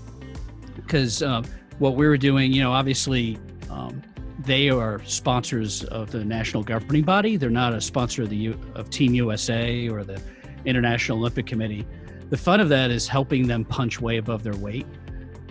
because 0.75 1.21
uh, 1.21 1.41
what 1.79 1.95
we 1.95 2.07
were 2.07 2.17
doing, 2.17 2.51
you 2.51 2.61
know, 2.61 2.71
obviously 2.71 3.37
um, 3.69 4.01
they 4.39 4.69
are 4.69 5.03
sponsors 5.05 5.83
of 5.85 6.11
the 6.11 6.23
national 6.23 6.63
governing 6.63 7.03
body. 7.03 7.37
They're 7.37 7.49
not 7.49 7.73
a 7.73 7.81
sponsor 7.81 8.23
of 8.23 8.29
the 8.29 8.37
U- 8.37 8.59
of 8.75 8.89
Team 8.89 9.13
USA 9.13 9.87
or 9.89 10.03
the 10.03 10.21
International 10.65 11.17
Olympic 11.17 11.45
Committee. 11.45 11.85
The 12.29 12.37
fun 12.37 12.59
of 12.59 12.69
that 12.69 12.91
is 12.91 13.07
helping 13.07 13.47
them 13.47 13.65
punch 13.65 13.99
way 13.99 14.17
above 14.17 14.43
their 14.43 14.55
weight. 14.55 14.85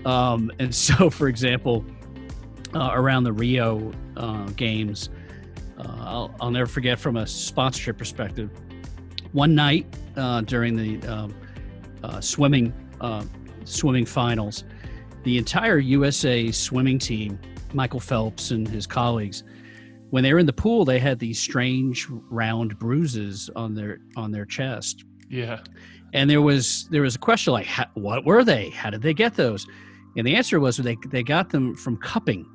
Um, 0.04 0.50
and 0.58 0.74
so, 0.74 1.10
for 1.18 1.28
example, 1.28 1.84
uh, 2.74 2.90
around 2.92 3.24
the 3.24 3.32
Rio 3.32 3.92
uh, 4.16 4.44
games, 4.50 5.10
uh, 5.78 5.96
I'll, 6.00 6.34
I'll, 6.40 6.50
never 6.50 6.66
forget 6.66 6.98
from 6.98 7.16
a 7.16 7.26
sponsorship 7.26 7.98
perspective. 7.98 8.50
One 9.32 9.54
night 9.54 9.86
uh, 10.16 10.42
during 10.42 10.76
the 10.76 11.06
um, 11.08 11.34
uh, 12.02 12.20
swimming 12.20 12.72
uh, 13.00 13.24
swimming 13.64 14.04
finals, 14.04 14.64
the 15.24 15.38
entire 15.38 15.78
USA 15.78 16.50
swimming 16.50 16.98
team, 16.98 17.38
Michael 17.72 18.00
Phelps 18.00 18.50
and 18.50 18.66
his 18.66 18.86
colleagues, 18.86 19.44
when 20.10 20.24
they 20.24 20.32
were 20.32 20.40
in 20.40 20.46
the 20.46 20.52
pool, 20.52 20.84
they 20.84 20.98
had 20.98 21.18
these 21.18 21.40
strange 21.40 22.06
round 22.08 22.78
bruises 22.78 23.48
on 23.54 23.74
their 23.74 24.00
on 24.16 24.32
their 24.32 24.44
chest. 24.44 25.04
Yeah. 25.28 25.60
And 26.12 26.28
there 26.28 26.42
was 26.42 26.88
there 26.90 27.02
was 27.02 27.14
a 27.14 27.18
question 27.18 27.52
like, 27.52 27.68
what 27.94 28.24
were 28.24 28.44
they? 28.44 28.70
How 28.70 28.90
did 28.90 29.02
they 29.02 29.14
get 29.14 29.34
those? 29.34 29.66
And 30.16 30.26
the 30.26 30.34
answer 30.34 30.58
was 30.58 30.76
they 30.76 30.96
they 31.08 31.22
got 31.22 31.50
them 31.50 31.76
from 31.76 31.96
cupping. 31.98 32.46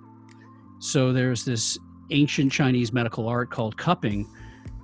So 0.79 1.13
there's 1.13 1.45
this 1.45 1.77
ancient 2.11 2.51
Chinese 2.51 2.91
medical 2.91 3.27
art 3.27 3.49
called 3.49 3.77
cupping. 3.77 4.27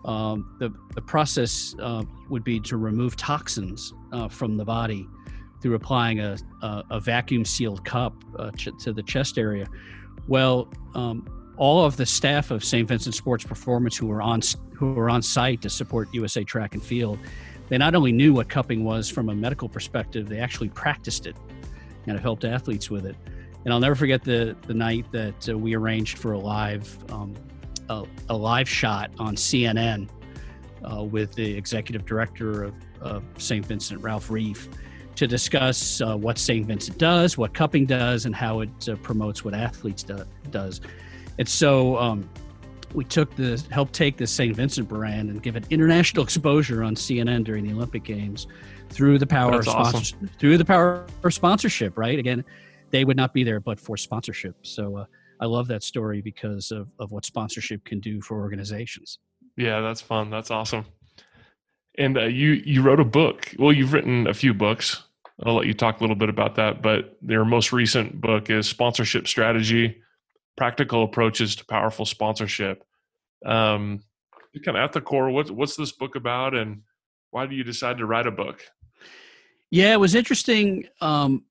Um, 0.06 0.56
the 0.60 0.74
the 0.96 1.02
process 1.02 1.76
uh, 1.82 2.04
would 2.30 2.44
be 2.44 2.60
to 2.62 2.78
remove 2.78 3.18
toxins 3.18 3.94
uh, 4.14 4.30
from 4.30 4.56
the 4.56 4.66
body 4.66 5.08
through 5.62 5.76
applying 5.76 6.20
a, 6.20 6.38
a, 6.62 6.84
a 6.92 7.00
vacuum 7.00 7.46
sealed 7.46 7.86
cup 7.86 8.14
uh, 8.38 8.52
ch- 8.52 8.70
to 8.80 8.92
the 8.94 9.04
chest 9.04 9.38
area. 9.38 9.68
Well, 10.28 10.68
um, 10.96 11.28
all 11.58 11.86
of 11.86 11.98
the 11.98 12.06
staff 12.06 12.52
of 12.52 12.64
St. 12.64 12.88
Vincent 12.88 13.16
Sports 13.16 13.44
Performance 13.44 13.96
who 13.96 14.08
were 14.08 14.22
on 14.22 14.42
who 14.74 14.94
were 14.94 15.10
on 15.10 15.22
site 15.22 15.62
to 15.62 15.70
support 15.70 16.10
USA 16.12 16.44
Track 16.44 16.74
and 16.74 16.82
Field, 16.82 17.20
they 17.70 17.78
not 17.78 17.94
only 17.94 18.12
knew 18.12 18.34
what 18.34 18.50
cupping 18.50 18.84
was 18.84 19.10
from 19.10 19.30
a 19.30 19.36
medical 19.36 19.70
perspective, 19.70 20.28
they 20.28 20.40
actually 20.40 20.70
practiced 20.70 21.28
it 21.28 21.36
and 22.08 22.14
have 22.14 22.22
helped 22.22 22.44
athletes 22.46 22.90
with 22.90 23.06
it. 23.06 23.16
And 23.64 23.74
I'll 23.74 23.80
never 23.80 23.96
forget 23.96 24.24
the 24.24 24.56
the 24.66 24.74
night 24.74 25.06
that 25.12 25.50
uh, 25.50 25.58
we 25.58 25.76
arranged 25.76 26.18
for 26.18 26.34
a 26.34 26.40
live 26.40 26.98
um, 27.12 27.36
a, 27.90 28.06
a 28.30 28.36
live 28.36 28.68
shot 28.68 29.12
on 29.20 29.36
CNN 29.36 30.10
uh, 30.84 31.04
with 31.04 31.34
the 31.34 31.56
executive 31.56 32.06
director 32.06 32.64
of, 32.64 32.74
of 33.02 33.24
St. 33.38 33.66
Vincent, 33.66 34.02
Ralph 34.02 34.30
Reiff, 34.30 34.68
to 35.16 35.28
discuss 35.28 36.02
uh, 36.02 36.16
what 36.16 36.38
St. 36.38 36.66
Vincent 36.66 36.98
does, 36.98 37.38
what 37.38 37.54
cupping 37.54 37.86
does, 37.86 38.26
and 38.26 38.36
how 38.36 38.62
it 38.62 38.90
uh, 38.90 38.96
promotes 38.98 39.44
what 39.44 39.54
athletes 39.54 40.04
do, 40.04 40.24
does. 40.50 40.82
And 41.38 41.48
so 41.48 41.98
um, 41.98 42.30
we 42.94 43.04
took 43.04 43.36
the 43.36 43.64
help 43.72 43.92
take 43.92 44.18
the 44.18 44.28
St. 44.28 44.56
Vincent 44.56 44.88
brand 44.88 45.30
and 45.30 45.42
give 45.42 45.56
it 45.56 45.66
international 45.70 46.24
exposure 46.26 46.84
on 46.84 46.96
CNN 46.96 47.44
during 47.44 47.66
the 47.66 47.74
Olympic 47.74 48.04
Games 48.04 48.48
through 48.90 49.18
the 49.18 49.28
power 49.28 49.52
That's 49.52 49.68
of 49.68 49.76
awesome. 49.76 50.04
sponsorship. 50.04 50.40
Through 50.40 50.58
the 50.58 50.66
power 50.66 51.06
of 51.24 51.34
sponsorship, 51.34 51.98
right? 51.98 52.20
Again, 52.20 52.44
they 52.90 53.06
would 53.06 53.18
not 53.18 53.34
be 53.34 53.44
there 53.44 53.60
but 53.60 53.80
for 53.80 53.98
sponsorship. 53.98 54.56
So 54.64 54.98
uh, 54.98 55.06
I 55.40 55.46
love 55.46 55.68
that 55.70 55.84
story 55.84 56.22
because 56.22 56.72
of, 56.72 56.90
of 57.00 57.12
what 57.12 57.26
sponsorship 57.26 57.84
can 57.86 58.00
do 58.00 58.22
for 58.22 58.40
organizations. 58.40 59.20
Yeah, 59.58 59.82
that's 59.82 60.02
fun. 60.02 60.30
That's 60.30 60.52
awesome. 60.52 60.86
And 61.98 62.18
uh, 62.18 62.26
you 62.26 62.52
you 62.52 62.82
wrote 62.82 63.00
a 63.00 63.06
book. 63.06 63.54
Well, 63.60 63.74
you've 63.74 63.94
written 63.94 64.28
a 64.28 64.34
few 64.34 64.54
books. 64.54 65.04
I'll 65.44 65.56
let 65.56 65.68
you 65.68 65.74
talk 65.74 66.00
a 66.00 66.04
little 66.04 66.16
bit 66.16 66.30
about 66.30 66.56
that. 66.56 66.82
But 66.82 67.18
your 67.22 67.46
most 67.46 67.74
recent 67.74 68.22
book 68.22 68.50
is 68.50 68.68
Sponsorship 68.68 69.28
Strategy: 69.28 70.02
Practical 70.56 71.04
Approaches 71.04 71.56
to 71.58 71.66
Powerful 71.66 72.06
Sponsorship. 72.06 72.84
Um, 73.46 74.04
kind 74.60 74.78
of 74.78 74.84
at 74.84 74.92
the 74.94 75.02
core, 75.02 75.30
what's 75.30 75.52
what's 75.52 75.76
this 75.76 75.92
book 75.92 76.16
about, 76.16 76.54
and 76.54 76.82
why 77.32 77.46
do 77.46 77.56
you 77.56 77.64
decide 77.64 77.98
to 77.98 78.06
write 78.06 78.28
a 78.28 78.32
book? 78.32 78.64
Yeah, 79.70 79.94
it 79.94 80.00
was 80.00 80.16
interesting. 80.16 80.88
Um, 81.00 81.46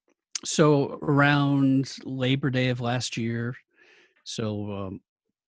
so 0.45 0.99
around 1.03 1.97
Labor 2.05 2.51
Day 2.51 2.69
of 2.69 2.81
last 2.81 3.17
year, 3.17 3.57
so 4.25 4.73
um, 4.73 5.01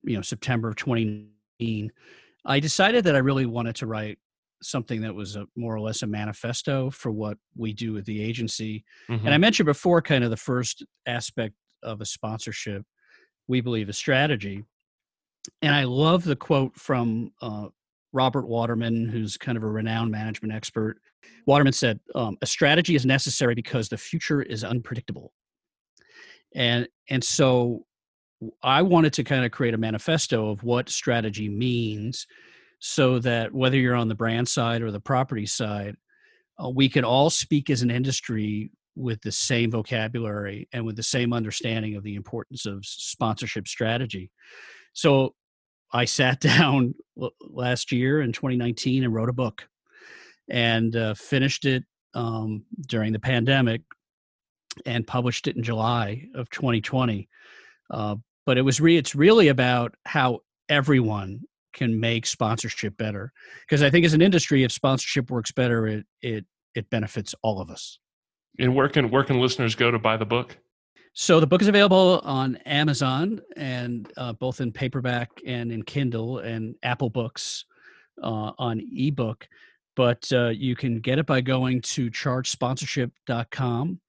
you 0.03 0.17
know 0.17 0.23
September 0.23 0.69
of 0.69 0.77
2019, 0.77 1.93
I 2.45 2.61
decided 2.61 3.05
that 3.05 3.15
I 3.15 3.19
really 3.19 3.47
wanted 3.47 3.77
to 3.77 3.87
write 3.87 4.19
something 4.63 5.01
that 5.03 5.15
was 5.15 5.37
a, 5.37 5.47
more 5.57 5.75
or 5.75 5.81
less 5.81 6.03
a 6.03 6.07
manifesto 6.07 6.91
for 6.91 7.11
what 7.11 7.39
we 7.57 7.73
do 7.73 7.93
with 7.93 8.05
the 8.05 8.23
agency. 8.23 8.85
Mhm. 9.09 9.21
And 9.21 9.35
I 9.35 9.39
mentioned 9.39 9.67
before, 9.67 10.03
kind 10.03 10.25
of 10.25 10.31
the 10.31 10.37
first 10.37 10.85
aspect 11.07 11.55
of 11.83 12.01
a 12.01 12.07
sponsorship, 12.07 12.85
we 13.49 13.61
believe, 13.61 13.89
is 13.89 13.97
strategy. 13.97 14.65
And 15.61 15.75
I 15.75 15.85
love 15.85 16.25
the 16.25 16.37
quote 16.37 16.77
from 16.77 17.33
uh, 17.41 17.69
Robert 18.13 18.47
Waterman, 18.47 19.09
who's 19.09 19.37
kind 19.37 19.57
of 19.57 19.65
a 19.65 19.69
renowned 19.69 20.11
management 20.11 20.55
expert. 20.55 20.99
Waterman 21.47 21.73
said, 21.73 22.01
um, 22.15 22.37
"A 22.43 22.47
strategy 22.47 22.95
is 22.95 23.07
necessary 23.07 23.55
because 23.55 23.89
the 23.89 23.97
future 23.97 24.43
is 24.43 24.65
unpredictable." 24.65 25.33
And 26.55 26.89
and 27.09 27.25
so 27.25 27.87
I 28.63 28.83
wanted 28.83 29.13
to 29.15 29.25
kind 29.25 29.45
of 29.45 29.51
create 29.53 29.75
a 29.75 29.79
manifesto 29.79 30.51
of 30.51 30.63
what 30.63 30.89
strategy 30.89 31.49
means, 31.49 32.27
so 32.85 33.21
that 33.21 33.55
whether 33.55 33.77
you're 33.77 33.95
on 33.95 34.09
the 34.09 34.15
brand 34.15 34.49
side 34.49 34.83
or 34.83 34.91
the 34.91 34.99
property 34.99 35.47
side, 35.47 35.97
uh, 36.63 36.69
we 36.69 36.89
can 36.89 37.05
all 37.05 37.31
speak 37.31 37.71
as 37.71 37.83
an 37.83 37.93
industry 37.93 38.73
with 38.97 39.23
the 39.23 39.31
same 39.31 39.71
vocabulary 39.71 40.69
and 40.73 40.85
with 40.85 40.97
the 40.97 41.03
same 41.03 41.33
understanding 41.33 41.95
of 41.95 42.03
the 42.03 42.17
importance 42.17 42.67
of 42.67 42.85
sponsorship 42.85 43.69
strategy. 43.69 44.33
So 44.95 45.37
I 45.93 46.07
sat 46.07 46.41
down 46.41 46.97
last 47.41 47.93
year 47.93 48.21
in 48.21 48.33
2019 48.33 49.05
and 49.05 49.15
wrote 49.15 49.29
a 49.29 49.33
book 49.33 49.69
and 50.51 50.97
uh, 50.97 51.15
finished 51.15 51.65
it 51.65 51.85
um, 52.15 52.65
during 52.89 53.13
the 53.13 53.21
pandemic 53.21 53.83
and 54.85 55.07
published 55.07 55.47
it 55.47 55.55
in 55.55 55.63
July 55.63 56.25
of 56.35 56.51
2020. 56.51 57.29
Uh, 57.93 58.17
but 58.45 58.59
it 58.59 58.63
was 58.63 58.81
re- 58.81 58.97
it's 58.97 59.15
really 59.15 59.47
about 59.47 59.95
how 60.05 60.41
everyone 60.69 61.43
can 61.73 61.99
make 61.99 62.27
sponsorship 62.27 62.97
better 62.97 63.33
because 63.67 63.83
I 63.83 63.91
think 63.91 64.05
as 64.05 64.15
an 64.15 64.23
industry, 64.23 64.65
if 64.65 64.73
sponsorship 64.73 65.31
works 65.31 65.53
better, 65.53 65.87
it 65.87 66.07
it 66.21 66.47
it 66.75 66.91
benefits 66.91 67.35
all 67.43 67.61
of 67.61 67.71
us. 67.71 67.99
And 68.59 68.75
where 68.75 68.89
can 68.89 69.11
where 69.11 69.25
can 69.25 69.41
listeners 69.41 69.75
go 69.75 69.91
to 69.91 69.99
buy 69.99 70.17
the 70.17 70.27
book? 70.27 70.57
So 71.15 71.41
the 71.41 71.47
book 71.47 71.61
is 71.61 71.69
available 71.69 72.21
on 72.25 72.57
Amazon 72.65 73.41
and 73.57 74.11
uh, 74.17 74.33
both 74.33 74.63
in 74.63 74.73
paperback 74.73 75.31
and 75.47 75.71
in 75.71 75.83
Kindle 75.83 76.39
and 76.39 76.75
Apple 76.83 77.11
Books 77.11 77.67
uh, 78.23 78.53
on 78.59 78.81
ebook. 78.81 79.47
But 79.95 80.27
uh, 80.33 80.49
you 80.49 80.75
can 80.75 81.01
get 81.01 81.19
it 81.19 81.27
by 81.27 81.43
going 81.43 81.83
to 81.83 82.11
chargesponsorship.com. 82.11 84.01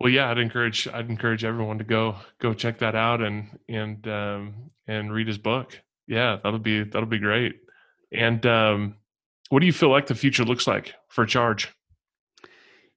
Well, 0.00 0.10
yeah, 0.10 0.30
I'd 0.30 0.38
encourage 0.38 0.88
I'd 0.88 1.08
encourage 1.08 1.44
everyone 1.44 1.78
to 1.78 1.84
go 1.84 2.16
go 2.40 2.54
check 2.54 2.78
that 2.78 2.96
out 2.96 3.22
and 3.22 3.56
and 3.68 4.06
um, 4.08 4.54
and 4.88 5.12
read 5.12 5.28
his 5.28 5.38
book. 5.38 5.80
Yeah, 6.12 6.36
that'll 6.44 6.58
be 6.58 6.84
that'll 6.84 7.08
be 7.08 7.18
great. 7.18 7.54
And 8.12 8.44
um, 8.44 8.96
what 9.48 9.60
do 9.60 9.66
you 9.66 9.72
feel 9.72 9.88
like 9.88 10.06
the 10.06 10.14
future 10.14 10.44
looks 10.44 10.66
like 10.66 10.92
for 11.08 11.24
Charge? 11.24 11.74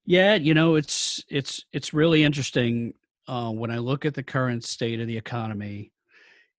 Yeah, 0.04 0.34
you 0.34 0.52
know, 0.52 0.74
it's 0.74 1.24
it's 1.30 1.64
it's 1.72 1.94
really 1.94 2.24
interesting 2.24 2.92
uh, 3.26 3.50
when 3.50 3.70
I 3.70 3.78
look 3.78 4.04
at 4.04 4.12
the 4.12 4.22
current 4.22 4.64
state 4.64 5.00
of 5.00 5.06
the 5.06 5.16
economy. 5.16 5.92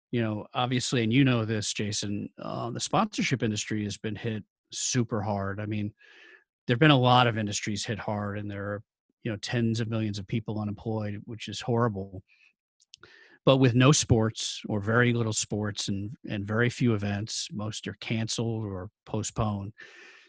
You 0.09 0.23
know, 0.23 0.47
obviously, 0.55 1.03
and 1.03 1.13
you 1.13 1.23
know 1.23 1.45
this, 1.45 1.71
Jason. 1.73 2.27
Uh, 2.41 2.71
the 2.71 2.79
sponsorship 2.79 3.43
industry 3.43 3.83
has 3.83 3.97
been 3.97 4.15
hit 4.15 4.43
super 4.71 5.21
hard. 5.21 5.59
I 5.59 5.67
mean, 5.67 5.93
there've 6.65 6.79
been 6.79 6.89
a 6.89 6.97
lot 6.97 7.27
of 7.27 7.37
industries 7.37 7.85
hit 7.85 7.99
hard, 7.99 8.39
and 8.39 8.49
there 8.49 8.63
are 8.63 8.83
you 9.21 9.29
know 9.29 9.37
tens 9.43 9.79
of 9.79 9.91
millions 9.91 10.17
of 10.17 10.27
people 10.27 10.59
unemployed, 10.59 11.21
which 11.25 11.49
is 11.49 11.61
horrible. 11.61 12.23
But 13.47 13.61
with 13.61 13.75
no 13.75 13.93
sports 13.93 14.61
or 14.67 14.81
very 14.81 15.13
little 15.13 15.31
sports 15.31 15.87
and 15.87 16.11
and 16.29 16.45
very 16.45 16.69
few 16.69 16.93
events, 16.93 17.47
most 17.53 17.87
are 17.87 17.95
canceled 18.01 18.65
or 18.65 18.89
postponed. 19.05 19.71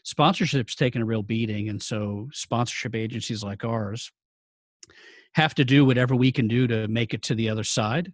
Sponsorship's 0.04 0.76
taken 0.76 1.02
a 1.02 1.04
real 1.04 1.24
beating 1.24 1.68
and 1.68 1.82
so 1.82 2.28
sponsorship 2.32 2.94
agencies 2.94 3.42
like 3.42 3.64
ours 3.64 4.12
have 5.32 5.52
to 5.56 5.64
do 5.64 5.84
whatever 5.84 6.14
we 6.14 6.30
can 6.30 6.46
do 6.46 6.68
to 6.68 6.86
make 6.86 7.12
it 7.12 7.22
to 7.22 7.34
the 7.34 7.48
other 7.48 7.64
side 7.64 8.12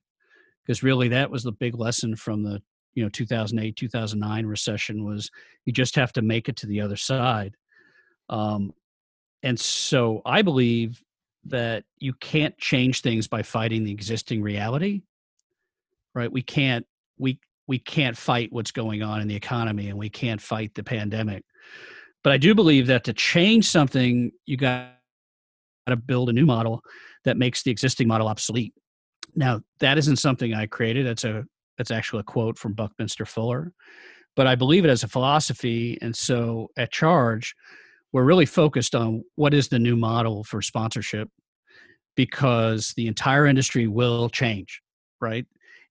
because 0.65 0.83
really 0.83 1.09
that 1.09 1.31
was 1.31 1.43
the 1.43 1.53
big 1.53 1.75
lesson 1.75 2.17
from 2.17 2.43
the 2.43 2.63
you 2.95 3.03
know 3.03 3.11
2008 3.11 3.77
2009 3.77 4.47
recession 4.47 5.05
was 5.05 5.31
you 5.67 5.73
just 5.75 5.97
have 5.97 6.15
to 6.15 6.23
make 6.23 6.49
it 6.49 6.57
to 6.57 6.67
the 6.67 6.81
other 6.81 6.97
side. 6.97 7.55
Um, 8.31 8.73
and 9.43 9.61
so 9.61 10.23
i 10.25 10.41
believe 10.41 11.04
that 11.47 11.85
you 11.99 12.13
can't 12.15 12.57
change 12.59 13.01
things 13.01 13.29
by 13.29 13.43
fighting 13.43 13.85
the 13.85 13.93
existing 13.93 14.43
reality 14.43 15.03
right 16.15 16.33
we 16.33 16.43
can't 16.43 16.87
we 17.19 17.39
we 17.67 17.79
can't 17.79 18.17
fight 18.17 18.53
what's 18.53 18.71
going 18.71 19.03
on 19.03 19.21
in 19.21 19.29
the 19.29 19.35
economy 19.35 19.89
and 19.89 19.99
we 19.99 20.09
can't 20.09 20.41
fight 20.41 20.75
the 20.75 20.83
pandemic 20.83 21.45
but 22.25 22.33
I 22.33 22.39
do 22.39 22.55
believe 22.55 22.87
that 22.89 23.05
to 23.05 23.13
change 23.13 23.67
something, 23.67 24.33
you 24.47 24.57
got 24.57 24.89
to 25.87 25.95
build 25.95 26.31
a 26.31 26.33
new 26.33 26.47
model 26.47 26.83
that 27.25 27.37
makes 27.37 27.63
the 27.63 27.71
existing 27.71 28.09
model 28.09 28.27
obsolete. 28.27 28.73
Now, 29.37 29.61
that 29.81 29.99
isn't 29.99 30.17
something 30.17 30.55
I 30.55 30.67
created. 30.67 31.07
That's 31.07 31.25
a 31.25 31.45
that's 31.77 31.91
actually 31.91 32.21
a 32.21 32.25
quote 32.25 32.57
from 32.57 32.73
Buckminster 32.73 33.27
Fuller, 33.27 33.73
but 34.37 34.47
I 34.47 34.55
believe 34.55 34.85
it 34.85 34.91
as 34.91 35.03
a 35.03 35.09
philosophy. 35.09 35.99
And 36.01 36.17
so, 36.17 36.69
at 36.77 36.93
Charge, 36.93 37.55
we're 38.15 38.25
really 38.25 38.47
focused 38.47 38.95
on 38.95 39.23
what 39.35 39.53
is 39.53 39.69
the 39.69 39.79
new 39.79 39.97
model 39.97 40.45
for 40.45 40.63
sponsorship, 40.63 41.29
because 42.17 42.95
the 42.97 43.09
entire 43.09 43.47
industry 43.47 43.87
will 43.87 44.31
change. 44.31 44.81
Right, 45.21 45.45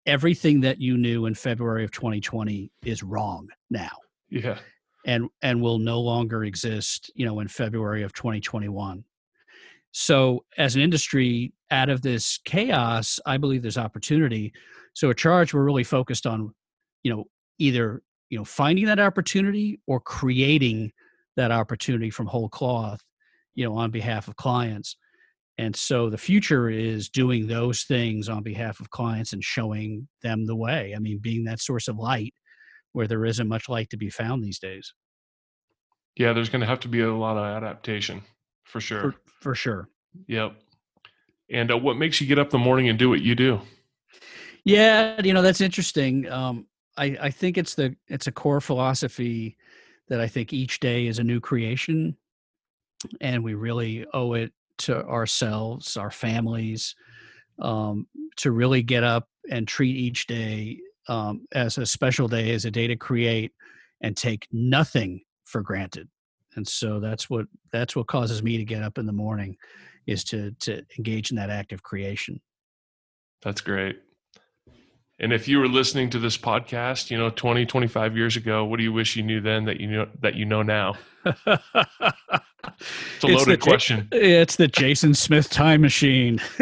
everything 0.07 0.61
that 0.61 0.82
you 0.82 0.97
knew 0.97 1.28
in 1.28 1.36
February 1.36 1.84
of 1.84 1.91
2020 1.91 2.71
is 2.84 3.03
wrong 3.03 3.49
now. 3.69 3.91
Yeah, 4.30 4.57
and 5.05 5.30
and 5.41 5.61
will 5.61 5.80
no 5.80 5.99
longer 5.99 6.43
exist 6.43 7.11
you 7.15 7.26
know 7.26 7.39
in 7.39 7.47
february 7.47 8.03
of 8.03 8.13
2021 8.13 9.03
so 9.91 10.43
as 10.57 10.76
an 10.76 10.82
industry 10.82 11.53
out 11.71 11.89
of 11.89 12.01
this 12.01 12.39
chaos 12.45 13.19
i 13.26 13.38
believe 13.38 13.61
there's 13.61 13.78
opportunity. 13.78 14.53
So 14.95 15.09
at 15.09 15.17
charge 15.17 15.53
we're 15.53 15.63
really 15.63 15.84
focused 15.84 16.26
on 16.28 16.53
you 17.03 17.13
know 17.13 17.26
either 17.59 18.01
you 18.30 18.38
know 18.38 18.45
finding 18.45 18.86
that 18.86 18.99
opportunity 18.99 19.80
or 19.88 19.99
creating 19.99 20.91
that 21.36 21.52
opportunity 21.52 22.10
from 22.10 22.28
whole 22.28 22.50
cloth 22.50 23.02
you 23.56 23.66
know 23.66 23.76
on 23.76 23.92
behalf 23.92 24.28
of 24.28 24.36
clients 24.36 24.98
and 25.60 25.76
so 25.76 26.10
the 26.10 26.18
future 26.18 26.70
is 26.70 27.10
doing 27.10 27.46
those 27.46 27.84
things 27.84 28.28
on 28.28 28.42
behalf 28.42 28.80
of 28.80 28.90
clients 28.90 29.34
and 29.34 29.44
showing 29.44 30.08
them 30.22 30.46
the 30.46 30.56
way 30.56 30.94
i 30.96 31.00
mean 31.00 31.20
being 31.20 31.44
that 31.44 31.62
source 31.62 31.88
of 31.88 31.98
light 31.98 32.34
where 32.94 33.08
there 33.08 33.26
isn't 33.26 33.48
much 33.48 33.70
light 33.70 33.90
to 33.90 33.98
be 33.98 34.10
found 34.10 34.44
these 34.44 34.60
days 34.60 34.94
yeah. 36.16 36.32
There's 36.32 36.50
going 36.50 36.62
to 36.62 36.68
have 36.68 36.82
to 36.82 36.88
be 36.88 37.02
a 37.02 37.12
lot 37.12 37.38
of 37.38 37.44
adaptation 37.44 38.22
for 38.66 38.80
sure. 38.80 39.02
for, 39.02 39.16
for 39.42 39.56
sure 39.56 39.90
Yep. 40.28 40.54
And 41.50 41.72
uh, 41.72 41.78
what 41.78 41.98
makes 41.98 42.22
you 42.22 42.28
get 42.28 42.40
up 42.40 42.48
in 42.48 42.52
the 42.52 42.58
morning 42.60 42.88
and 42.88 42.98
do 43.00 43.10
what 43.10 43.22
you 43.22 43.34
do? 43.36 43.62
yeah 44.66 45.20
you 45.22 45.34
know 45.34 45.42
that's 45.42 45.60
interesting 45.60 46.30
um 46.32 46.66
i 46.98 47.18
i 47.22 47.30
think 47.30 47.58
it's 47.58 47.76
the 47.76 47.94
it's 48.08 48.28
a 48.28 48.32
core 48.32 48.62
philosophy 48.62 49.58
that 50.10 50.20
i 50.20 50.28
think 50.28 50.54
each 50.54 50.80
day 50.80 51.08
is 51.08 51.20
a 51.20 51.24
new 51.24 51.39
creation 51.39 52.16
and 53.22 53.43
we 53.43 53.54
really 53.54 54.06
owe 54.14 54.34
it 54.34 54.51
to 54.78 55.06
ourselves 55.06 55.97
our 55.97 56.12
families 56.12 56.95
um 57.60 58.08
to 58.36 58.51
really 58.51 58.82
get 58.82 59.04
up 59.04 59.28
and 59.49 59.68
treat 59.68 59.95
each 59.95 60.28
day 60.28 60.80
um, 61.08 61.45
as 61.51 61.78
a 61.78 61.86
special 61.86 62.28
day, 62.28 62.51
as 62.51 62.66
a 62.66 62.72
day 62.72 62.88
to 62.88 62.95
create 62.95 63.51
and 64.01 64.16
take 64.16 64.47
nothing 64.51 65.22
for 65.43 65.62
granted. 65.62 66.08
And 66.56 66.68
so 66.68 66.99
that's 66.99 67.30
what 67.30 67.47
that's 67.72 67.95
what 67.95 68.08
causes 68.08 68.43
me 68.43 68.58
to 68.58 68.66
get 68.66 68.84
up 68.84 68.97
in 68.97 69.06
the 69.06 69.14
morning, 69.14 69.58
is 70.06 70.24
to 70.26 70.51
to 70.62 70.84
engage 70.97 71.32
in 71.32 71.38
that 71.38 71.49
act 71.49 71.74
of 71.74 71.82
creation. 71.82 72.39
That's 73.41 73.62
great. 73.62 73.99
And 75.20 75.32
if 75.32 75.47
you 75.47 75.59
were 75.59 75.68
listening 75.68 76.09
to 76.11 76.20
this 76.20 76.38
podcast, 76.38 77.11
you 77.11 77.18
know, 77.18 77.30
20, 77.30 77.66
25 77.66 78.18
years 78.18 78.36
ago, 78.36 78.66
what 78.66 78.78
do 78.78 78.84
you 78.84 78.91
wish 78.91 79.16
you 79.16 79.24
knew 79.24 79.41
then 79.41 79.66
that 79.66 79.80
you 79.80 79.88
know 79.88 80.07
that 80.22 80.36
you 80.36 80.45
know 80.45 80.64
now? 80.64 80.95
it's 81.26 81.38
a 81.47 83.28
loaded 83.28 83.47
the, 83.47 83.57
question. 83.57 84.07
It's 84.11 84.55
the 84.55 84.68
Jason 84.68 85.14
Smith 85.14 85.49
time 85.49 85.82
machine. 85.82 86.41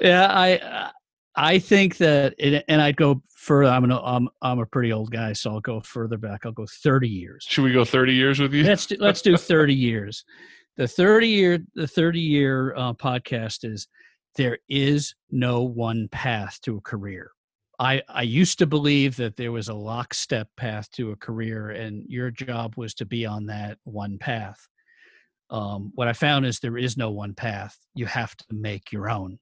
yeah, 0.00 0.28
I 0.30 0.90
I 1.34 1.58
think 1.58 1.96
that, 1.96 2.34
it, 2.38 2.64
and 2.68 2.82
I'd 2.82 2.96
go 2.96 3.22
further. 3.34 3.70
I'm 3.70 3.84
an, 3.84 3.92
I'm 3.92 4.28
I'm 4.42 4.58
a 4.58 4.66
pretty 4.66 4.92
old 4.92 5.10
guy, 5.10 5.32
so 5.32 5.52
I'll 5.52 5.60
go 5.60 5.80
further 5.80 6.18
back. 6.18 6.44
I'll 6.44 6.52
go 6.52 6.66
30 6.82 7.08
years. 7.08 7.46
Should 7.48 7.64
we 7.64 7.72
go 7.72 7.84
30 7.84 8.12
years 8.12 8.38
with 8.38 8.52
you? 8.52 8.64
Let's 8.64 8.86
do, 8.86 8.96
let's 9.00 9.22
do 9.22 9.36
30 9.36 9.74
years. 9.74 10.24
The 10.76 10.86
30 10.86 11.28
year 11.28 11.58
the 11.74 11.86
30 11.86 12.20
year 12.20 12.74
uh, 12.76 12.92
podcast 12.92 13.64
is 13.64 13.88
there 14.36 14.58
is 14.68 15.14
no 15.30 15.62
one 15.62 16.08
path 16.08 16.60
to 16.62 16.76
a 16.76 16.80
career. 16.80 17.32
I, 17.78 18.02
I 18.08 18.22
used 18.22 18.58
to 18.58 18.66
believe 18.66 19.16
that 19.16 19.36
there 19.36 19.52
was 19.52 19.68
a 19.68 19.74
lockstep 19.74 20.48
path 20.56 20.90
to 20.92 21.12
a 21.12 21.16
career, 21.16 21.70
and 21.70 22.04
your 22.08 22.30
job 22.30 22.74
was 22.76 22.94
to 22.94 23.06
be 23.06 23.24
on 23.24 23.46
that 23.46 23.78
one 23.84 24.18
path. 24.18 24.68
Um, 25.48 25.90
what 25.94 26.06
I 26.06 26.12
found 26.12 26.44
is 26.44 26.60
there 26.60 26.76
is 26.76 26.96
no 26.96 27.10
one 27.10 27.34
path. 27.34 27.76
You 27.94 28.06
have 28.06 28.36
to 28.36 28.44
make 28.50 28.92
your 28.92 29.08
own. 29.08 29.38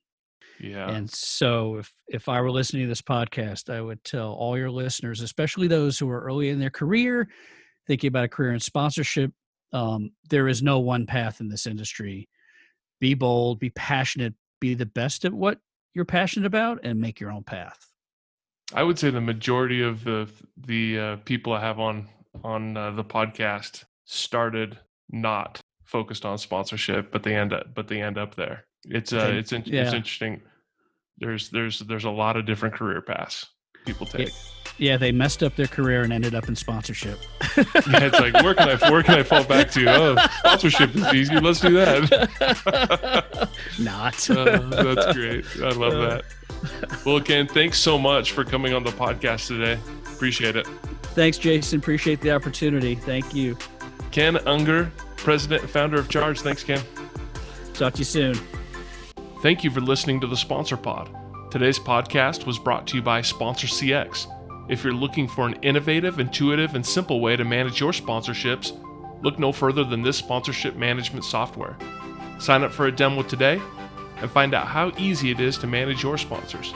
Yeah. 0.61 0.89
And 0.89 1.11
so, 1.11 1.77
if 1.77 1.93
if 2.09 2.29
I 2.29 2.41
were 2.41 2.51
listening 2.51 2.85
to 2.85 2.89
this 2.89 3.03
podcast, 3.03 3.73
I 3.73 3.81
would 3.81 4.03
tell 4.05 4.33
all 4.33 4.57
your 4.57 4.71
listeners, 4.71 5.21
especially 5.21 5.67
those 5.67 5.99
who 5.99 6.09
are 6.09 6.21
early 6.21 6.49
in 6.49 6.59
their 6.59 6.71
career, 6.71 7.29
thinking 7.87 8.09
about 8.09 8.25
a 8.25 8.29
career 8.29 8.53
in 8.53 8.61
sponsorship, 8.61 9.33
um, 9.73 10.13
there 10.31 10.49
is 10.49 10.63
no 10.63 10.79
one 10.79 11.07
path 11.07 11.41
in 11.41 11.49
this 11.49 11.67
industry. 11.67 12.29
Be 13.01 13.15
bold, 13.15 13.61
be 13.61 13.71
passionate, 13.71 14.35
be 14.61 14.75
the 14.75 14.87
best 14.87 15.25
at 15.25 15.33
what 15.33 15.59
you're 15.95 16.05
passionate 16.05 16.47
about 16.47 16.81
and 16.83 17.01
make 17.01 17.21
your 17.21 17.31
own 17.31 17.43
path. 17.43 17.87
I 18.75 18.83
would 18.83 18.99
say 18.99 19.11
the 19.11 19.21
majority 19.21 19.83
of 19.83 20.05
the 20.05 20.29
the 20.57 20.99
uh, 20.99 21.17
people 21.25 21.53
I 21.53 21.61
have 21.61 21.81
on 21.81 22.09
on 22.45 22.77
uh, 22.77 22.91
the 22.91 23.05
podcast 23.05 23.85
started 24.05 24.79
not 25.11 25.61
focused 25.85 26.25
on 26.25 26.37
sponsorship, 26.39 27.11
but 27.11 27.23
they 27.23 27.35
end 27.35 27.53
up 27.53 27.75
but 27.75 27.89
they 27.89 28.03
end 28.03 28.19
up 28.19 28.35
there. 28.35 28.65
It's 28.85 29.13
uh, 29.13 29.31
it's 29.33 29.53
in, 29.53 29.63
yeah. 29.65 29.85
it's 29.85 29.95
interesting. 29.95 30.43
There's 31.19 31.49
there's 31.49 31.81
there's 31.81 32.05
a 32.05 32.11
lot 32.11 32.37
of 32.37 32.47
different 32.47 32.75
career 32.75 33.01
paths 33.01 33.47
people 33.87 34.07
take. 34.07 34.33
Yeah, 34.79 34.97
they 34.97 35.11
messed 35.11 35.43
up 35.43 35.57
their 35.57 35.67
career 35.67 36.03
and 36.03 36.13
ended 36.13 36.35
up 36.37 36.49
in 36.49 36.55
sponsorship. 36.55 37.19
yeah, 37.57 37.65
it's 38.05 38.21
like 38.21 38.33
where 38.45 38.55
can 38.55 38.69
I 38.69 38.91
where 38.91 39.03
can 39.03 39.19
I 39.19 39.25
fall 39.25 39.43
back 39.45 39.71
to? 39.73 39.87
Oh, 39.89 40.17
sponsorship 40.39 40.95
is 40.95 41.13
easy. 41.13 41.41
Let's 41.41 41.61
do 41.61 41.75
that. 41.75 43.49
Not. 43.81 44.31
uh, 44.31 44.59
that's 44.83 45.17
great. 45.17 45.45
I 45.57 45.71
love 45.71 45.95
that. 45.95 46.25
Well, 47.05 47.21
Ken, 47.21 47.49
thanks 47.49 47.79
so 47.79 47.99
much 47.99 48.33
for 48.33 48.45
coming 48.45 48.73
on 48.73 48.85
the 48.85 48.91
podcast 48.91 49.49
today. 49.49 49.81
Appreciate 50.15 50.55
it. 50.57 50.67
Thanks, 51.15 51.39
Jason. 51.39 51.81
Appreciate 51.81 52.21
the 52.21 52.31
opportunity. 52.31 52.95
Thank 52.95 53.35
you. 53.35 53.59
Ken 54.13 54.37
Ungar, 54.37 54.91
president 55.17 55.63
and 55.63 55.71
founder 55.71 55.99
of 55.99 56.09
Charge. 56.09 56.41
Thanks, 56.41 56.63
Ken. 56.63 56.81
Talk 57.75 57.95
to 57.95 57.99
you 57.99 58.05
soon. 58.05 58.39
Thank 59.43 59.65
you 59.65 59.71
for 59.71 59.81
listening 59.81 60.21
to 60.21 60.27
the 60.27 60.37
Sponsor 60.37 60.77
Pod. 60.77 61.11
Today's 61.51 61.79
podcast 61.79 62.47
was 62.47 62.59
brought 62.59 62.87
to 62.89 62.97
you 62.97 63.03
by 63.03 63.23
Sponsor 63.23 63.67
CX. 63.67 64.27
If 64.69 64.85
you're 64.85 64.93
looking 64.93 65.27
for 65.27 65.47
an 65.47 65.55
innovative, 65.63 66.21
intuitive, 66.21 66.75
and 66.75 66.85
simple 66.85 67.21
way 67.21 67.37
to 67.37 67.45
manage 67.45 67.81
your 67.81 67.93
sponsorships, 67.93 68.79
look 69.23 69.39
no 69.39 69.51
further 69.51 69.85
than 69.85 70.03
this 70.03 70.19
sponsorship 70.19 70.77
management 70.77 71.25
software. 71.25 71.79
Sign 72.39 72.63
up 72.63 72.73
for 72.73 72.87
a 72.87 72.93
demo 72.93 73.23
today 73.23 73.63
and 74.19 74.31
find 74.31 74.53
out 74.55 74.67
how 74.67 74.93
easy 74.99 75.31
it 75.31 75.41
is 75.41 75.57
to 75.59 75.67
manage 75.67 76.03
your 76.03 76.19
sponsors. 76.19 76.75